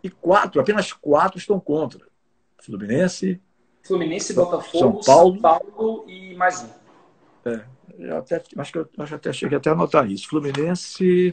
e 0.02 0.10
quatro, 0.10 0.60
apenas 0.60 0.92
quatro 0.92 1.38
estão 1.38 1.58
contra. 1.58 2.06
Fluminense, 2.58 3.40
Fluminense, 3.86 4.34
Botafogo, 4.34 5.02
São 5.02 5.14
Paulo, 5.14 5.32
São 5.32 5.40
Paulo 5.40 6.04
e 6.10 6.34
mais 6.34 6.62
um. 6.62 7.48
É, 7.48 7.64
eu 7.98 8.16
até, 8.18 8.42
acho 8.58 8.72
que 8.72 8.78
eu, 8.78 8.88
eu 8.96 9.04
até 9.04 9.32
cheguei 9.32 9.56
até 9.56 9.70
a 9.70 9.72
anotar 9.72 10.10
isso. 10.10 10.28
Fluminense. 10.28 11.32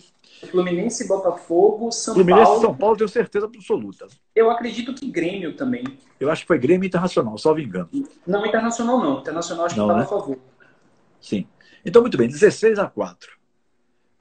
Fluminense, 0.49 1.07
Botafogo, 1.07 1.91
São 1.91 2.13
Fluminense, 2.13 2.45
Paulo. 2.45 2.61
São 2.61 2.75
Paulo, 2.75 2.97
tenho 2.97 3.09
certeza 3.09 3.47
absoluta. 3.47 4.07
Eu 4.35 4.49
acredito 4.49 4.93
que 4.93 5.09
Grêmio 5.09 5.55
também. 5.55 5.83
Eu 6.19 6.29
acho 6.29 6.43
que 6.43 6.47
foi 6.47 6.59
Grêmio 6.59 6.85
Internacional, 6.85 7.37
salvo 7.37 7.59
engano. 7.59 7.89
Não, 8.25 8.45
Internacional 8.45 8.99
não. 8.99 9.19
Internacional 9.19 9.65
acho 9.65 9.77
não, 9.77 9.87
que 9.87 9.91
estava 9.93 9.99
né? 9.99 10.05
a 10.05 10.21
favor. 10.21 10.39
Sim. 11.19 11.47
Então, 11.85 12.01
muito 12.01 12.17
bem, 12.17 12.27
16 12.27 12.79
a 12.79 12.87
4. 12.87 13.37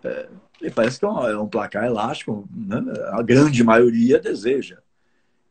É, 0.04 0.28
parece 0.70 0.98
que 0.98 1.04
é 1.04 1.08
um, 1.08 1.26
é 1.26 1.38
um 1.38 1.48
placar 1.48 1.84
elástico, 1.84 2.48
né? 2.50 2.82
a 3.10 3.22
grande 3.22 3.62
maioria 3.64 4.18
deseja. 4.18 4.78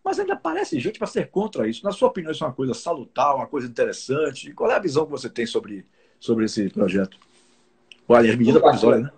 Mas 0.03 0.19
ainda 0.19 0.33
aparece 0.33 0.79
gente 0.79 0.97
para 0.97 1.07
ser 1.07 1.29
contra 1.29 1.67
isso. 1.67 1.83
Na 1.83 1.91
sua 1.91 2.07
opinião, 2.07 2.31
isso 2.31 2.43
é 2.43 2.47
uma 2.47 2.53
coisa 2.53 2.73
salutar, 2.73 3.35
uma 3.35 3.45
coisa 3.45 3.67
interessante? 3.67 4.51
Qual 4.53 4.71
é 4.71 4.75
a 4.75 4.79
visão 4.79 5.05
que 5.05 5.11
você 5.11 5.29
tem 5.29 5.45
sobre 5.45 5.85
sobre 6.21 6.45
esse 6.45 6.69
projeto. 6.69 7.17
Olha, 8.07 8.37
medida 8.37 8.59
provisória, 8.61 8.99
né? 9.01 9.11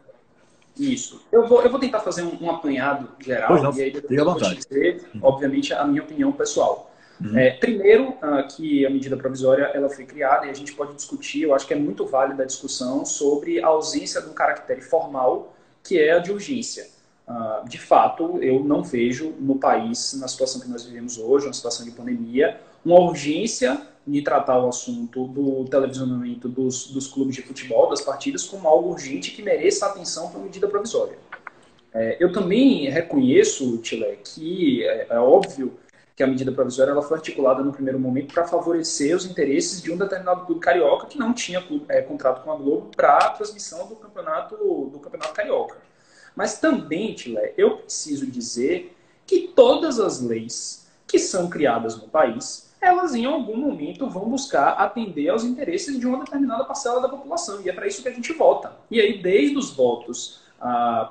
Isso. 0.80 1.22
Eu 1.32 1.48
vou, 1.48 1.62
eu 1.62 1.70
vou 1.70 1.80
tentar 1.80 2.00
fazer 2.00 2.24
um, 2.24 2.46
um 2.46 2.50
apanhado 2.50 3.10
geral 3.20 3.50
pois 3.50 3.62
não, 3.62 3.78
e 3.78 3.82
aí 3.84 3.92
depois 3.92 4.18
eu 4.18 4.26
vou 4.26 4.40
dizer, 4.40 5.04
obviamente, 5.22 5.74
a 5.74 5.84
minha 5.84 6.02
opinião 6.02 6.32
pessoal. 6.32 6.92
Uhum. 7.22 7.38
É, 7.38 7.52
primeiro, 7.52 8.10
uh, 8.10 8.48
que 8.50 8.86
a 8.86 8.90
medida 8.90 9.16
provisória 9.16 9.66
ela 9.66 9.88
foi 9.88 10.06
criada 10.06 10.48
e 10.48 10.50
a 10.50 10.54
gente 10.54 10.74
pode 10.74 10.96
discutir, 10.96 11.44
eu 11.44 11.54
acho 11.54 11.68
que 11.68 11.74
é 11.74 11.78
muito 11.78 12.08
válida 12.08 12.42
a 12.42 12.46
discussão 12.46 13.06
sobre 13.06 13.62
a 13.62 13.68
ausência 13.68 14.20
de 14.20 14.30
um 14.30 14.34
caractere 14.34 14.82
formal, 14.82 15.54
que 15.84 16.00
é 16.00 16.14
a 16.14 16.20
de 16.20 16.32
urgência. 16.32 16.88
Uh, 17.28 17.68
de 17.68 17.78
fato, 17.78 18.38
eu 18.42 18.64
não 18.64 18.84
vejo 18.84 19.34
no 19.40 19.56
país, 19.56 20.14
na 20.20 20.28
situação 20.28 20.62
que 20.62 20.70
nós 20.70 20.86
vivemos 20.86 21.18
hoje, 21.18 21.46
uma 21.46 21.54
situação 21.54 21.86
de 21.86 21.92
pandemia, 21.92 22.60
uma 22.86 23.00
urgência 23.00 23.82
de 24.06 24.22
tratar 24.22 24.60
o 24.60 24.68
assunto 24.68 25.28
do 25.28 25.66
televisionamento 25.66 26.50
dos, 26.50 26.88
dos 26.88 27.08
clubes 27.08 27.36
de 27.36 27.42
futebol, 27.42 27.90
das 27.90 28.02
partidas, 28.02 28.44
como 28.44 28.68
algo 28.68 28.90
urgente 28.90 29.32
que 29.32 29.42
mereça 29.42 29.86
atenção 29.86 30.30
para 30.30 30.42
medida 30.42 30.68
provisória. 30.68 31.18
É, 31.94 32.18
eu 32.20 32.32
também 32.32 32.90
reconheço, 32.90 33.78
Tile, 33.78 34.18
que 34.24 34.84
é, 34.84 35.08
é, 35.12 35.20
óbvio 35.20 35.74
que 36.16 36.24
a 36.24 36.28
medida 36.28 36.52
provisória 36.52 36.92
ela 36.92 37.02
foi 37.02 37.18
articulada 37.18 37.64
no 37.64 37.72
primeiro 37.72 38.00
momento 38.00 38.34
para 38.34 38.46
favorecer 38.46 39.16
os 39.16 39.26
interesses 39.26 39.82
de 39.82 39.92
um 39.92 39.98
determinado 39.98 40.46
clube 40.46 40.62
carioca 40.62 41.08
que 41.08 41.18
não 41.18 41.34
tinha 41.34 41.64
é, 41.90 42.02
contrato 42.02 42.44
com 42.44 42.52
a 42.52 42.56
Globo 42.56 42.92
para 42.96 43.18
a 43.18 43.30
transmissão 43.30 43.88
do 43.88 43.96
campeonato, 43.96 44.56
do 44.56 45.00
campeonato 45.00 45.34
carioca. 45.34 45.78
Mas 46.36 46.60
também, 46.60 47.14
Tile, 47.14 47.54
eu 47.58 47.78
preciso 47.78 48.28
dizer 48.28 48.96
que 49.26 49.52
todas 49.56 50.00
as 50.00 50.22
leis 50.22 50.88
que 51.08 51.18
são 51.18 51.50
criadas 51.50 51.98
no 51.98 52.08
país 52.08 52.74
elas 52.84 53.16
em 53.16 53.26
algum 53.26 53.56
momento 53.56 54.10
vão 54.10 54.30
buscar 54.30 54.72
atender 54.74 55.30
aos 55.30 55.46
interesses 55.46 55.98
de 55.98 56.06
uma 56.06 56.20
determinada 56.20 56.66
parcela 56.66 57.02
da 57.02 57.08
população. 57.08 57.62
E 57.62 57.70
é 57.70 57.74
para 57.74 57.88
isso 57.88 58.02
que 58.04 58.10
a 58.10 58.14
gente 58.14 58.34
vota. 58.34 58.76
E 58.92 59.00
aí, 59.00 59.22
desde 59.22 59.58
os 59.58 59.72
votos, 59.72 60.43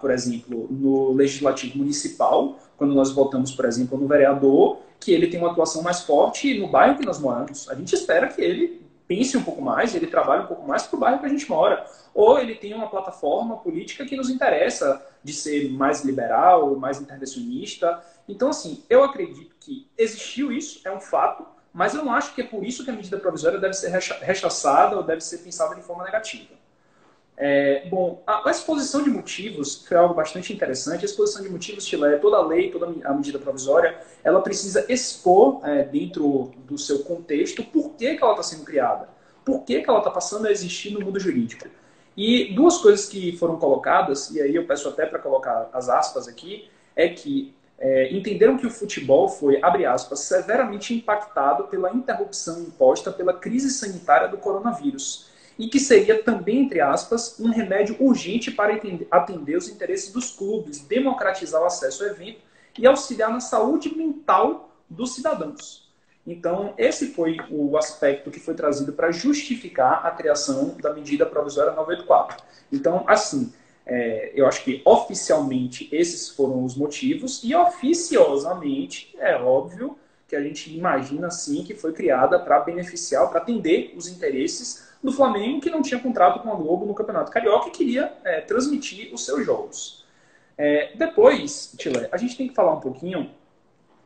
por 0.01 0.11
exemplo, 0.11 0.67
no 0.71 1.13
legislativo 1.13 1.79
municipal, 1.79 2.59
quando 2.77 2.95
nós 2.95 3.11
votamos, 3.13 3.53
por 3.53 3.65
exemplo, 3.65 3.99
no 3.99 4.07
vereador, 4.07 4.79
que 4.99 5.13
ele 5.13 5.27
tem 5.27 5.39
uma 5.39 5.51
atuação 5.51 5.83
mais 5.83 6.01
forte 6.03 6.59
no 6.59 6.69
bairro 6.69 6.99
que 6.99 7.05
nós 7.05 7.19
moramos. 7.19 7.69
A 7.69 7.75
gente 7.75 7.95
espera 7.95 8.29
que 8.29 8.41
ele 8.41 8.83
pense 9.07 9.37
um 9.37 9.43
pouco 9.43 9.61
mais, 9.61 9.95
ele 9.95 10.07
trabalhe 10.07 10.45
um 10.45 10.47
pouco 10.47 10.67
mais 10.67 10.85
para 10.85 10.97
o 10.97 11.01
bairro 11.01 11.19
que 11.19 11.27
a 11.27 11.29
gente 11.29 11.49
mora. 11.51 11.85
Ou 12.15 12.39
ele 12.39 12.55
tem 12.55 12.73
uma 12.73 12.89
plataforma 12.89 13.57
política 13.59 14.07
que 14.07 14.17
nos 14.17 14.31
interessa 14.31 15.05
de 15.23 15.33
ser 15.33 15.71
mais 15.71 16.05
liberal, 16.05 16.75
mais 16.77 17.01
intervencionista. 17.01 18.03
Então, 18.29 18.49
assim, 18.49 18.83
eu 18.89 19.03
acredito 19.05 19.55
que 19.61 19.87
existiu 19.99 20.53
isso, 20.53 20.81
é 20.85 20.91
um 20.91 21.01
fato, 21.01 21.45
mas 21.73 21.95
eu 21.95 22.05
não 22.05 22.13
acho 22.13 22.35
que 22.35 22.43
é 22.43 22.45
por 22.45 22.65
isso 22.65 22.85
que 22.85 22.91
a 22.91 22.95
medida 22.95 23.19
provisória 23.19 23.59
deve 23.59 23.75
ser 23.75 23.91
rechaçada 23.91 24.97
ou 24.97 25.03
deve 25.03 25.21
ser 25.21 25.39
pensada 25.39 25.75
de 25.75 25.83
forma 25.83 26.05
negativa. 26.05 26.62
É, 27.45 27.89
bom, 27.89 28.23
a, 28.25 28.49
a, 28.49 28.53
exposição 28.53 29.03
de 29.03 29.11
motivos 29.11 29.85
foi 29.85 29.97
algo 29.97 30.15
bastante 30.15 30.53
interessante. 30.53 31.03
A 31.03 31.07
exposição 31.07 31.43
de 31.43 31.51
motivos, 31.51 31.85
Chile, 31.85 32.17
toda 32.19 32.37
a 32.37 32.47
lei, 32.47 32.71
toda 32.71 32.87
a 33.05 33.13
medida 33.13 33.37
provisória, 33.37 33.99
ela 34.23 34.41
precisa 34.41 34.87
expor 34.89 35.61
é, 35.65 35.83
dentro 35.83 36.53
do 36.59 36.79
seu 36.79 37.01
contexto 37.01 37.65
por 37.65 37.95
que, 37.95 38.15
que 38.15 38.23
ela 38.23 38.35
está 38.35 38.45
sendo 38.45 38.65
criada, 38.65 39.09
por 39.45 39.65
que, 39.65 39.83
que 39.83 39.91
ela 39.91 39.99
está 39.99 40.09
passando 40.09 40.47
a 40.47 40.53
existir 40.53 40.93
no 40.93 41.01
mundo 41.01 41.19
jurídico. 41.19 41.67
E 42.17 42.55
duas 42.55 42.79
coisas 42.79 43.07
que 43.07 43.37
foram 43.37 43.57
colocadas, 43.57 44.31
e 44.31 44.41
aí 44.41 44.55
eu 44.55 44.65
peço 44.65 44.89
até 44.89 45.05
para 45.05 45.19
colocar 45.19 45.69
as 45.73 45.89
aspas 45.89 46.29
aqui, 46.29 46.71
é 46.95 47.09
que 47.09 47.53
é, 47.77 48.15
entenderam 48.15 48.57
que 48.57 48.69
o 48.69 48.71
futebol 48.71 49.29
foi, 49.29 49.59
abre 49.61 49.85
aspas, 49.85 50.21
severamente 50.21 50.95
impactado 50.95 51.65
pela 51.65 51.93
interrupção 51.93 52.61
imposta 52.61 53.11
pela 53.11 53.33
crise 53.33 53.69
sanitária 53.71 54.29
do 54.29 54.37
coronavírus 54.37 55.32
e 55.59 55.69
que 55.69 55.79
seria 55.79 56.23
também, 56.23 56.61
entre 56.61 56.81
aspas, 56.81 57.39
um 57.39 57.51
remédio 57.51 57.97
urgente 58.01 58.51
para 58.51 58.81
atender 59.11 59.57
os 59.57 59.69
interesses 59.69 60.13
dos 60.13 60.31
clubes, 60.31 60.81
democratizar 60.81 61.63
o 61.63 61.67
acesso 61.67 62.05
ao 62.05 62.11
evento 62.11 62.41
e 62.79 62.87
auxiliar 62.87 63.31
na 63.31 63.41
saúde 63.41 63.97
mental 63.97 64.71
dos 64.89 65.15
cidadãos. 65.15 65.91
Então, 66.27 66.73
esse 66.79 67.09
foi 67.09 67.37
o 67.51 67.77
aspecto 67.77 68.31
que 68.31 68.39
foi 68.39 68.55
trazido 68.55 68.93
para 68.93 69.11
justificar 69.11 70.07
a 70.07 70.11
criação 70.13 70.77
da 70.81 70.95
medida 70.95 71.27
provisória 71.27 71.73
984. 71.73 72.45
Então, 72.71 73.05
assim, 73.09 73.53
é, 73.85 74.33
eu 74.35 74.47
acho 74.47 74.63
que 74.63 74.81
oficialmente 74.85 75.89
esses 75.91 76.29
foram 76.29 76.65
os 76.65 76.77
motivos, 76.77 77.43
e 77.43 77.55
oficiosamente 77.55 79.15
é 79.19 79.37
óbvio 79.37 79.99
que 80.29 80.37
a 80.37 80.43
gente 80.43 80.75
imagina 80.75 81.31
sim 81.31 81.65
que 81.65 81.75
foi 81.75 81.93
criada 81.93 82.39
para 82.39 82.61
beneficiar, 82.61 83.29
para 83.29 83.41
atender 83.41 83.93
os 83.97 84.07
interesses 84.07 84.92
do 85.03 85.13
Flamengo, 85.13 85.61
que 85.61 85.71
não 85.71 85.83
tinha 85.83 85.99
contrato 86.01 86.41
com 86.41 86.53
a 86.53 86.55
Globo 86.55 86.87
no 86.87 86.95
Campeonato 86.95 87.31
Carioca 87.31 87.69
e 87.69 87.73
queria 87.73 88.13
é, 88.25 88.41
transmitir 88.41 89.13
os 89.13 89.25
seus 89.25 89.45
jogos. 89.45 90.05
É, 90.57 90.95
depois, 90.97 91.75
Tila, 91.77 92.09
a 92.13 92.17
gente 92.17 92.37
tem 92.37 92.49
que 92.49 92.55
falar 92.55 92.75
um 92.75 92.81
pouquinho 92.81 93.31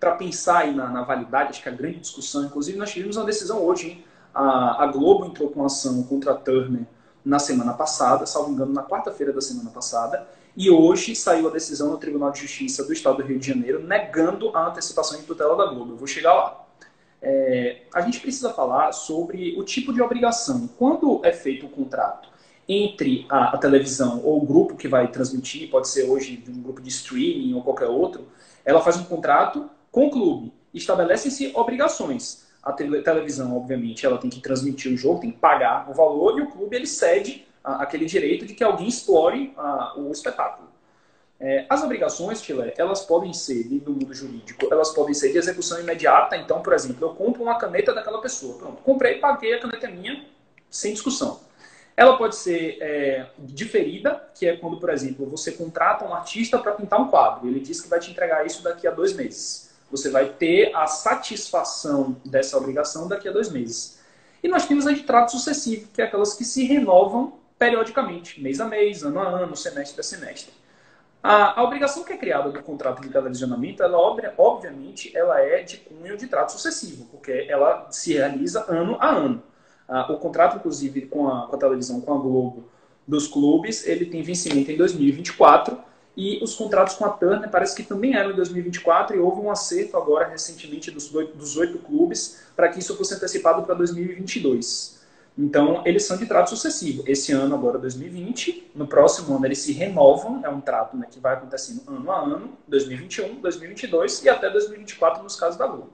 para 0.01 0.13
pensar 0.13 0.59
aí 0.59 0.75
na, 0.75 0.89
na, 0.89 1.03
validade, 1.03 1.51
acho 1.51 1.63
que 1.63 1.69
a 1.69 1.73
grande 1.73 2.01
discussão, 2.01 2.45
inclusive 2.45 2.79
nós 2.79 2.91
tivemos 2.91 3.17
uma 3.17 3.25
decisão 3.25 3.63
hoje, 3.63 3.91
hein? 3.91 4.05
A, 4.35 4.85
a 4.85 4.87
Globo 4.87 5.27
entrou 5.27 5.51
com 5.51 5.65
ação 5.65 6.03
contra 6.03 6.33
a 6.33 6.35
Turner 6.35 6.87
na 7.25 7.39
semana 7.39 7.73
passada, 7.73 8.27
salvo 8.27 8.53
engano, 8.53 8.73
na 8.73 8.83
quarta-feira 8.83 9.33
da 9.33 9.41
semana 9.41 9.71
passada, 9.71 10.29
e 10.57 10.71
hoje 10.71 11.17
saiu 11.17 11.49
a 11.49 11.51
decisão 11.51 11.91
no 11.91 11.99
Tribunal 11.99 12.31
de 12.31 12.41
Justiça 12.41 12.85
do 12.85 12.93
Estado 12.93 13.17
do 13.17 13.23
Rio 13.23 13.39
de 13.39 13.47
Janeiro 13.47 13.83
negando 13.83 14.55
a 14.57 14.69
antecipação 14.69 15.19
de 15.19 15.27
tutela 15.27 15.57
da 15.57 15.67
Globo. 15.67 15.93
Eu 15.93 15.97
vou 15.97 16.07
chegar 16.07 16.35
lá. 16.35 16.66
É, 17.29 17.79
a 17.93 18.03
gente 18.03 18.21
precisa 18.21 18.53
falar 18.53 18.93
sobre 18.93 19.59
o 19.59 19.65
tipo 19.65 19.93
de 19.93 20.01
obrigação. 20.01 20.69
Quando 20.79 21.21
é 21.25 21.33
feito 21.33 21.67
o 21.67 21.69
contrato 21.69 22.29
entre 22.69 23.27
a, 23.29 23.57
a, 23.57 23.59
televisão 23.59 24.23
ou 24.25 24.41
o 24.41 24.47
grupo 24.47 24.77
que 24.77 24.87
vai 24.87 25.09
transmitir, 25.09 25.69
pode 25.69 25.89
ser 25.89 26.05
hoje 26.05 26.41
um 26.49 26.63
grupo 26.63 26.81
de 26.81 26.89
streaming 26.89 27.53
ou 27.55 27.65
qualquer 27.65 27.89
outro, 27.89 28.29
ela 28.65 28.81
faz 28.81 28.97
um 28.97 29.03
contrato 29.03 29.69
com 29.91 30.07
o 30.07 30.11
clube. 30.11 30.53
Estabelecem-se 30.73 31.51
obrigações 31.57 32.47
a 32.63 32.73
televisão, 32.73 33.57
obviamente, 33.57 34.07
ela 34.07 34.19
tem 34.19 34.31
que 34.31 34.41
transmitir 34.41 34.93
o 34.93 34.97
jogo, 34.97 35.21
tem 35.21 35.33
que 35.33 35.39
pagar 35.39 35.91
o 35.91 35.95
valor 35.95 36.39
e 36.39 36.43
o 36.43 36.47
clube 36.47 36.77
ele 36.77 36.87
cede 36.87 37.45
a, 37.65 37.83
aquele 37.83 38.05
direito 38.05 38.47
de 38.47 38.55
que 38.55 38.63
alguém 38.63 38.87
explore 38.87 39.53
a, 39.57 39.95
o 39.99 40.13
espetáculo. 40.13 40.66
É, 41.39 41.67
as 41.69 41.83
obrigações, 41.83 42.43
Chile, 42.43 42.73
elas 42.79 43.03
podem 43.03 43.33
ser, 43.33 43.67
no 43.85 43.93
mundo 43.93 44.15
jurídico, 44.15 44.67
elas 44.71 44.91
podem 44.91 45.13
ser 45.13 45.33
de 45.33 45.39
execução 45.39 45.79
imediata. 45.81 46.37
Então, 46.37 46.63
por 46.63 46.73
exemplo, 46.73 47.07
eu 47.07 47.15
compro 47.15 47.43
uma 47.43 47.59
caneta 47.59 47.93
daquela 47.93 48.21
pessoa. 48.21 48.57
Pronto, 48.59 48.83
comprei, 48.83 49.19
paguei, 49.19 49.55
a 49.55 49.61
caneta 49.61 49.87
é 49.87 49.91
minha, 49.91 50.25
sem 50.71 50.93
discussão. 50.93 51.41
Ela 51.97 52.17
pode 52.17 52.37
ser 52.37 52.79
é, 52.81 53.27
diferida, 53.39 54.23
que 54.35 54.47
é 54.47 54.57
quando, 54.57 54.79
por 54.79 54.91
exemplo, 54.91 55.27
você 55.27 55.53
contrata 55.53 56.05
um 56.05 56.15
artista 56.15 56.59
para 56.59 56.73
pintar 56.73 57.01
um 57.01 57.09
quadro. 57.09 57.49
Ele 57.49 57.61
diz 57.61 57.81
que 57.81 57.89
vai 57.89 57.99
te 57.99 58.11
entregar 58.11 58.45
isso 58.47 58.63
daqui 58.63 58.87
a 58.87 58.91
dois 58.91 59.15
meses 59.15 59.67
você 59.91 60.11
vai 60.11 60.29
ter 60.31 60.75
a 60.75 60.87
satisfação 60.87 62.17
dessa 62.25 62.57
obrigação 62.57 63.09
daqui 63.09 63.29
a 63.29 63.33
dois 63.33 63.51
meses. 63.51 63.99
E 64.43 64.49
nós 64.49 64.67
temos 64.67 64.87
a 64.87 64.93
de 64.93 65.03
trato 65.03 65.33
sucessivo, 65.33 65.89
que 65.93 66.03
é 66.03 66.05
aquelas 66.05 66.35
que 66.35 66.45
se 66.45 66.65
renovam 66.65 67.35
periodicamente, 67.59 68.41
mês 68.41 68.61
a 68.61 68.67
mês, 68.67 69.03
ano 69.03 69.21
a 69.21 69.29
ano, 69.29 69.57
semestre 69.57 70.01
a 70.01 70.05
semestre. 70.05 70.53
A, 71.29 71.59
a, 71.61 71.65
obrigação 71.65 72.05
que 72.05 72.13
é 72.13 72.17
criada 72.17 72.51
do 72.51 72.63
contrato 72.63 73.03
de 73.03 73.09
televisionamento, 73.09 73.83
ela 73.83 73.99
obviamente, 73.99 75.11
ela 75.13 75.41
é 75.41 75.61
de 75.61 75.79
cunho 75.79 76.17
de 76.17 76.29
trato 76.29 76.53
sucessivo, 76.53 77.05
porque 77.11 77.49
ela 77.49 77.89
se 77.91 78.13
realiza 78.13 78.65
ano 78.69 78.97
a 79.01 79.09
ano. 79.09 79.43
O 80.09 80.19
contrato, 80.19 80.59
inclusive, 80.59 81.07
com 81.07 81.27
a, 81.27 81.49
com 81.49 81.57
a 81.57 81.59
televisão, 81.59 82.01
com 82.01 82.15
a 82.15 82.19
Globo, 82.19 82.69
dos 83.05 83.27
clubes, 83.27 83.85
ele 83.89 84.07
tem 84.07 84.23
vencimento 84.23 84.71
em 84.71 84.77
2024 84.77 85.77
e 86.17 86.43
os 86.45 86.55
contratos 86.55 86.95
com 86.95 87.05
a 87.05 87.11
Turner 87.11 87.51
parece 87.51 87.75
que 87.75 87.83
também 87.83 88.15
eram 88.15 88.31
em 88.31 88.37
2024 88.37 89.17
e 89.17 89.19
houve 89.19 89.41
um 89.41 89.51
acerto 89.51 89.97
agora 89.97 90.29
recentemente 90.29 90.93
dos 90.93 91.57
oito 91.57 91.79
clubes 91.79 92.45
para 92.55 92.69
que 92.69 92.79
isso 92.79 92.97
fosse 92.97 93.15
antecipado 93.15 93.65
para 93.65 93.75
2022. 93.75 94.96
Então, 95.39 95.83
eles 95.85 96.05
são 96.05 96.17
de 96.17 96.25
trato 96.25 96.49
sucessivo. 96.49 97.05
Esse 97.07 97.33
ano, 97.33 97.55
agora 97.55 97.79
2020, 97.79 98.71
no 98.75 98.87
próximo 98.87 99.37
ano 99.37 99.45
eles 99.45 99.59
se 99.59 99.73
renovam, 99.73 100.41
é 100.43 100.49
um 100.49 100.63
trato 100.63 100.97
né, 100.97 101.07
que 101.11 101.21
vai 101.21 101.35
acontecendo 101.35 101.83
ano 101.87 102.11
a 102.11 102.21
ano, 102.21 102.59
2021, 102.67 103.41
2022 103.41 104.25
e 104.25 104.29
até 104.31 104.49
2024 104.49 105.23
nos 105.23 105.37
casos 105.37 105.59
da 105.59 105.67
Globo. 105.67 105.93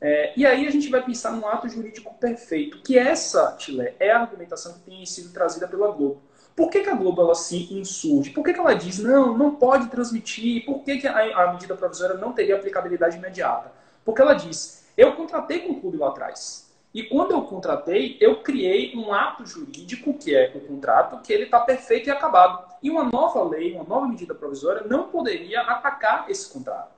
É, 0.00 0.32
e 0.36 0.46
aí 0.46 0.66
a 0.66 0.70
gente 0.70 0.88
vai 0.88 1.04
pensar 1.04 1.32
num 1.32 1.46
ato 1.46 1.68
jurídico 1.68 2.14
perfeito, 2.14 2.80
que 2.82 2.98
essa, 2.98 3.56
Chile, 3.58 3.94
é 4.00 4.10
a 4.10 4.20
argumentação 4.20 4.72
que 4.72 4.80
tem 4.80 5.04
sido 5.04 5.32
trazida 5.32 5.68
pela 5.68 5.92
Globo. 5.92 6.22
Por 6.56 6.70
que, 6.70 6.80
que 6.80 6.88
a 6.88 6.94
Globo 6.94 7.20
ela 7.20 7.34
se 7.34 7.72
insurge? 7.74 8.30
Por 8.30 8.42
que, 8.42 8.54
que 8.54 8.58
ela 8.58 8.74
diz, 8.74 8.98
não, 8.98 9.36
não 9.36 9.54
pode 9.54 9.88
transmitir? 9.88 10.64
Por 10.64 10.82
que, 10.82 10.98
que 10.98 11.06
a, 11.06 11.44
a 11.44 11.52
medida 11.52 11.76
provisória 11.76 12.16
não 12.16 12.32
teria 12.32 12.56
aplicabilidade 12.56 13.16
imediata? 13.16 13.70
Porque 14.04 14.20
ela 14.20 14.34
diz, 14.34 14.86
eu 14.96 15.14
contratei 15.14 15.60
com 15.60 15.72
o 15.72 15.80
clube 15.80 15.98
lá 15.98 16.08
atrás. 16.08 16.71
E 16.94 17.02
quando 17.04 17.30
eu 17.30 17.42
contratei, 17.42 18.18
eu 18.20 18.42
criei 18.42 18.94
um 18.94 19.14
ato 19.14 19.46
jurídico, 19.46 20.12
que 20.12 20.34
é 20.34 20.52
o 20.54 20.60
contrato, 20.60 21.22
que 21.22 21.32
ele 21.32 21.44
está 21.44 21.60
perfeito 21.60 22.08
e 22.08 22.10
acabado. 22.10 22.70
E 22.82 22.90
uma 22.90 23.04
nova 23.04 23.42
lei, 23.42 23.74
uma 23.74 23.84
nova 23.84 24.06
medida 24.06 24.34
provisória 24.34 24.86
não 24.86 25.08
poderia 25.08 25.62
atacar 25.62 26.26
esse 26.28 26.52
contrato. 26.52 26.92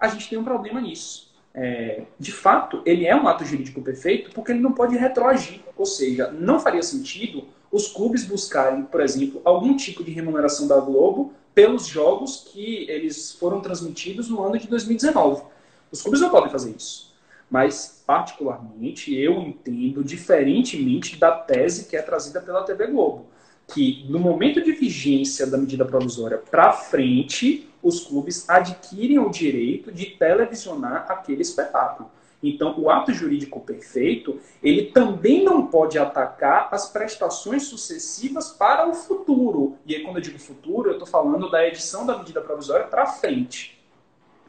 A 0.00 0.08
gente 0.08 0.28
tem 0.28 0.36
um 0.36 0.42
problema 0.42 0.80
nisso. 0.80 1.32
É, 1.54 2.02
de 2.18 2.32
fato, 2.32 2.82
ele 2.84 3.06
é 3.06 3.14
um 3.14 3.28
ato 3.28 3.44
jurídico 3.44 3.80
perfeito 3.80 4.32
porque 4.32 4.50
ele 4.50 4.60
não 4.60 4.72
pode 4.72 4.96
retroagir. 4.96 5.60
Ou 5.76 5.86
seja, 5.86 6.32
não 6.32 6.58
faria 6.58 6.82
sentido 6.82 7.46
os 7.70 7.86
clubes 7.86 8.24
buscarem, 8.24 8.82
por 8.82 9.00
exemplo, 9.00 9.40
algum 9.44 9.76
tipo 9.76 10.02
de 10.02 10.10
remuneração 10.10 10.66
da 10.66 10.80
Globo 10.80 11.32
pelos 11.54 11.86
jogos 11.86 12.48
que 12.52 12.90
eles 12.90 13.30
foram 13.30 13.60
transmitidos 13.60 14.28
no 14.28 14.42
ano 14.42 14.58
de 14.58 14.66
2019. 14.66 15.44
Os 15.92 16.02
clubes 16.02 16.20
não 16.20 16.30
podem 16.30 16.50
fazer 16.50 16.74
isso 16.76 17.13
mas 17.50 18.02
particularmente 18.06 19.14
eu 19.14 19.40
entendo 19.40 20.02
diferentemente 20.02 21.16
da 21.16 21.32
tese 21.32 21.88
que 21.88 21.96
é 21.96 22.02
trazida 22.02 22.40
pela 22.40 22.62
TV 22.62 22.86
Globo, 22.88 23.26
que 23.68 24.04
no 24.08 24.18
momento 24.18 24.62
de 24.62 24.72
vigência 24.72 25.46
da 25.46 25.56
medida 25.56 25.84
provisória 25.84 26.38
para 26.38 26.72
frente, 26.72 27.68
os 27.82 28.00
clubes 28.00 28.48
adquirem 28.48 29.18
o 29.18 29.30
direito 29.30 29.92
de 29.92 30.06
televisionar 30.06 31.06
aquele 31.08 31.42
espetáculo. 31.42 32.10
Então, 32.42 32.78
o 32.78 32.90
ato 32.90 33.12
jurídico 33.12 33.58
perfeito, 33.60 34.38
ele 34.62 34.90
também 34.90 35.42
não 35.42 35.66
pode 35.66 35.98
atacar 35.98 36.68
as 36.70 36.90
prestações 36.90 37.64
sucessivas 37.64 38.50
para 38.50 38.86
o 38.86 38.92
futuro. 38.92 39.78
E 39.86 39.94
aí, 39.94 40.02
quando 40.02 40.16
eu 40.16 40.22
digo 40.22 40.38
futuro, 40.38 40.90
eu 40.90 40.94
estou 40.94 41.06
falando 41.06 41.50
da 41.50 41.66
edição 41.66 42.04
da 42.04 42.18
medida 42.18 42.42
provisória 42.42 42.86
para 42.86 43.06
frente. 43.06 43.82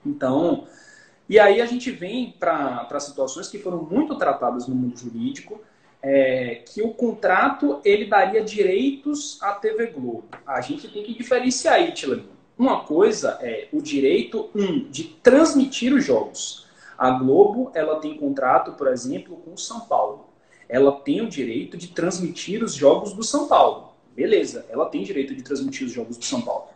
Então, 0.06 0.68
e 1.28 1.40
aí 1.40 1.60
a 1.60 1.66
gente 1.66 1.90
vem 1.90 2.36
para 2.40 3.00
situações 3.00 3.48
que 3.48 3.58
foram 3.58 3.84
muito 3.84 4.16
tratadas 4.16 4.68
no 4.68 4.76
mundo 4.76 4.98
jurídico, 4.98 5.60
é, 6.02 6.62
que 6.72 6.84
o 6.84 6.94
contrato 6.94 7.82
ele 7.84 8.06
daria 8.06 8.44
direitos 8.44 9.42
à 9.42 9.54
TV 9.54 9.88
Globo. 9.88 10.26
A 10.46 10.62
gente 10.62 10.88
tem 10.88 11.04
que 11.04 11.16
diferenciar 11.16 11.76
aí, 11.76 11.92
Tilano. 11.92 12.30
Uma 12.58 12.82
coisa 12.82 13.40
é 13.42 13.68
o 13.74 13.82
direito 13.82 14.50
um, 14.54 14.88
de 14.90 15.04
transmitir 15.04 15.94
os 15.94 16.06
jogos. 16.06 16.68
A 16.98 17.10
Globo 17.10 17.72
ela 17.74 18.00
tem 18.00 18.16
contrato, 18.18 18.74
por 18.74 18.88
exemplo, 18.88 19.36
com 19.38 19.54
o 19.54 19.58
São 19.58 19.82
Paulo. 19.82 20.30
Ela 20.70 20.92
tem 20.92 21.22
o 21.22 21.28
direito 21.28 21.76
de 21.76 21.88
transmitir 21.88 22.64
os 22.64 22.76
jogos 22.76 23.12
do 23.14 23.24
São 23.24 23.48
Paulo. 23.48 23.94
Beleza, 24.16 24.66
ela 24.70 24.86
tem 24.86 25.04
direito 25.04 25.36
de 25.36 25.42
transmitir 25.42 25.88
os 25.88 25.92
jogos 25.92 26.18
do 26.18 26.24
São 26.24 26.42
Paulo. 26.42 26.68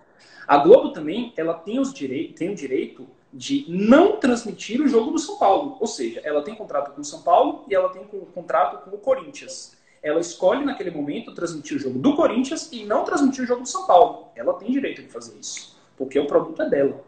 A 0.47 0.57
Globo 0.57 0.91
também 0.91 1.31
ela 1.37 1.53
tem, 1.53 1.79
os 1.79 1.93
direi 1.93 2.33
tem 2.33 2.49
o 2.49 2.55
direito 2.55 3.07
de 3.31 3.65
não 3.67 4.17
transmitir 4.17 4.81
o 4.81 4.87
jogo 4.87 5.11
do 5.11 5.19
São 5.19 5.37
Paulo. 5.37 5.77
Ou 5.79 5.87
seja, 5.87 6.21
ela 6.23 6.41
tem 6.41 6.55
contrato 6.55 6.93
com 6.93 7.01
o 7.01 7.05
São 7.05 7.21
Paulo 7.21 7.63
e 7.67 7.75
ela 7.75 7.89
tem 7.89 8.01
um 8.01 8.25
contrato 8.25 8.83
com 8.83 8.95
o 8.95 8.99
Corinthians. 8.99 9.77
Ela 10.01 10.19
escolhe 10.19 10.65
naquele 10.65 10.91
momento 10.91 11.33
transmitir 11.33 11.77
o 11.77 11.79
jogo 11.79 11.99
do 11.99 12.15
Corinthians 12.15 12.69
e 12.71 12.85
não 12.85 13.03
transmitir 13.03 13.43
o 13.43 13.47
jogo 13.47 13.61
do 13.61 13.69
São 13.69 13.85
Paulo. 13.85 14.29
Ela 14.35 14.53
tem 14.53 14.71
direito 14.71 15.01
de 15.01 15.09
fazer 15.09 15.37
isso, 15.37 15.77
porque 15.97 16.17
o 16.17 16.25
produto 16.25 16.61
é 16.61 16.69
dela. 16.69 17.03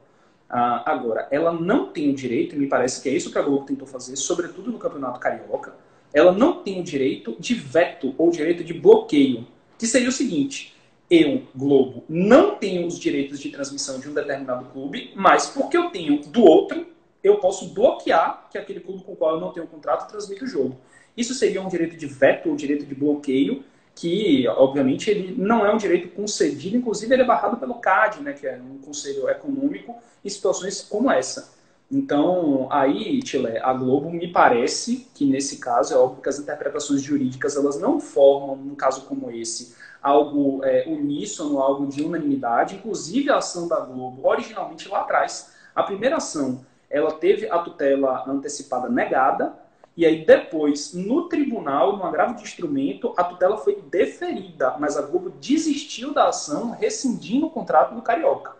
Ah, 0.50 0.84
agora, 0.86 1.28
ela 1.32 1.54
não 1.54 1.88
tem 1.88 2.10
o 2.10 2.14
direito, 2.14 2.56
e 2.56 2.60
me 2.60 2.68
parece 2.68 3.02
que 3.02 3.08
é 3.08 3.14
isso 3.14 3.32
que 3.32 3.38
a 3.38 3.42
Globo 3.42 3.66
tentou 3.66 3.88
fazer, 3.88 4.18
sobretudo 4.18 4.70
no 4.70 4.78
Campeonato 4.78 5.18
Carioca, 5.18 5.74
ela 6.14 6.34
não 6.34 6.62
tem 6.62 6.82
o 6.82 6.84
direito 6.84 7.38
de 7.40 7.54
veto 7.54 8.14
ou 8.18 8.30
direito 8.30 8.62
de 8.62 8.74
bloqueio, 8.74 9.48
que 9.78 9.88
seria 9.88 10.10
o 10.10 10.12
seguinte: 10.12 10.76
eu, 11.12 11.44
Globo, 11.54 12.06
não 12.08 12.56
tenho 12.56 12.88
os 12.88 12.98
direitos 12.98 13.38
de 13.38 13.50
transmissão 13.50 14.00
de 14.00 14.08
um 14.08 14.14
determinado 14.14 14.64
clube, 14.72 15.12
mas 15.14 15.48
porque 15.48 15.76
eu 15.76 15.90
tenho 15.90 16.22
do 16.22 16.42
outro, 16.42 16.88
eu 17.22 17.38
posso 17.38 17.74
bloquear 17.74 18.48
que 18.50 18.58
aquele 18.58 18.80
clube 18.80 19.04
com 19.04 19.12
o 19.12 19.16
qual 19.18 19.36
eu 19.36 19.42
não 19.42 19.52
tenho 19.52 19.68
contrato 19.68 20.10
transmita 20.10 20.46
o 20.46 20.48
jogo. 20.48 20.80
Isso 21.16 21.34
seria 21.34 21.62
um 21.62 21.68
direito 21.68 21.98
de 21.98 22.06
veto 22.06 22.50
ou 22.50 22.56
direito 22.56 22.86
de 22.86 22.96
bloqueio, 22.96 23.62
que, 23.94 24.48
obviamente, 24.48 25.10
ele 25.10 25.36
não 25.38 25.66
é 25.66 25.74
um 25.74 25.78
direito 25.78 26.08
concedido, 26.08 26.78
inclusive 26.78 27.14
ele 27.14 27.24
é 27.24 27.26
barrado 27.26 27.58
pelo 27.58 27.76
CAD, 27.76 28.22
né, 28.22 28.32
que 28.32 28.48
é 28.48 28.58
um 28.58 28.78
conselho 28.78 29.30
econômico, 29.30 29.98
em 30.24 30.30
situações 30.30 30.82
como 30.82 31.12
essa. 31.12 31.54
Então, 31.92 32.70
aí, 32.72 33.20
Tilé, 33.20 33.60
a 33.62 33.74
Globo 33.74 34.10
me 34.10 34.32
parece 34.32 35.10
que 35.14 35.26
nesse 35.26 35.58
caso, 35.58 35.94
é 35.94 35.98
óbvio 35.98 36.24
que 36.24 36.30
as 36.30 36.40
interpretações 36.40 37.02
jurídicas 37.02 37.58
elas 37.58 37.78
não 37.82 38.00
formam, 38.00 38.56
num 38.56 38.76
caso 38.76 39.02
como 39.02 39.30
esse, 39.30 39.76
algo 40.02 40.64
é, 40.64 40.86
uníssono, 40.88 41.60
algo 41.60 41.88
de 41.88 42.02
unanimidade. 42.04 42.76
Inclusive, 42.76 43.30
a 43.30 43.38
ação 43.38 43.68
da 43.68 43.80
Globo, 43.80 44.28
originalmente 44.28 44.90
lá 44.90 45.02
atrás, 45.02 45.54
a 45.76 45.84
primeira 45.84 46.18
ação, 46.18 46.66
ela 46.90 47.12
teve 47.12 47.50
a 47.50 47.60
tutela 47.60 48.24
antecipada 48.28 48.90
negada, 48.90 49.54
e 49.96 50.06
aí 50.06 50.26
depois, 50.26 50.94
no 50.94 51.28
tribunal, 51.28 51.98
no 51.98 52.04
agravo 52.04 52.36
de 52.36 52.44
instrumento, 52.44 53.14
a 53.18 53.24
tutela 53.24 53.58
foi 53.58 53.82
deferida, 53.90 54.76
mas 54.80 54.98
a 54.98 55.02
Globo 55.02 55.30
desistiu 55.30 56.14
da 56.14 56.30
ação, 56.30 56.72
rescindindo 56.72 57.48
o 57.48 57.50
contrato 57.50 57.94
do 57.94 58.02
Carioca. 58.02 58.56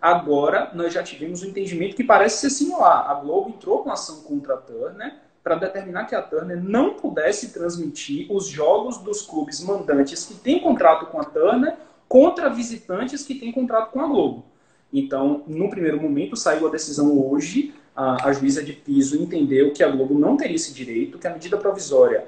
Agora, 0.00 0.70
nós 0.74 0.92
já 0.92 1.02
tivemos 1.02 1.42
um 1.42 1.46
entendimento 1.46 1.94
que 1.94 2.02
parece 2.02 2.38
ser 2.38 2.50
similar. 2.50 3.08
A 3.08 3.14
Globo 3.14 3.50
entrou 3.50 3.84
com 3.84 3.92
ação 3.92 4.22
contra 4.22 4.54
a 4.54 4.56
Turner, 4.56 5.14
para 5.42 5.56
determinar 5.56 6.04
que 6.04 6.14
a 6.14 6.22
Turner 6.22 6.62
não 6.62 6.94
pudesse 6.94 7.52
transmitir 7.52 8.26
os 8.30 8.46
jogos 8.46 8.98
dos 8.98 9.22
clubes 9.22 9.60
mandantes 9.60 10.24
que 10.24 10.34
têm 10.34 10.60
contrato 10.60 11.06
com 11.06 11.20
a 11.20 11.24
Turner 11.24 11.76
contra 12.08 12.48
visitantes 12.48 13.24
que 13.24 13.34
têm 13.34 13.50
contrato 13.50 13.90
com 13.90 14.00
a 14.00 14.06
Globo. 14.06 14.44
Então, 14.92 15.42
no 15.46 15.70
primeiro 15.70 16.00
momento, 16.00 16.36
saiu 16.36 16.66
a 16.66 16.70
decisão 16.70 17.18
hoje, 17.18 17.74
a, 17.96 18.28
a 18.28 18.32
juíza 18.32 18.62
de 18.62 18.72
piso 18.72 19.20
entendeu 19.20 19.72
que 19.72 19.82
a 19.82 19.90
Globo 19.90 20.18
não 20.18 20.36
teria 20.36 20.56
esse 20.56 20.72
direito, 20.72 21.18
que 21.18 21.26
a 21.26 21.32
medida 21.32 21.56
provisória, 21.56 22.26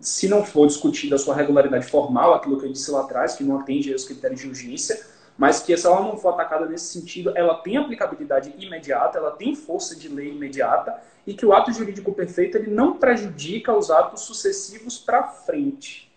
se 0.00 0.28
não 0.28 0.44
for 0.44 0.66
discutida 0.66 1.16
a 1.16 1.18
sua 1.18 1.34
regularidade 1.34 1.86
formal, 1.86 2.34
aquilo 2.34 2.58
que 2.58 2.66
eu 2.66 2.72
disse 2.72 2.90
lá 2.90 3.00
atrás, 3.00 3.34
que 3.34 3.44
não 3.44 3.58
atende 3.58 3.92
aos 3.92 4.04
critérios 4.04 4.40
de 4.40 4.48
urgência, 4.48 4.98
mas 5.36 5.60
que 5.60 5.76
se 5.76 5.86
ela 5.86 6.00
não 6.00 6.16
for 6.16 6.30
atacada 6.30 6.66
nesse 6.66 6.86
sentido, 6.86 7.32
ela 7.36 7.56
tem 7.56 7.76
aplicabilidade 7.76 8.54
imediata, 8.58 9.18
ela 9.18 9.30
tem 9.30 9.54
força 9.54 9.94
de 9.94 10.08
lei 10.08 10.30
imediata, 10.30 10.98
e 11.26 11.34
que 11.34 11.44
o 11.44 11.52
ato 11.52 11.72
jurídico 11.72 12.12
perfeito 12.12 12.56
ele 12.56 12.70
não 12.70 12.98
prejudica 12.98 13.76
os 13.76 13.90
atos 13.90 14.22
sucessivos 14.22 14.98
para 14.98 15.24
frente. 15.24 16.10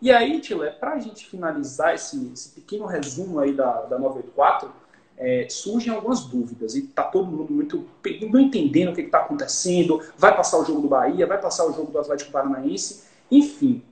E 0.00 0.10
aí, 0.10 0.40
Tila, 0.40 0.70
para 0.70 0.92
a 0.92 0.98
gente 0.98 1.26
finalizar 1.26 1.94
esse, 1.94 2.30
esse, 2.32 2.50
pequeno 2.50 2.86
resumo 2.86 3.38
aí 3.38 3.52
da, 3.52 3.82
da 3.82 3.98
984, 3.98 4.70
é, 5.18 5.46
surgem 5.50 5.92
algumas 5.92 6.24
dúvidas 6.24 6.74
e 6.74 6.80
está 6.84 7.02
todo 7.02 7.30
mundo 7.30 7.52
muito 7.52 7.86
não 8.30 8.40
entendendo 8.40 8.90
o 8.90 8.94
que 8.94 9.02
está 9.02 9.18
acontecendo, 9.18 10.00
vai 10.16 10.34
passar 10.34 10.58
o 10.58 10.64
jogo 10.64 10.80
do 10.80 10.88
Bahia, 10.88 11.26
vai 11.26 11.38
passar 11.38 11.66
o 11.66 11.72
jogo 11.72 11.92
do 11.92 11.98
Atlético 11.98 12.30
Paranaense, 12.30 13.04
enfim. 13.30 13.82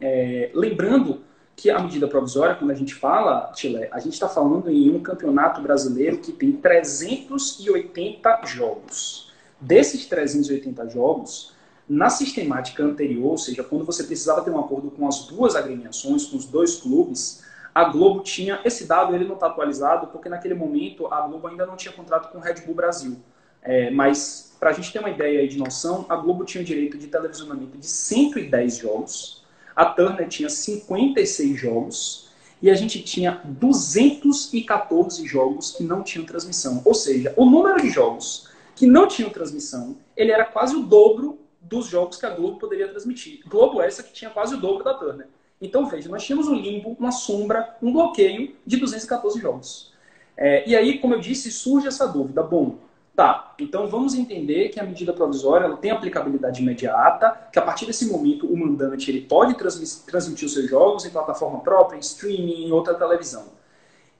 É, 0.00 0.50
lembrando 0.54 1.22
que 1.56 1.70
a 1.70 1.78
medida 1.78 2.08
provisória, 2.08 2.54
quando 2.54 2.70
a 2.70 2.74
gente 2.74 2.94
fala, 2.94 3.52
Tila, 3.54 3.86
a 3.92 4.00
gente 4.00 4.14
está 4.14 4.28
falando 4.28 4.70
em 4.70 4.90
um 4.90 5.02
campeonato 5.02 5.60
brasileiro 5.60 6.18
que 6.18 6.32
tem 6.32 6.52
380 6.52 8.40
jogos. 8.46 9.30
Desses 9.60 10.06
380 10.06 10.88
jogos, 10.88 11.52
na 11.88 12.08
sistemática 12.08 12.82
anterior, 12.82 13.32
ou 13.32 13.38
seja, 13.38 13.62
quando 13.62 13.84
você 13.84 14.04
precisava 14.04 14.42
ter 14.42 14.50
um 14.50 14.58
acordo 14.58 14.90
com 14.90 15.06
as 15.06 15.26
duas 15.26 15.54
agremiações, 15.54 16.24
com 16.24 16.36
os 16.36 16.46
dois 16.46 16.76
clubes, 16.76 17.44
a 17.74 17.84
Globo 17.84 18.20
tinha 18.20 18.60
esse 18.64 18.86
dado, 18.86 19.14
ele 19.14 19.24
não 19.24 19.34
está 19.34 19.46
atualizado, 19.46 20.08
porque 20.08 20.28
naquele 20.28 20.54
momento 20.54 21.06
a 21.06 21.20
Globo 21.22 21.46
ainda 21.48 21.64
não 21.64 21.76
tinha 21.76 21.92
contrato 21.92 22.30
com 22.30 22.38
o 22.38 22.40
Red 22.40 22.54
Bull 22.66 22.74
Brasil. 22.74 23.16
É, 23.62 23.90
mas, 23.90 24.56
para 24.58 24.70
a 24.70 24.72
gente 24.72 24.92
ter 24.92 24.98
uma 24.98 25.10
ideia 25.10 25.46
de 25.46 25.56
noção, 25.56 26.04
a 26.08 26.16
Globo 26.16 26.44
tinha 26.44 26.62
o 26.62 26.64
direito 26.64 26.98
de 26.98 27.06
televisionamento 27.06 27.78
de 27.78 27.86
110 27.86 28.76
jogos, 28.78 29.41
a 29.74 29.86
Turner 29.86 30.28
tinha 30.28 30.48
56 30.48 31.58
jogos, 31.58 32.32
e 32.62 32.70
a 32.70 32.74
gente 32.74 33.02
tinha 33.02 33.40
214 33.44 35.26
jogos 35.26 35.72
que 35.72 35.82
não 35.82 36.02
tinham 36.02 36.24
transmissão. 36.24 36.80
Ou 36.84 36.94
seja, 36.94 37.34
o 37.36 37.44
número 37.44 37.82
de 37.82 37.90
jogos 37.90 38.48
que 38.76 38.86
não 38.86 39.08
tinham 39.08 39.30
transmissão, 39.30 39.96
ele 40.16 40.30
era 40.30 40.44
quase 40.44 40.76
o 40.76 40.84
dobro 40.84 41.40
dos 41.60 41.86
jogos 41.86 42.16
que 42.16 42.26
a 42.26 42.30
Globo 42.30 42.58
poderia 42.58 42.88
transmitir. 42.88 43.40
Globo 43.46 43.82
essa 43.82 44.02
que 44.02 44.12
tinha 44.12 44.30
quase 44.30 44.54
o 44.54 44.60
dobro 44.60 44.84
da 44.84 44.94
Turner. 44.94 45.26
Então, 45.60 45.86
veja, 45.86 46.08
nós 46.08 46.24
tínhamos 46.24 46.48
um 46.48 46.54
limbo, 46.54 46.96
uma 46.98 47.12
sombra, 47.12 47.76
um 47.82 47.92
bloqueio 47.92 48.54
de 48.66 48.76
214 48.76 49.40
jogos. 49.40 49.92
É, 50.36 50.68
e 50.68 50.74
aí, 50.74 50.98
como 50.98 51.14
eu 51.14 51.20
disse, 51.20 51.50
surge 51.50 51.86
essa 51.86 52.06
dúvida. 52.06 52.42
Bom, 52.42 52.78
Tá, 53.14 53.54
então 53.58 53.86
vamos 53.88 54.14
entender 54.14 54.70
que 54.70 54.80
a 54.80 54.84
medida 54.84 55.12
provisória 55.12 55.66
ela 55.66 55.76
tem 55.76 55.90
aplicabilidade 55.90 56.62
imediata, 56.62 57.48
que 57.52 57.58
a 57.58 57.62
partir 57.62 57.84
desse 57.84 58.10
momento 58.10 58.46
o 58.46 58.56
mandante 58.56 59.10
ele 59.10 59.20
pode 59.20 59.54
transmitir 59.54 60.46
os 60.46 60.54
seus 60.54 60.70
jogos 60.70 61.04
em 61.04 61.10
plataforma 61.10 61.60
própria, 61.60 61.98
em 61.98 62.00
streaming, 62.00 62.64
em 62.64 62.72
outra 62.72 62.94
televisão. 62.94 63.52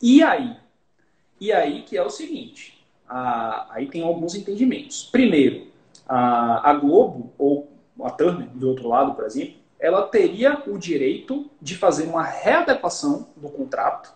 E 0.01 0.23
aí? 0.23 0.57
E 1.41 1.51
aí 1.51 1.83
que 1.85 1.97
é 1.97 2.03
o 2.03 2.11
seguinte, 2.11 2.87
a, 3.09 3.67
aí 3.71 3.87
tem 3.87 4.03
alguns 4.03 4.35
entendimentos. 4.35 5.09
Primeiro, 5.11 5.69
a, 6.07 6.71
a 6.71 6.75
Globo, 6.75 7.33
ou 7.39 7.73
a 8.03 8.11
Turner, 8.11 8.49
do 8.49 8.69
outro 8.69 8.89
lado, 8.89 9.15
por 9.15 9.25
exemplo, 9.25 9.55
ela 9.81 10.03
teria 10.03 10.63
o 10.67 10.77
direito 10.77 11.51
de 11.63 11.77
fazer 11.77 12.05
uma 12.05 12.23
readequação 12.23 13.29
do 13.37 13.49
contrato 13.49 14.13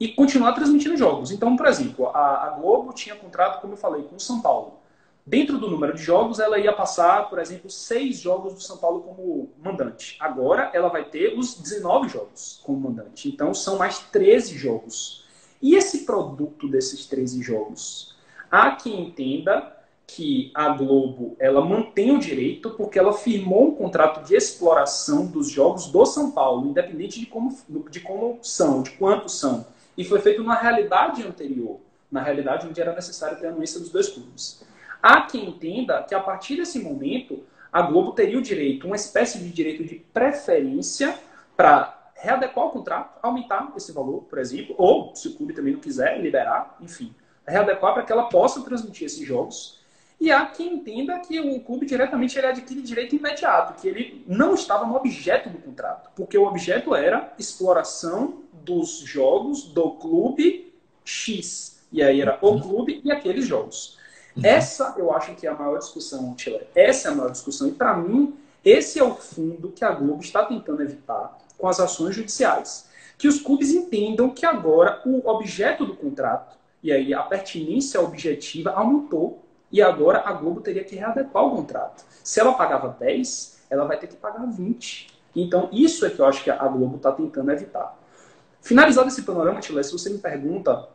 e 0.00 0.08
continuar 0.08 0.52
transmitindo 0.52 0.96
jogos. 0.96 1.30
Então, 1.30 1.56
por 1.56 1.66
exemplo, 1.66 2.06
a, 2.08 2.46
a, 2.46 2.50
Globo 2.50 2.92
tinha 2.92 3.16
contrato, 3.16 3.60
como 3.60 3.72
eu 3.72 3.76
falei, 3.76 4.02
com 4.02 4.16
o 4.16 4.20
São 4.20 4.40
Paulo. 4.40 4.78
Dentro 5.26 5.58
do 5.58 5.68
número 5.68 5.94
de 5.94 6.02
jogos, 6.02 6.38
ela 6.38 6.58
ia 6.58 6.72
passar, 6.72 7.28
por 7.28 7.38
exemplo, 7.38 7.68
seis 7.68 8.18
jogos 8.18 8.54
do 8.54 8.62
São 8.62 8.78
Paulo 8.78 9.00
como 9.00 9.50
mandante. 9.62 10.16
Agora, 10.20 10.70
ela 10.72 10.88
vai 10.88 11.04
ter 11.04 11.38
os 11.38 11.54
19 11.54 12.08
jogos 12.08 12.60
como 12.62 12.80
mandante. 12.80 13.28
Então, 13.28 13.52
são 13.52 13.76
mais 13.76 13.98
13 13.98 14.56
jogos. 14.56 15.24
E 15.60 15.74
esse 15.74 16.06
produto 16.06 16.68
desses 16.68 17.04
13 17.06 17.42
jogos? 17.42 18.16
Há 18.50 18.70
quem 18.70 19.08
entenda 19.08 19.76
que 20.06 20.50
a 20.54 20.70
Globo 20.70 21.36
ela 21.38 21.62
mantém 21.62 22.16
o 22.16 22.18
direito 22.18 22.70
porque 22.70 22.98
ela 22.98 23.12
firmou 23.12 23.68
um 23.68 23.74
contrato 23.74 24.26
de 24.26 24.34
exploração 24.34 25.26
dos 25.26 25.50
jogos 25.50 25.88
do 25.88 26.06
São 26.06 26.30
Paulo, 26.30 26.70
independente 26.70 27.20
de 27.20 27.26
como, 27.26 27.54
de 27.90 28.00
como 28.00 28.38
são, 28.40 28.82
de 28.82 28.92
quantos 28.92 29.38
são 29.38 29.66
e 29.98 30.04
foi 30.04 30.20
feito 30.20 30.44
na 30.44 30.54
realidade 30.54 31.26
anterior, 31.26 31.80
na 32.08 32.22
realidade 32.22 32.68
onde 32.68 32.80
era 32.80 32.94
necessário 32.94 33.36
ter 33.36 33.48
a 33.48 33.50
anuência 33.50 33.80
dos 33.80 33.90
dois 33.90 34.08
clubes. 34.08 34.64
Há 35.02 35.22
quem 35.22 35.48
entenda 35.48 36.04
que 36.04 36.14
a 36.14 36.20
partir 36.20 36.56
desse 36.56 36.78
momento 36.78 37.42
a 37.72 37.82
Globo 37.82 38.12
teria 38.12 38.38
o 38.38 38.42
direito, 38.42 38.86
uma 38.86 38.94
espécie 38.94 39.40
de 39.40 39.50
direito 39.50 39.82
de 39.82 39.96
preferência 39.96 41.18
para 41.56 42.10
readequar 42.14 42.66
o 42.66 42.70
contrato, 42.70 43.18
aumentar 43.20 43.72
esse 43.76 43.90
valor, 43.92 44.22
por 44.22 44.38
exemplo, 44.38 44.74
ou 44.78 45.14
se 45.16 45.28
o 45.28 45.34
clube 45.34 45.52
também 45.52 45.72
não 45.72 45.80
quiser 45.80 46.20
liberar, 46.20 46.76
enfim, 46.80 47.12
readequar 47.44 47.92
para 47.92 48.04
que 48.04 48.12
ela 48.12 48.28
possa 48.28 48.62
transmitir 48.62 49.06
esses 49.06 49.26
jogos. 49.26 49.77
E 50.20 50.32
há 50.32 50.46
quem 50.46 50.74
entenda 50.74 51.18
que 51.20 51.38
o 51.38 51.60
clube 51.60 51.86
diretamente 51.86 52.36
ele 52.36 52.48
adquire 52.48 52.82
direito 52.82 53.14
imediato, 53.14 53.80
que 53.80 53.86
ele 53.86 54.24
não 54.26 54.54
estava 54.54 54.84
no 54.84 54.96
objeto 54.96 55.48
do 55.48 55.58
contrato, 55.58 56.10
porque 56.16 56.36
o 56.36 56.44
objeto 56.44 56.94
era 56.94 57.32
exploração 57.38 58.42
dos 58.52 58.98
jogos 58.98 59.62
do 59.64 59.92
clube 59.92 60.74
X. 61.04 61.78
E 61.92 62.02
aí 62.02 62.20
era 62.20 62.38
o 62.42 62.48
uhum. 62.48 62.60
clube 62.60 63.00
e 63.04 63.12
aqueles 63.12 63.46
jogos. 63.46 63.96
Uhum. 64.36 64.42
Essa 64.44 64.94
eu 64.98 65.12
acho 65.12 65.34
que 65.36 65.46
é 65.46 65.50
a 65.50 65.54
maior 65.54 65.78
discussão, 65.78 66.34
Chile. 66.36 66.66
Essa 66.74 67.08
é 67.08 67.12
a 67.12 67.14
maior 67.14 67.30
discussão. 67.30 67.68
E 67.68 67.72
para 67.72 67.96
mim, 67.96 68.34
esse 68.64 68.98
é 68.98 69.04
o 69.04 69.14
fundo 69.14 69.70
que 69.70 69.84
a 69.84 69.92
Globo 69.92 70.22
está 70.22 70.44
tentando 70.44 70.82
evitar 70.82 71.38
com 71.56 71.68
as 71.68 71.80
ações 71.80 72.14
judiciais. 72.14 72.88
Que 73.16 73.28
os 73.28 73.40
clubes 73.40 73.70
entendam 73.70 74.30
que 74.30 74.44
agora 74.44 75.00
o 75.06 75.28
objeto 75.28 75.86
do 75.86 75.96
contrato, 75.96 76.56
e 76.82 76.92
aí 76.92 77.14
a 77.14 77.22
pertinência 77.22 78.00
objetiva 78.00 78.70
aumentou, 78.70 79.44
e 79.70 79.82
agora 79.82 80.22
a 80.24 80.32
Globo 80.32 80.60
teria 80.60 80.84
que 80.84 80.96
readequar 80.96 81.44
o 81.44 81.56
contrato. 81.56 82.04
Se 82.24 82.40
ela 82.40 82.54
pagava 82.54 82.96
10, 82.98 83.58
ela 83.70 83.84
vai 83.84 83.98
ter 83.98 84.06
que 84.06 84.16
pagar 84.16 84.46
20. 84.46 85.08
Então, 85.36 85.68
isso 85.72 86.06
é 86.06 86.10
que 86.10 86.18
eu 86.18 86.26
acho 86.26 86.42
que 86.42 86.50
a 86.50 86.66
Globo 86.68 86.96
está 86.96 87.12
tentando 87.12 87.50
evitar. 87.52 87.96
Finalizado 88.60 89.08
esse 89.08 89.22
panorama, 89.22 89.60
Tila, 89.60 89.82
se 89.82 89.92
você 89.92 90.10
me 90.10 90.18
pergunta 90.18 90.88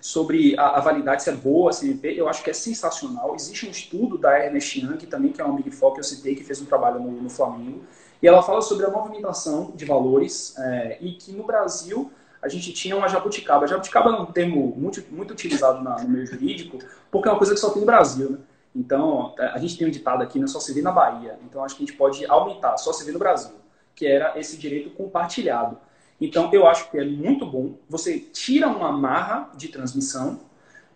sobre 0.00 0.58
a, 0.58 0.76
a, 0.76 0.80
validade, 0.80 1.22
se 1.22 1.30
é 1.30 1.32
boa 1.32 1.70
a 1.70 1.74
CMP, 1.74 2.14
eu 2.16 2.28
acho 2.28 2.42
que 2.42 2.50
é 2.50 2.52
sensacional. 2.52 3.34
Existe 3.34 3.66
um 3.66 3.70
estudo 3.70 4.18
da 4.18 4.38
Ernest 4.38 4.78
Young, 4.78 4.98
também 5.06 5.32
que 5.32 5.40
é 5.40 5.44
uma 5.44 5.56
Big 5.56 5.70
Four 5.70 5.94
que 5.94 6.00
eu 6.00 6.04
citei, 6.04 6.34
que 6.34 6.44
fez 6.44 6.60
um 6.60 6.66
trabalho 6.66 7.00
no, 7.00 7.10
no 7.10 7.30
Flamengo, 7.30 7.82
e 8.22 8.26
ela 8.26 8.42
fala 8.42 8.60
sobre 8.60 8.86
a 8.86 8.90
movimentação 8.90 9.72
de 9.74 9.84
valores 9.84 10.56
é, 10.58 10.98
e 11.00 11.12
que 11.12 11.32
no 11.32 11.44
Brasil 11.44 12.10
a 12.46 12.48
gente 12.48 12.72
tinha 12.72 12.96
uma 12.96 13.08
jabuticaba. 13.08 13.66
Jabuticaba 13.66 14.10
é 14.10 14.12
um 14.12 14.26
termo 14.26 14.72
muito, 14.76 15.02
muito 15.10 15.32
utilizado 15.32 15.82
na, 15.82 15.96
no 16.00 16.08
meio 16.08 16.24
jurídico, 16.24 16.78
porque 17.10 17.28
é 17.28 17.32
uma 17.32 17.38
coisa 17.38 17.52
que 17.52 17.60
só 17.60 17.70
tem 17.70 17.80
no 17.80 17.86
Brasil, 17.86 18.30
né? 18.30 18.38
Então, 18.74 19.34
é, 19.38 19.46
a 19.46 19.58
gente 19.58 19.76
tem 19.76 19.86
um 19.86 19.90
ditado 19.90 20.22
aqui, 20.22 20.38
né, 20.38 20.46
só 20.46 20.60
se 20.60 20.72
vê 20.72 20.82
na 20.82 20.92
Bahia. 20.92 21.38
Então, 21.44 21.64
acho 21.64 21.74
que 21.74 21.82
a 21.82 21.86
gente 21.86 21.96
pode 21.96 22.24
aumentar, 22.26 22.76
só 22.76 22.92
se 22.92 23.04
vê 23.04 23.10
no 23.10 23.18
Brasil, 23.18 23.54
que 23.94 24.06
era 24.06 24.38
esse 24.38 24.58
direito 24.58 24.90
compartilhado. 24.90 25.78
Então, 26.20 26.50
eu 26.52 26.66
acho 26.66 26.90
que 26.90 26.98
é 26.98 27.04
muito 27.04 27.46
bom. 27.46 27.74
Você 27.88 28.18
tira 28.18 28.68
uma 28.68 28.92
marra 28.92 29.50
de 29.56 29.68
transmissão, 29.68 30.40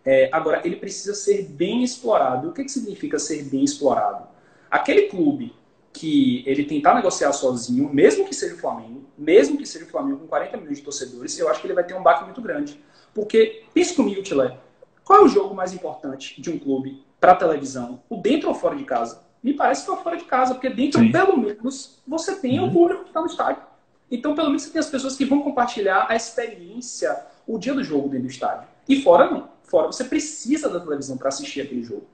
é, 0.05 0.28
agora 0.30 0.61
ele 0.64 0.76
precisa 0.76 1.14
ser 1.14 1.44
bem 1.44 1.82
explorado. 1.82 2.51
O 2.51 2.53
que, 2.53 2.64
que 2.64 2.70
significa 2.70 3.18
ser 3.18 3.44
bem 3.44 3.64
explorado? 3.64 4.28
Aquele 4.70 5.09
clube 5.09 5.55
que 5.92 6.44
ele 6.46 6.64
tentar 6.64 6.94
negociar 6.94 7.32
sozinho, 7.32 7.92
mesmo 7.92 8.26
que 8.26 8.34
seja 8.34 8.55
o 8.55 8.59
Flamengo, 8.59 8.99
mesmo 9.21 9.59
que 9.59 9.66
seja 9.66 9.85
o 9.85 9.89
Flamengo 9.89 10.21
com 10.21 10.27
40 10.27 10.57
milhões 10.57 10.79
de 10.79 10.85
torcedores, 10.85 11.39
eu 11.39 11.49
acho 11.49 11.61
que 11.61 11.66
ele 11.66 11.75
vai 11.75 11.85
ter 11.85 11.95
um 11.95 12.03
baque 12.03 12.25
muito 12.25 12.41
grande. 12.41 12.83
Porque, 13.14 13.64
pense 13.75 13.95
comigo, 13.95 14.23
Tilé, 14.23 14.57
qual 15.05 15.21
é 15.21 15.25
o 15.25 15.29
jogo 15.29 15.55
mais 15.55 15.75
importante 15.75 16.41
de 16.41 16.51
um 16.51 16.59
clube 16.59 17.05
para 17.21 17.35
televisão? 17.35 18.03
O 18.09 18.16
dentro 18.16 18.49
ou 18.49 18.55
fora 18.55 18.75
de 18.75 18.85
casa? 18.85 19.23
Me 19.43 19.53
parece 19.53 19.85
que 19.85 19.91
é 19.91 19.93
o 19.93 19.99
fora 19.99 20.16
de 20.16 20.25
casa, 20.25 20.55
porque 20.55 20.71
dentro, 20.71 21.01
Sim. 21.01 21.12
pelo 21.12 21.37
menos, 21.37 22.01
você 22.07 22.35
tem 22.37 22.59
uhum. 22.59 22.68
o 22.68 22.73
público 22.73 23.03
que 23.03 23.11
está 23.11 23.21
no 23.21 23.27
estádio. 23.27 23.62
Então, 24.11 24.35
pelo 24.35 24.49
menos 24.49 24.62
você 24.62 24.71
tem 24.71 24.81
as 24.81 24.89
pessoas 24.89 25.16
que 25.16 25.25
vão 25.27 25.43
compartilhar 25.43 26.07
a 26.09 26.16
experiência, 26.16 27.27
o 27.47 27.59
dia 27.59 27.75
do 27.75 27.85
jogo 27.85 28.09
dentro 28.09 28.27
do 28.27 28.31
estádio. 28.31 28.66
E 28.89 29.03
fora 29.03 29.31
não. 29.31 29.51
Fora 29.64 29.87
você 29.87 30.05
precisa 30.05 30.68
da 30.68 30.81
televisão 30.81 31.18
para 31.18 31.29
assistir 31.29 31.61
aquele 31.61 31.83
jogo. 31.83 32.07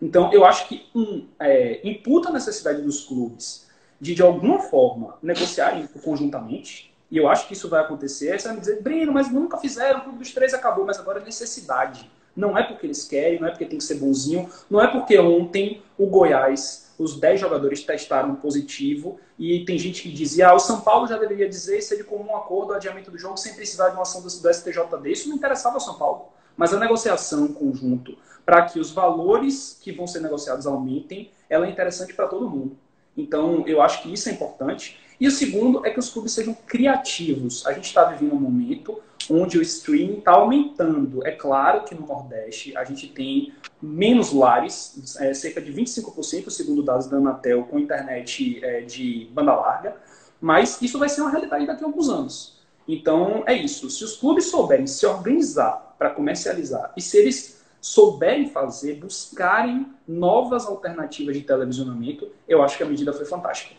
Então, 0.00 0.32
eu 0.32 0.44
acho 0.44 0.68
que, 0.68 0.86
um, 0.94 1.26
é, 1.38 1.80
imputa 1.86 2.28
a 2.28 2.32
necessidade 2.32 2.80
dos 2.80 3.04
clubes 3.04 3.64
de, 4.00 4.14
de 4.14 4.22
alguma 4.22 4.60
forma, 4.60 5.16
negociarem 5.22 5.86
conjuntamente, 6.02 6.94
e 7.10 7.16
eu 7.16 7.28
acho 7.28 7.46
que 7.46 7.52
isso 7.52 7.68
vai 7.68 7.80
acontecer. 7.80 8.32
Aí 8.32 8.38
você 8.38 8.48
vai 8.48 8.54
me 8.56 8.60
dizer, 8.60 8.82
Breno, 8.82 9.12
mas 9.12 9.30
nunca 9.30 9.58
fizeram, 9.58 10.00
o 10.00 10.02
clube 10.02 10.18
dos 10.18 10.32
três 10.32 10.52
acabou, 10.52 10.84
mas 10.84 10.98
agora 10.98 11.20
é 11.20 11.24
necessidade. 11.24 12.10
Não 12.34 12.58
é 12.58 12.64
porque 12.64 12.86
eles 12.86 13.04
querem, 13.04 13.40
não 13.40 13.46
é 13.46 13.50
porque 13.50 13.66
tem 13.66 13.78
que 13.78 13.84
ser 13.84 13.94
bonzinho, 13.94 14.48
não 14.68 14.82
é 14.82 14.88
porque 14.88 15.18
ontem 15.18 15.82
o 15.96 16.06
Goiás 16.06 16.84
os 16.98 17.18
10 17.18 17.40
jogadores 17.40 17.82
testaram 17.82 18.36
positivo 18.36 19.18
e 19.38 19.64
tem 19.64 19.78
gente 19.78 20.02
que 20.02 20.12
dizia, 20.12 20.48
ah, 20.48 20.54
o 20.54 20.60
São 20.60 20.80
Paulo 20.80 21.06
já 21.06 21.18
deveria 21.18 21.48
dizer 21.48 21.80
se 21.82 21.94
ele 21.94 22.04
comum 22.04 22.36
acordo 22.36 22.72
o 22.72 22.74
adiamento 22.74 23.10
do 23.10 23.18
jogo 23.18 23.36
sem 23.36 23.54
precisar 23.54 23.88
de 23.88 23.96
uma 23.96 24.02
ação 24.02 24.22
do, 24.22 24.28
do 24.28 24.54
STJD. 24.54 25.10
Isso 25.10 25.28
não 25.28 25.36
interessava 25.36 25.76
ao 25.76 25.80
São 25.80 25.94
Paulo. 25.94 26.28
Mas 26.56 26.72
a 26.72 26.78
negociação 26.78 27.46
em 27.46 27.52
conjunto, 27.52 28.16
para 28.46 28.62
que 28.66 28.78
os 28.78 28.92
valores 28.92 29.78
que 29.80 29.90
vão 29.90 30.06
ser 30.06 30.20
negociados 30.20 30.66
aumentem, 30.66 31.32
ela 31.48 31.66
é 31.66 31.70
interessante 31.70 32.14
para 32.14 32.28
todo 32.28 32.48
mundo. 32.48 32.76
Então, 33.16 33.64
eu 33.66 33.80
acho 33.80 34.02
que 34.02 34.12
isso 34.12 34.28
é 34.28 34.32
importante. 34.32 34.98
E 35.20 35.28
o 35.28 35.30
segundo 35.30 35.86
é 35.86 35.90
que 35.90 35.98
os 35.98 36.10
clubes 36.10 36.32
sejam 36.32 36.54
criativos. 36.66 37.66
A 37.66 37.72
gente 37.72 37.86
está 37.86 38.04
vivendo 38.04 38.34
um 38.34 38.40
momento 38.40 39.00
onde 39.30 39.58
o 39.58 39.62
streaming 39.62 40.18
está 40.18 40.32
aumentando. 40.32 41.26
É 41.26 41.30
claro 41.30 41.84
que 41.84 41.94
no 41.94 42.06
Nordeste 42.06 42.76
a 42.76 42.84
gente 42.84 43.08
tem 43.08 43.52
menos 43.80 44.32
lares, 44.32 45.16
é, 45.20 45.32
cerca 45.34 45.60
de 45.60 45.72
25%, 45.72 46.50
segundo 46.50 46.82
dados 46.82 47.06
da 47.06 47.16
Anatel, 47.16 47.64
com 47.64 47.78
internet 47.78 48.60
é, 48.64 48.80
de 48.82 49.28
banda 49.32 49.54
larga, 49.54 49.96
mas 50.40 50.80
isso 50.82 50.98
vai 50.98 51.08
ser 51.08 51.20
uma 51.22 51.30
realidade 51.30 51.66
daqui 51.66 51.84
a 51.84 51.86
alguns 51.86 52.08
anos. 52.08 52.62
Então 52.86 53.44
é 53.46 53.54
isso. 53.54 53.88
Se 53.88 54.04
os 54.04 54.16
clubes 54.16 54.46
souberem 54.46 54.86
se 54.86 55.06
organizar 55.06 55.94
para 55.98 56.10
comercializar 56.10 56.92
e 56.96 57.00
se 57.00 57.16
eles 57.16 57.53
souberem 57.84 58.48
fazer, 58.48 58.94
buscarem 58.94 59.86
novas 60.08 60.64
alternativas 60.64 61.36
de 61.36 61.42
televisionamento, 61.42 62.30
eu 62.48 62.62
acho 62.62 62.78
que 62.78 62.82
a 62.82 62.86
medida 62.86 63.12
foi 63.12 63.26
fantástica. 63.26 63.74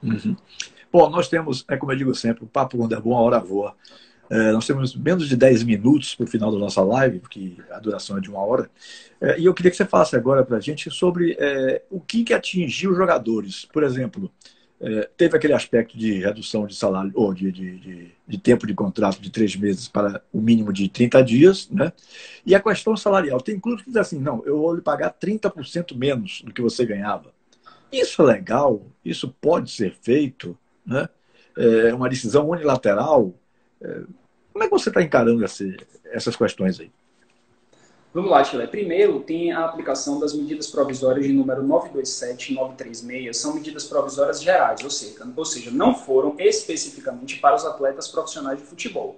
Uhum. 0.00 0.36
Bom, 0.92 1.10
nós 1.10 1.26
temos, 1.26 1.64
é 1.68 1.76
como 1.76 1.90
eu 1.90 1.96
digo 1.96 2.14
sempre, 2.14 2.44
o 2.44 2.46
papo 2.46 2.78
quando 2.78 2.94
é 2.94 3.00
bom, 3.00 3.16
a 3.16 3.20
hora 3.20 3.40
voa. 3.40 3.74
É, 4.30 4.52
nós 4.52 4.64
temos 4.64 4.94
menos 4.94 5.28
de 5.28 5.36
10 5.36 5.64
minutos 5.64 6.14
para 6.14 6.22
o 6.22 6.28
final 6.28 6.52
da 6.52 6.58
nossa 6.58 6.80
live, 6.82 7.18
porque 7.18 7.56
a 7.72 7.80
duração 7.80 8.16
é 8.16 8.20
de 8.20 8.30
uma 8.30 8.38
hora. 8.38 8.70
É, 9.20 9.40
e 9.40 9.46
eu 9.46 9.52
queria 9.52 9.72
que 9.72 9.76
você 9.76 9.84
falasse 9.84 10.14
agora 10.14 10.44
para 10.44 10.58
a 10.58 10.60
gente 10.60 10.88
sobre 10.88 11.36
é, 11.40 11.82
o 11.90 11.98
que, 11.98 12.22
que 12.22 12.32
atingiu 12.32 12.92
os 12.92 12.96
jogadores. 12.96 13.64
Por 13.64 13.82
exemplo, 13.82 14.30
é, 14.80 15.10
teve 15.16 15.36
aquele 15.36 15.52
aspecto 15.52 15.98
de 15.98 16.20
redução 16.20 16.66
de 16.66 16.74
salário, 16.74 17.10
ou 17.14 17.34
de, 17.34 17.50
de, 17.50 17.78
de, 17.78 18.12
de, 18.26 18.38
tempo 18.38 18.66
de 18.66 18.74
contrato 18.74 19.20
de 19.20 19.30
três 19.30 19.56
meses 19.56 19.88
para 19.88 20.22
o 20.32 20.40
mínimo 20.40 20.72
de 20.72 20.88
30 20.88 21.22
dias, 21.24 21.68
né? 21.68 21.92
E 22.46 22.54
a 22.54 22.60
questão 22.60 22.96
salarial. 22.96 23.40
Tem 23.40 23.58
clubes 23.58 23.82
que 23.82 23.90
dizem 23.90 24.02
assim, 24.02 24.18
não, 24.20 24.44
eu 24.44 24.58
vou 24.58 24.74
lhe 24.74 24.80
pagar 24.80 25.12
30% 25.12 25.96
menos 25.96 26.42
do 26.42 26.52
que 26.52 26.62
você 26.62 26.86
ganhava. 26.86 27.32
Isso 27.92 28.22
é 28.22 28.24
legal? 28.24 28.82
Isso 29.04 29.34
pode 29.40 29.70
ser 29.70 29.94
feito? 30.00 30.56
Né? 30.86 31.08
É 31.56 31.92
uma 31.92 32.08
decisão 32.08 32.48
unilateral 32.48 33.34
É, 33.80 34.02
como 34.52 34.64
é 34.64 34.66
que 34.66 34.72
você 34.72 34.88
está 34.90 35.00
encarando 35.00 35.44
esse, 35.44 35.76
essas 36.06 36.34
questões 36.34 36.80
aí? 36.80 36.90
Vamos 38.12 38.30
lá, 38.30 38.42
Chile. 38.42 38.66
Primeiro, 38.66 39.20
tem 39.20 39.52
a 39.52 39.66
aplicação 39.66 40.18
das 40.18 40.32
medidas 40.32 40.68
provisórias 40.68 41.26
de 41.26 41.32
número 41.32 41.62
927 41.62 42.52
e 42.52 42.54
936. 42.54 43.36
São 43.36 43.54
medidas 43.54 43.84
provisórias 43.84 44.42
gerais, 44.42 44.82
ou 44.82 44.88
seja, 44.88 45.30
ou 45.36 45.44
seja, 45.44 45.70
não 45.70 45.94
foram 45.94 46.34
especificamente 46.38 47.38
para 47.38 47.54
os 47.54 47.66
atletas 47.66 48.08
profissionais 48.08 48.58
de 48.58 48.64
futebol. 48.64 49.16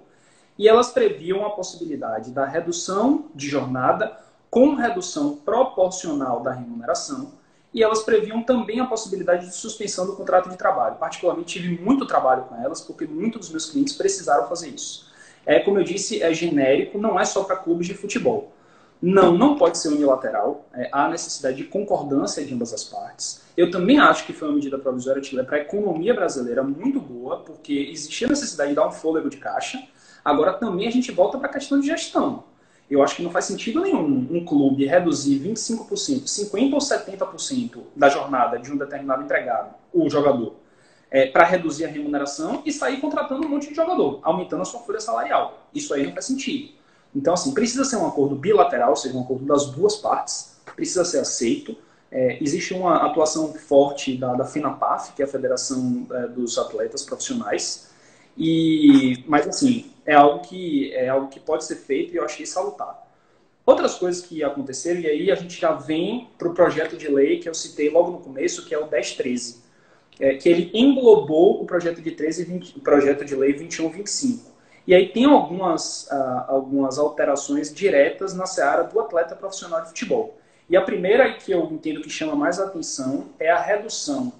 E 0.57 0.67
elas 0.67 0.91
previam 0.91 1.45
a 1.45 1.51
possibilidade 1.51 2.31
da 2.31 2.45
redução 2.45 3.29
de 3.33 3.47
jornada 3.47 4.17
com 4.49 4.75
redução 4.75 5.37
proporcional 5.37 6.41
da 6.41 6.51
remuneração. 6.51 7.31
E 7.73 7.81
elas 7.81 8.03
previam 8.03 8.43
também 8.43 8.81
a 8.81 8.85
possibilidade 8.85 9.47
de 9.47 9.55
suspensão 9.55 10.05
do 10.05 10.17
contrato 10.17 10.49
de 10.49 10.57
trabalho. 10.57 10.97
Particularmente, 10.97 11.53
tive 11.53 11.81
muito 11.81 12.05
trabalho 12.05 12.43
com 12.43 12.61
elas, 12.61 12.81
porque 12.81 13.05
muitos 13.05 13.39
dos 13.39 13.51
meus 13.51 13.69
clientes 13.69 13.95
precisaram 13.95 14.49
fazer 14.49 14.67
isso. 14.67 15.09
É, 15.45 15.61
como 15.61 15.79
eu 15.79 15.83
disse, 15.85 16.21
é 16.21 16.33
genérico, 16.33 16.97
não 16.97 17.17
é 17.17 17.23
só 17.23 17.45
para 17.45 17.55
clubes 17.55 17.87
de 17.87 17.93
futebol. 17.93 18.50
Não, 19.01 19.35
não 19.35 19.57
pode 19.57 19.79
ser 19.79 19.87
unilateral. 19.87 20.65
É, 20.73 20.89
há 20.91 21.09
necessidade 21.09 21.57
de 21.57 21.63
concordância 21.63 22.45
de 22.45 22.53
ambas 22.53 22.71
as 22.71 22.83
partes. 22.83 23.41
Eu 23.57 23.71
também 23.71 23.99
acho 23.99 24.25
que 24.25 24.33
foi 24.33 24.47
uma 24.47 24.55
medida 24.55 24.77
provisória 24.77 25.21
para 25.43 25.57
a 25.57 25.61
economia 25.61 26.13
brasileira 26.13 26.61
muito 26.61 26.99
boa, 26.99 27.37
porque 27.37 27.89
existia 27.91 28.27
necessidade 28.27 28.69
de 28.69 28.75
dar 28.75 28.87
um 28.87 28.91
fôlego 28.91 29.29
de 29.29 29.37
caixa. 29.37 29.81
Agora 30.23 30.53
também 30.53 30.87
a 30.87 30.91
gente 30.91 31.11
volta 31.11 31.39
para 31.39 31.47
a 31.47 31.53
questão 31.53 31.79
de 31.79 31.87
gestão. 31.87 32.43
Eu 32.89 33.01
acho 33.01 33.15
que 33.15 33.23
não 33.23 33.31
faz 33.31 33.45
sentido 33.45 33.81
nenhum 33.81 34.27
um 34.29 34.45
clube 34.45 34.85
reduzir 34.85 35.39
25%, 35.39 36.25
50% 36.25 36.73
ou 36.73 36.79
70% 36.79 37.79
da 37.95 38.09
jornada 38.09 38.59
de 38.59 38.71
um 38.71 38.77
determinado 38.77 39.23
empregado, 39.23 39.73
o 39.93 40.09
jogador, 40.09 40.57
é, 41.09 41.25
para 41.25 41.45
reduzir 41.45 41.85
a 41.85 41.87
remuneração 41.87 42.61
e 42.65 42.71
sair 42.71 42.99
contratando 42.99 43.47
um 43.47 43.49
monte 43.49 43.69
de 43.69 43.75
jogador, 43.75 44.19
aumentando 44.21 44.61
a 44.61 44.65
sua 44.65 44.81
folha 44.81 44.99
salarial. 44.99 45.67
Isso 45.73 45.93
aí 45.93 46.05
não 46.05 46.13
faz 46.13 46.25
sentido. 46.25 46.73
Então, 47.15 47.33
assim, 47.33 47.53
precisa 47.53 47.83
ser 47.83 47.97
um 47.97 48.07
acordo 48.07 48.35
bilateral, 48.35 48.91
ou 48.91 48.95
seja, 48.95 49.17
um 49.17 49.21
acordo 49.21 49.45
das 49.45 49.65
duas 49.67 49.97
partes, 49.97 50.55
precisa 50.75 51.03
ser 51.03 51.19
aceito. 51.19 51.75
É, 52.09 52.41
existe 52.41 52.73
uma 52.73 53.05
atuação 53.05 53.53
forte 53.53 54.17
da, 54.17 54.33
da 54.33 54.45
FINAPAF, 54.45 55.13
que 55.13 55.21
é 55.21 55.25
a 55.25 55.27
Federação 55.27 56.07
é, 56.11 56.27
dos 56.27 56.57
Atletas 56.57 57.03
Profissionais, 57.03 57.89
e, 58.37 59.23
mas 59.27 59.47
assim, 59.47 59.91
é 60.05 60.13
algo, 60.13 60.39
que, 60.39 60.93
é 60.93 61.09
algo 61.09 61.27
que 61.27 61.39
pode 61.39 61.65
ser 61.65 61.75
feito 61.75 62.13
e 62.13 62.17
eu 62.17 62.25
achei 62.25 62.45
salutar. 62.45 63.01
Outras 63.65 63.95
coisas 63.95 64.25
que 64.25 64.43
aconteceram, 64.43 65.01
e 65.01 65.07
aí 65.07 65.31
a 65.31 65.35
gente 65.35 65.59
já 65.59 65.71
vem 65.71 66.29
para 66.37 66.47
o 66.47 66.53
projeto 66.53 66.97
de 66.97 67.07
lei 67.07 67.39
que 67.39 67.47
eu 67.47 67.53
citei 67.53 67.89
logo 67.89 68.11
no 68.11 68.19
começo, 68.19 68.65
que 68.65 68.73
é 68.73 68.77
o 68.77 68.89
1013, 68.89 69.61
é, 70.19 70.35
que 70.35 70.49
ele 70.49 70.71
englobou 70.73 71.61
o 71.61 71.65
projeto 71.65 72.01
de, 72.01 72.11
13, 72.11 72.45
20, 72.45 72.77
o 72.77 72.81
projeto 72.81 73.23
de 73.23 73.35
lei 73.35 73.53
2125. 73.53 74.50
E 74.87 74.95
aí 74.95 75.09
tem 75.09 75.25
algumas, 75.25 76.07
uh, 76.11 76.45
algumas 76.47 76.97
alterações 76.97 77.73
diretas 77.73 78.33
na 78.33 78.45
seara 78.45 78.83
do 78.83 78.99
atleta 78.99 79.35
profissional 79.35 79.81
de 79.81 79.89
futebol. 79.89 80.37
E 80.69 80.75
a 80.75 80.81
primeira 80.81 81.33
que 81.33 81.51
eu 81.51 81.65
entendo 81.71 82.01
que 82.01 82.09
chama 82.09 82.35
mais 82.35 82.59
atenção 82.59 83.25
é 83.39 83.49
a 83.49 83.59
redução 83.59 84.33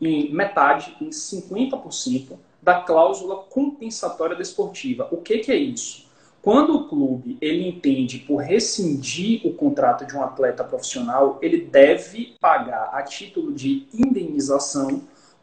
em 0.00 0.32
metade, 0.32 0.96
em 1.00 1.10
50%, 1.10 2.38
da 2.62 2.82
cláusula 2.82 3.36
compensatória 3.48 4.36
desportiva. 4.36 5.08
O 5.10 5.18
que, 5.18 5.38
que 5.38 5.50
é 5.50 5.56
isso? 5.56 6.08
Quando 6.42 6.74
o 6.74 6.88
clube 6.88 7.36
ele 7.40 7.68
entende 7.68 8.18
por 8.18 8.36
rescindir 8.38 9.46
o 9.46 9.52
contrato 9.52 10.06
de 10.06 10.16
um 10.16 10.22
atleta 10.22 10.64
profissional, 10.64 11.38
ele 11.42 11.58
deve 11.58 12.34
pagar 12.40 12.90
a 12.94 13.02
título 13.02 13.52
de 13.52 13.86
indenização 13.92 15.02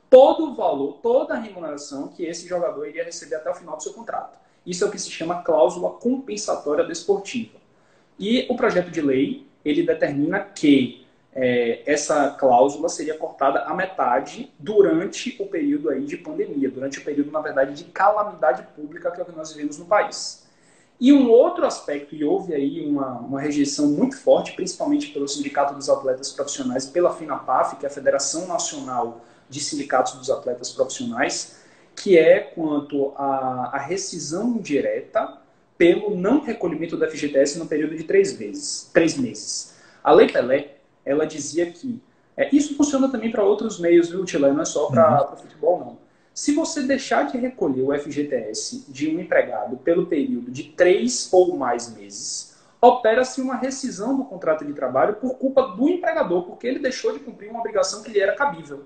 todo 0.09 0.51
o 0.51 0.55
valor, 0.55 0.99
toda 1.01 1.33
a 1.33 1.37
remuneração 1.37 2.07
que 2.07 2.23
esse 2.23 2.47
jogador 2.47 2.87
iria 2.87 3.03
receber 3.03 3.35
até 3.35 3.49
o 3.49 3.55
final 3.55 3.75
do 3.75 3.83
seu 3.83 3.93
contrato. 3.93 4.37
Isso 4.65 4.83
é 4.83 4.87
o 4.87 4.91
que 4.91 4.99
se 4.99 5.09
chama 5.09 5.41
cláusula 5.41 5.91
compensatória 5.91 6.83
desportiva. 6.83 7.57
E 8.19 8.45
o 8.49 8.55
projeto 8.55 8.89
de 8.89 9.01
lei 9.01 9.45
ele 9.63 9.83
determina 9.83 10.39
que 10.39 11.05
é, 11.33 11.83
essa 11.85 12.31
cláusula 12.31 12.89
seria 12.89 13.17
cortada 13.17 13.59
à 13.59 13.73
metade 13.73 14.51
durante 14.57 15.35
o 15.39 15.45
período 15.45 15.89
aí 15.89 16.03
de 16.03 16.17
pandemia, 16.17 16.69
durante 16.69 16.99
o 16.99 17.03
período, 17.03 17.31
na 17.31 17.39
verdade, 17.39 17.75
de 17.75 17.83
calamidade 17.91 18.63
pública 18.75 19.11
que, 19.11 19.21
é 19.21 19.25
que 19.25 19.31
nós 19.33 19.53
vivemos 19.53 19.77
no 19.77 19.85
país. 19.85 20.47
E 20.99 21.13
um 21.13 21.29
outro 21.29 21.63
aspecto, 21.63 22.15
e 22.15 22.23
houve 22.23 22.55
aí 22.55 22.83
uma, 22.87 23.19
uma 23.19 23.39
rejeição 23.39 23.87
muito 23.87 24.17
forte, 24.17 24.53
principalmente 24.53 25.09
pelo 25.09 25.27
Sindicato 25.27 25.75
dos 25.75 25.87
Atletas 25.89 26.31
Profissionais, 26.31 26.87
pela 26.87 27.13
FINAPAF, 27.13 27.75
que 27.75 27.85
é 27.85 27.89
a 27.89 27.91
Federação 27.91 28.47
Nacional 28.47 29.21
de 29.49 29.59
Sindicatos 29.59 30.13
dos 30.13 30.29
Atletas 30.29 30.71
Profissionais, 30.71 31.61
que 31.95 32.17
é 32.17 32.39
quanto 32.39 33.13
à, 33.15 33.77
rescisão 33.77 34.49
indireta 34.55 35.37
pelo 35.77 36.15
não 36.15 36.41
recolhimento 36.41 36.97
do 36.97 37.09
FGTS 37.09 37.57
no 37.57 37.67
período 37.67 37.95
de 37.95 38.03
três, 38.03 38.33
vezes, 38.33 38.89
três 38.93 39.17
meses. 39.17 39.75
A 40.03 40.11
Lei 40.11 40.27
Pelé, 40.27 40.77
ela 41.05 41.25
dizia 41.25 41.71
que 41.71 42.01
é, 42.35 42.55
isso 42.55 42.75
funciona 42.75 43.09
também 43.09 43.31
para 43.31 43.43
outros 43.43 43.79
meios, 43.79 44.09
viu, 44.09 44.23
Tila? 44.23 44.53
Não 44.53 44.61
é 44.61 44.65
só 44.65 44.87
para 44.87 45.27
uhum. 45.27 45.33
o 45.33 45.37
futebol, 45.37 45.79
não. 45.79 45.97
Se 46.33 46.53
você 46.53 46.83
deixar 46.83 47.23
de 47.23 47.35
recolher 47.35 47.81
o 47.81 47.99
FGTS 47.99 48.85
de 48.87 49.09
um 49.09 49.19
empregado 49.19 49.75
pelo 49.77 50.05
período 50.05 50.51
de 50.51 50.65
três 50.65 51.29
ou 51.33 51.57
mais 51.57 51.95
meses, 51.95 52.55
opera-se 52.79 53.41
uma 53.41 53.55
rescisão 53.55 54.15
do 54.15 54.23
contrato 54.23 54.63
de 54.63 54.71
trabalho 54.73 55.15
por 55.15 55.35
culpa 55.39 55.63
do 55.63 55.89
empregador, 55.89 56.43
porque 56.43 56.67
ele 56.67 56.77
deixou 56.77 57.11
de 57.11 57.19
cumprir 57.19 57.49
uma 57.49 57.59
obrigação 57.59 58.03
que 58.03 58.11
lhe 58.11 58.19
era 58.19 58.35
cabível. 58.35 58.85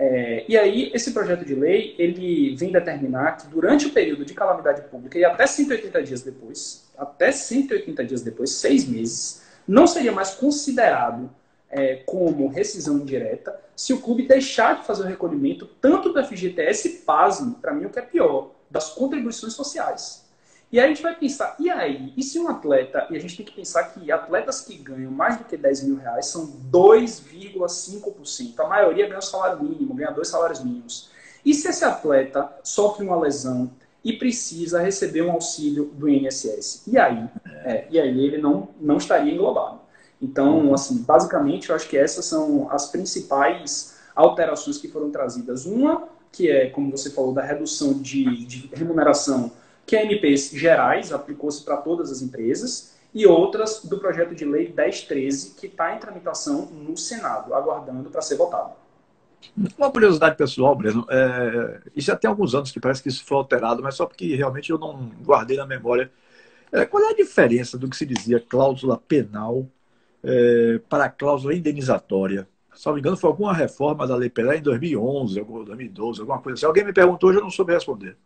É, 0.00 0.44
e 0.46 0.56
aí, 0.56 0.92
esse 0.94 1.10
projeto 1.10 1.44
de 1.44 1.56
lei, 1.56 1.96
ele 1.98 2.54
vem 2.54 2.70
determinar 2.70 3.32
que 3.32 3.48
durante 3.48 3.86
o 3.86 3.90
período 3.90 4.24
de 4.24 4.32
calamidade 4.32 4.82
pública 4.82 5.18
e 5.18 5.24
até 5.24 5.44
180 5.44 6.00
dias 6.04 6.22
depois, 6.22 6.88
até 6.96 7.32
180 7.32 8.04
dias 8.04 8.22
depois, 8.22 8.50
seis 8.52 8.86
meses, 8.86 9.42
não 9.66 9.88
seria 9.88 10.12
mais 10.12 10.30
considerado 10.34 11.28
é, 11.68 11.96
como 12.06 12.46
rescisão 12.46 12.98
indireta 12.98 13.58
se 13.74 13.92
o 13.92 14.00
clube 14.00 14.28
deixar 14.28 14.78
de 14.78 14.86
fazer 14.86 15.02
o 15.02 15.06
recolhimento 15.06 15.66
tanto 15.80 16.12
do 16.12 16.24
FGTS, 16.24 17.02
pasme, 17.04 17.56
para 17.60 17.74
mim 17.74 17.86
o 17.86 17.90
que 17.90 17.98
é 17.98 18.02
pior, 18.02 18.52
das 18.70 18.90
contribuições 18.90 19.54
sociais. 19.54 20.27
E 20.70 20.78
aí 20.78 20.84
a 20.84 20.88
gente 20.88 21.02
vai 21.02 21.14
pensar, 21.16 21.56
e 21.58 21.70
aí? 21.70 22.12
E 22.16 22.22
se 22.22 22.38
um 22.38 22.48
atleta, 22.48 23.06
e 23.10 23.16
a 23.16 23.20
gente 23.20 23.36
tem 23.38 23.46
que 23.46 23.52
pensar 23.52 23.84
que 23.84 24.12
atletas 24.12 24.60
que 24.60 24.76
ganham 24.76 25.10
mais 25.10 25.38
do 25.38 25.44
que 25.44 25.56
10 25.56 25.84
mil 25.84 25.96
reais 25.96 26.26
são 26.26 26.46
2,5%. 26.70 28.60
A 28.60 28.68
maioria 28.68 29.06
ganha 29.06 29.18
o 29.18 29.22
salário 29.22 29.62
mínimo, 29.62 29.94
ganha 29.94 30.10
dois 30.10 30.28
salários 30.28 30.62
mínimos. 30.62 31.10
E 31.44 31.54
se 31.54 31.68
esse 31.68 31.84
atleta 31.84 32.52
sofre 32.62 33.06
uma 33.06 33.18
lesão, 33.18 33.70
e 34.04 34.12
precisa 34.12 34.80
receber 34.80 35.22
um 35.22 35.32
auxílio 35.32 35.86
do 35.86 36.08
INSS. 36.08 36.84
E 36.86 36.96
aí? 36.96 37.28
É, 37.64 37.86
e 37.90 38.00
aí 38.00 38.24
ele 38.24 38.38
não, 38.38 38.68
não 38.80 38.96
estaria 38.96 39.32
englobado. 39.32 39.80
Então, 40.20 40.72
assim, 40.72 41.02
basicamente, 41.02 41.68
eu 41.68 41.76
acho 41.76 41.88
que 41.88 41.96
essas 41.96 42.24
são 42.24 42.70
as 42.70 42.86
principais 42.90 43.98
alterações 44.14 44.78
que 44.78 44.88
foram 44.88 45.10
trazidas. 45.10 45.66
Uma, 45.66 46.08
que 46.32 46.50
é, 46.50 46.70
como 46.70 46.90
você 46.90 47.10
falou, 47.10 47.32
da 47.32 47.42
redução 47.42 47.92
de, 47.94 48.44
de 48.46 48.70
remuneração, 48.72 49.52
que 49.88 49.96
é 49.96 50.04
MPs 50.04 50.50
gerais, 50.50 51.12
aplicou-se 51.14 51.64
para 51.64 51.78
todas 51.78 52.12
as 52.12 52.20
empresas, 52.20 52.94
e 53.14 53.26
outras 53.26 53.82
do 53.86 53.98
projeto 53.98 54.34
de 54.34 54.44
lei 54.44 54.70
1013, 54.70 55.54
que 55.58 55.66
está 55.66 55.96
em 55.96 55.98
tramitação 55.98 56.66
no 56.66 56.94
Senado, 56.94 57.54
aguardando 57.54 58.10
para 58.10 58.20
ser 58.20 58.36
votado. 58.36 58.74
Uma 59.78 59.90
curiosidade 59.90 60.36
pessoal, 60.36 60.74
Breno, 60.76 61.06
é, 61.08 61.80
isso 61.96 62.08
já 62.08 62.16
tem 62.16 62.28
alguns 62.28 62.54
anos 62.54 62.70
que 62.70 62.78
parece 62.78 63.02
que 63.02 63.08
isso 63.08 63.24
foi 63.24 63.38
alterado, 63.38 63.82
mas 63.82 63.94
só 63.94 64.04
porque 64.04 64.36
realmente 64.36 64.68
eu 64.68 64.78
não 64.78 65.10
guardei 65.24 65.56
na 65.56 65.64
memória. 65.64 66.12
É, 66.70 66.84
qual 66.84 67.02
é 67.04 67.08
a 67.12 67.16
diferença 67.16 67.78
do 67.78 67.88
que 67.88 67.96
se 67.96 68.04
dizia 68.04 68.44
cláusula 68.46 68.98
penal 68.98 69.66
é, 70.22 70.80
para 70.86 71.04
a 71.04 71.10
cláusula 71.10 71.54
indenizatória? 71.54 72.46
Se 72.74 72.84
não 72.86 72.92
me 72.92 73.00
engano, 73.00 73.16
foi 73.16 73.30
alguma 73.30 73.54
reforma 73.54 74.06
da 74.06 74.14
Lei 74.14 74.28
Pelé 74.28 74.58
em 74.58 74.62
2011, 74.62 75.40
2012, 75.40 76.20
alguma 76.20 76.40
coisa 76.42 76.58
assim. 76.58 76.66
Alguém 76.66 76.84
me 76.84 76.92
perguntou, 76.92 77.30
hoje 77.30 77.38
eu 77.38 77.42
não 77.42 77.50
soube 77.50 77.72
responder. 77.72 78.18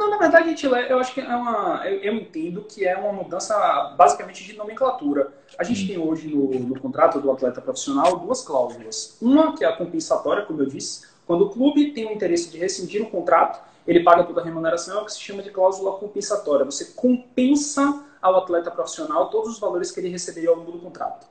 Não, 0.00 0.08
na 0.08 0.16
verdade, 0.16 0.56
eu 0.88 0.98
acho 0.98 1.12
que 1.12 1.20
é 1.20 1.36
uma. 1.36 1.86
Eu, 1.86 1.98
eu, 1.98 2.14
entendo 2.14 2.62
que 2.62 2.86
é 2.86 2.96
uma 2.96 3.12
mudança 3.12 3.54
basicamente 3.98 4.42
de 4.42 4.56
nomenclatura. 4.56 5.30
A 5.58 5.62
gente 5.62 5.84
hum. 5.84 5.86
tem 5.88 5.98
hoje 5.98 6.26
no, 6.26 6.48
no, 6.58 6.80
contrato 6.80 7.20
do 7.20 7.30
atleta 7.30 7.60
profissional 7.60 8.16
duas 8.18 8.40
cláusulas. 8.40 9.18
Uma 9.20 9.54
que 9.54 9.62
é 9.62 9.68
a 9.68 9.76
compensatória, 9.76 10.46
como 10.46 10.62
eu 10.62 10.66
disse, 10.66 11.06
quando 11.26 11.44
o 11.44 11.50
clube 11.50 11.92
tem 11.92 12.06
o 12.06 12.12
interesse 12.12 12.50
de 12.50 12.56
rescindir 12.56 13.02
o 13.02 13.10
contrato, 13.10 13.60
ele 13.86 14.02
paga 14.02 14.24
toda 14.24 14.40
a 14.40 14.44
remuneração, 14.44 15.00
é 15.00 15.02
o 15.02 15.04
que 15.04 15.12
se 15.12 15.20
chama 15.20 15.42
de 15.42 15.50
cláusula 15.50 15.98
compensatória. 15.98 16.64
Você 16.64 16.86
compensa 16.96 18.02
ao 18.22 18.36
atleta 18.36 18.70
profissional 18.70 19.28
todos 19.28 19.50
os 19.50 19.58
valores 19.58 19.90
que 19.90 20.00
ele 20.00 20.08
receberia 20.08 20.48
ao 20.48 20.56
longo 20.56 20.72
do 20.72 20.78
contrato. 20.78 21.26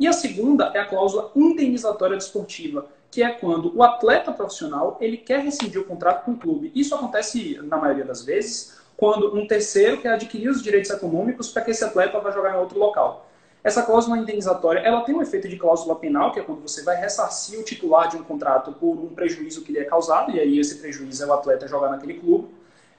E 0.00 0.08
a 0.08 0.14
segunda 0.14 0.72
é 0.74 0.78
a 0.78 0.86
cláusula 0.86 1.30
indenizatória 1.36 2.16
desportiva, 2.16 2.86
que 3.14 3.22
é 3.22 3.30
quando 3.30 3.72
o 3.76 3.80
atleta 3.80 4.32
profissional 4.32 4.98
ele 5.00 5.16
quer 5.16 5.38
rescindir 5.38 5.80
o 5.80 5.84
contrato 5.84 6.24
com 6.24 6.32
o 6.32 6.36
clube. 6.36 6.72
Isso 6.74 6.96
acontece, 6.96 7.60
na 7.62 7.76
maioria 7.76 8.04
das 8.04 8.24
vezes, 8.24 8.76
quando 8.96 9.36
um 9.36 9.46
terceiro 9.46 10.00
quer 10.00 10.14
adquirir 10.14 10.48
os 10.48 10.60
direitos 10.60 10.90
econômicos 10.90 11.48
para 11.48 11.62
que 11.62 11.70
esse 11.70 11.84
atleta 11.84 12.18
vá 12.18 12.32
jogar 12.32 12.56
em 12.56 12.58
outro 12.58 12.76
local. 12.76 13.30
Essa 13.62 13.84
cláusula 13.84 14.18
indenizatória 14.18 14.80
ela 14.80 15.02
tem 15.02 15.14
um 15.14 15.22
efeito 15.22 15.48
de 15.48 15.56
cláusula 15.56 15.94
penal, 15.94 16.32
que 16.32 16.40
é 16.40 16.42
quando 16.42 16.60
você 16.60 16.82
vai 16.82 16.96
ressarcir 16.96 17.60
o 17.60 17.62
titular 17.62 18.08
de 18.08 18.16
um 18.16 18.24
contrato 18.24 18.72
por 18.72 18.98
um 18.98 19.14
prejuízo 19.14 19.62
que 19.62 19.70
lhe 19.70 19.78
é 19.78 19.84
causado, 19.84 20.32
e 20.32 20.40
aí 20.40 20.58
esse 20.58 20.80
prejuízo 20.80 21.22
é 21.22 21.26
o 21.26 21.32
atleta 21.32 21.68
jogar 21.68 21.90
naquele 21.90 22.14
clube. 22.14 22.48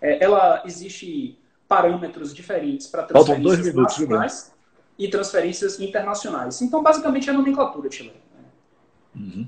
é, 0.01 0.23
ela 0.23 0.63
existe 0.65 1.37
parâmetros 1.67 2.33
diferentes 2.33 2.87
para 2.87 3.03
transferências 3.03 3.65
minutos, 3.65 3.97
nacionais 3.97 4.53
e 4.97 5.09
transferências 5.09 5.79
internacionais. 5.79 6.61
Então, 6.61 6.81
basicamente, 6.81 7.29
é 7.29 7.33
a 7.33 7.35
nomenclatura 7.35 7.91
chilena. 7.91 8.15
Uhum. 9.13 9.47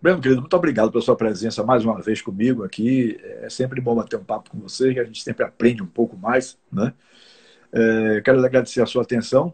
Breno, 0.00 0.20
querido, 0.20 0.40
muito 0.40 0.54
obrigado 0.54 0.92
pela 0.92 1.02
sua 1.02 1.16
presença 1.16 1.64
mais 1.64 1.84
uma 1.84 2.00
vez 2.00 2.22
comigo 2.22 2.62
aqui. 2.62 3.18
É 3.42 3.50
sempre 3.50 3.80
bom 3.80 3.96
bater 3.96 4.16
um 4.16 4.24
papo 4.24 4.50
com 4.50 4.60
você, 4.60 4.94
que 4.94 5.00
a 5.00 5.04
gente 5.04 5.22
sempre 5.22 5.44
aprende 5.44 5.82
um 5.82 5.86
pouco 5.86 6.16
mais. 6.16 6.56
Né? 6.70 6.94
É, 7.72 8.20
quero 8.20 8.44
agradecer 8.44 8.80
a 8.80 8.86
sua 8.86 9.02
atenção. 9.02 9.52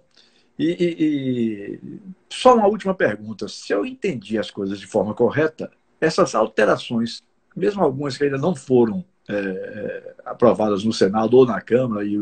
E, 0.59 0.67
e, 0.71 1.05
e, 1.05 2.01
só 2.29 2.55
uma 2.55 2.67
última 2.67 2.95
pergunta. 2.95 3.49
Se 3.49 3.73
eu 3.73 3.87
entendi 3.87 4.39
as 4.39 4.51
coisas 4.51 4.79
de 4.79 4.87
forma 4.87 5.15
correta, 5.15 5.71
essas 5.99 6.35
alterações, 6.35 7.23
mesmo 7.57 7.83
algumas 7.83 8.19
que 8.19 8.25
ainda 8.25 8.39
não 8.39 8.55
foram 8.55 9.03
é, 9.27 9.35
é 9.35 10.15
aprovadas 10.27 10.85
no 10.85 10.93
Senado 10.93 11.39
ou 11.39 11.47
na 11.47 11.61
Câmara 11.61 12.05
e, 12.05 12.17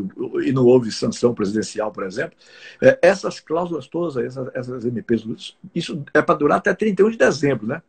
e, 0.45 0.53
não 0.53 0.65
houve 0.65 0.91
sanção 0.93 1.33
presidencial, 1.33 1.91
por 1.91 2.05
exemplo, 2.05 2.37
é, 2.81 2.97
essas 3.01 3.41
cláusulas 3.41 3.87
todas, 3.87 4.15
essas, 4.15 4.49
essas 4.55 4.85
MPs, 4.85 5.55
isso 5.75 6.03
é 6.13 6.21
para 6.21 6.35
durar 6.35 6.59
até 6.59 6.73
31 6.73 7.11
de 7.11 7.17
dezembro, 7.17 7.67
né? 7.67 7.81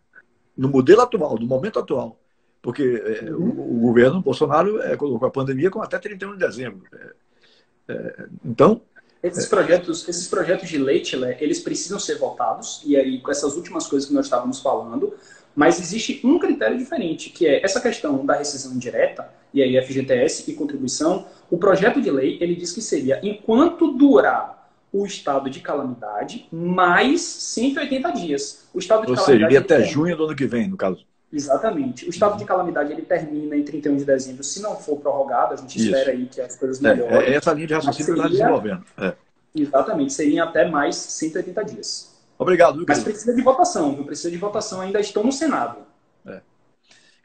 No 0.56 0.68
modelo 0.68 1.00
atual, 1.00 1.38
no 1.38 1.46
momento 1.46 1.78
atual. 1.78 2.18
Porque 2.62 2.82
é, 2.82 3.30
uhum. 3.30 3.50
o, 3.50 3.76
o, 3.76 3.80
governo 3.80 4.22
Bolsonaro 4.22 4.80
é, 4.80 4.96
colocou 4.96 5.28
a 5.28 5.30
pandemia 5.30 5.70
com 5.70 5.82
até 5.82 5.98
31 5.98 6.32
de 6.32 6.38
dezembro. 6.38 6.82
É, 6.92 7.92
é 7.92 8.26
então. 8.44 8.80
Esses 9.22 9.46
projetos, 9.46 10.08
esses 10.08 10.28
projetos 10.28 10.68
de 10.68 10.78
lei, 10.78 11.04
Chile, 11.04 11.36
eles 11.40 11.60
precisam 11.60 11.98
ser 11.98 12.18
votados, 12.18 12.82
e 12.84 12.94
aí 12.96 13.20
com 13.20 13.30
essas 13.30 13.56
últimas 13.56 13.86
coisas 13.86 14.06
que 14.06 14.14
nós 14.14 14.26
estávamos 14.26 14.60
falando, 14.60 15.14
mas 15.56 15.80
existe 15.80 16.20
um 16.24 16.38
critério 16.38 16.76
diferente, 16.76 17.30
que 17.30 17.46
é 17.46 17.64
essa 17.64 17.80
questão 17.80 18.24
da 18.24 18.34
rescisão 18.34 18.72
indireta, 18.74 19.30
e 19.52 19.62
aí 19.62 19.80
FGTS 19.82 20.50
e 20.50 20.54
contribuição, 20.54 21.26
o 21.50 21.56
projeto 21.56 22.02
de 22.02 22.10
lei, 22.10 22.36
ele 22.40 22.54
diz 22.54 22.72
que 22.72 22.82
seria, 22.82 23.20
enquanto 23.22 23.92
durar 23.92 24.63
o 24.94 25.04
estado 25.04 25.50
de 25.50 25.58
calamidade 25.58 26.46
mais 26.52 27.20
180 27.20 28.12
dias. 28.12 28.68
O 28.72 28.78
estado 28.78 29.04
de 29.04 29.10
Ou 29.10 29.16
calamidade. 29.16 29.24
Seja, 29.24 29.46
iria 29.46 29.58
até 29.58 29.82
junho 29.82 30.16
do 30.16 30.24
ano 30.24 30.36
que 30.36 30.46
vem, 30.46 30.68
no 30.68 30.76
caso. 30.76 31.04
Exatamente. 31.32 32.06
O 32.06 32.10
estado 32.10 32.38
de 32.38 32.44
calamidade 32.44 32.92
ele 32.92 33.02
termina 33.02 33.56
em 33.56 33.64
31 33.64 33.96
de 33.96 34.04
dezembro, 34.04 34.44
se 34.44 34.62
não 34.62 34.76
for 34.76 35.00
prorrogado, 35.00 35.54
a 35.54 35.56
gente 35.56 35.76
Isso. 35.76 35.88
espera 35.88 36.12
aí 36.12 36.26
que 36.26 36.40
as 36.40 36.54
coisas 36.54 36.78
melhorem. 36.78 37.12
É, 37.12 37.32
é 37.32 37.34
essa 37.34 37.52
linha 37.52 37.66
de 37.66 37.74
raciocínio 37.74 38.06
que 38.06 38.20
está 38.20 38.28
desenvolvendo. 38.28 38.84
É. 38.96 39.14
Exatamente, 39.52 40.12
seriam 40.12 40.46
até 40.46 40.68
mais 40.68 40.94
180 40.94 41.64
dias. 41.64 42.14
Obrigado, 42.38 42.78
Lucas. 42.78 42.98
Mas 42.98 43.04
precisa 43.04 43.34
de 43.34 43.42
votação, 43.42 43.96
viu? 43.96 44.04
Precisa 44.04 44.30
de 44.30 44.36
votação, 44.36 44.80
ainda 44.80 45.00
estão 45.00 45.24
no 45.24 45.32
Senado. 45.32 45.78
É. 46.24 46.40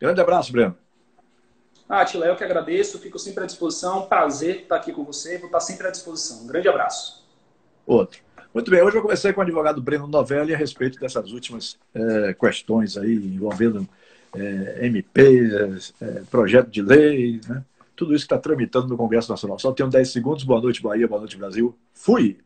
Grande 0.01 0.19
abraço, 0.19 0.51
Breno. 0.51 0.75
Ah, 1.87 2.03
Tila, 2.03 2.25
eu 2.25 2.35
que 2.35 2.43
agradeço, 2.43 2.97
fico 2.97 3.19
sempre 3.19 3.43
à 3.43 3.47
disposição. 3.47 4.07
Prazer 4.07 4.61
estar 4.61 4.75
aqui 4.75 4.91
com 4.91 5.03
você, 5.03 5.37
vou 5.37 5.47
estar 5.47 5.59
sempre 5.59 5.87
à 5.87 5.91
disposição. 5.91 6.43
Um 6.43 6.47
grande 6.47 6.67
abraço 6.67 7.18
outro. 7.93 8.19
Muito 8.53 8.71
bem, 8.71 8.81
hoje 8.81 8.97
eu 8.97 9.01
conversei 9.01 9.31
com 9.31 9.41
o 9.41 9.43
advogado 9.43 9.81
Breno 9.81 10.07
Novelli 10.07 10.53
a 10.53 10.57
respeito 10.57 10.99
dessas 10.99 11.31
últimas 11.31 11.77
é, 11.93 12.33
questões 12.33 12.97
aí 12.97 13.15
envolvendo 13.15 13.87
é, 14.35 14.85
MP, 14.85 15.49
é, 16.01 16.21
projeto 16.31 16.69
de 16.69 16.81
lei, 16.81 17.39
né? 17.47 17.63
tudo 17.95 18.15
isso 18.15 18.27
que 18.27 18.33
está 18.33 18.37
tramitando 18.37 18.87
no 18.87 18.97
Congresso 18.97 19.29
Nacional. 19.29 19.59
Só 19.59 19.71
tenho 19.71 19.89
10 19.89 20.09
segundos. 20.09 20.43
Boa 20.43 20.61
noite, 20.61 20.81
Bahia. 20.81 21.07
Boa 21.07 21.19
noite, 21.19 21.37
Brasil. 21.37 21.75
Fui! 21.93 22.37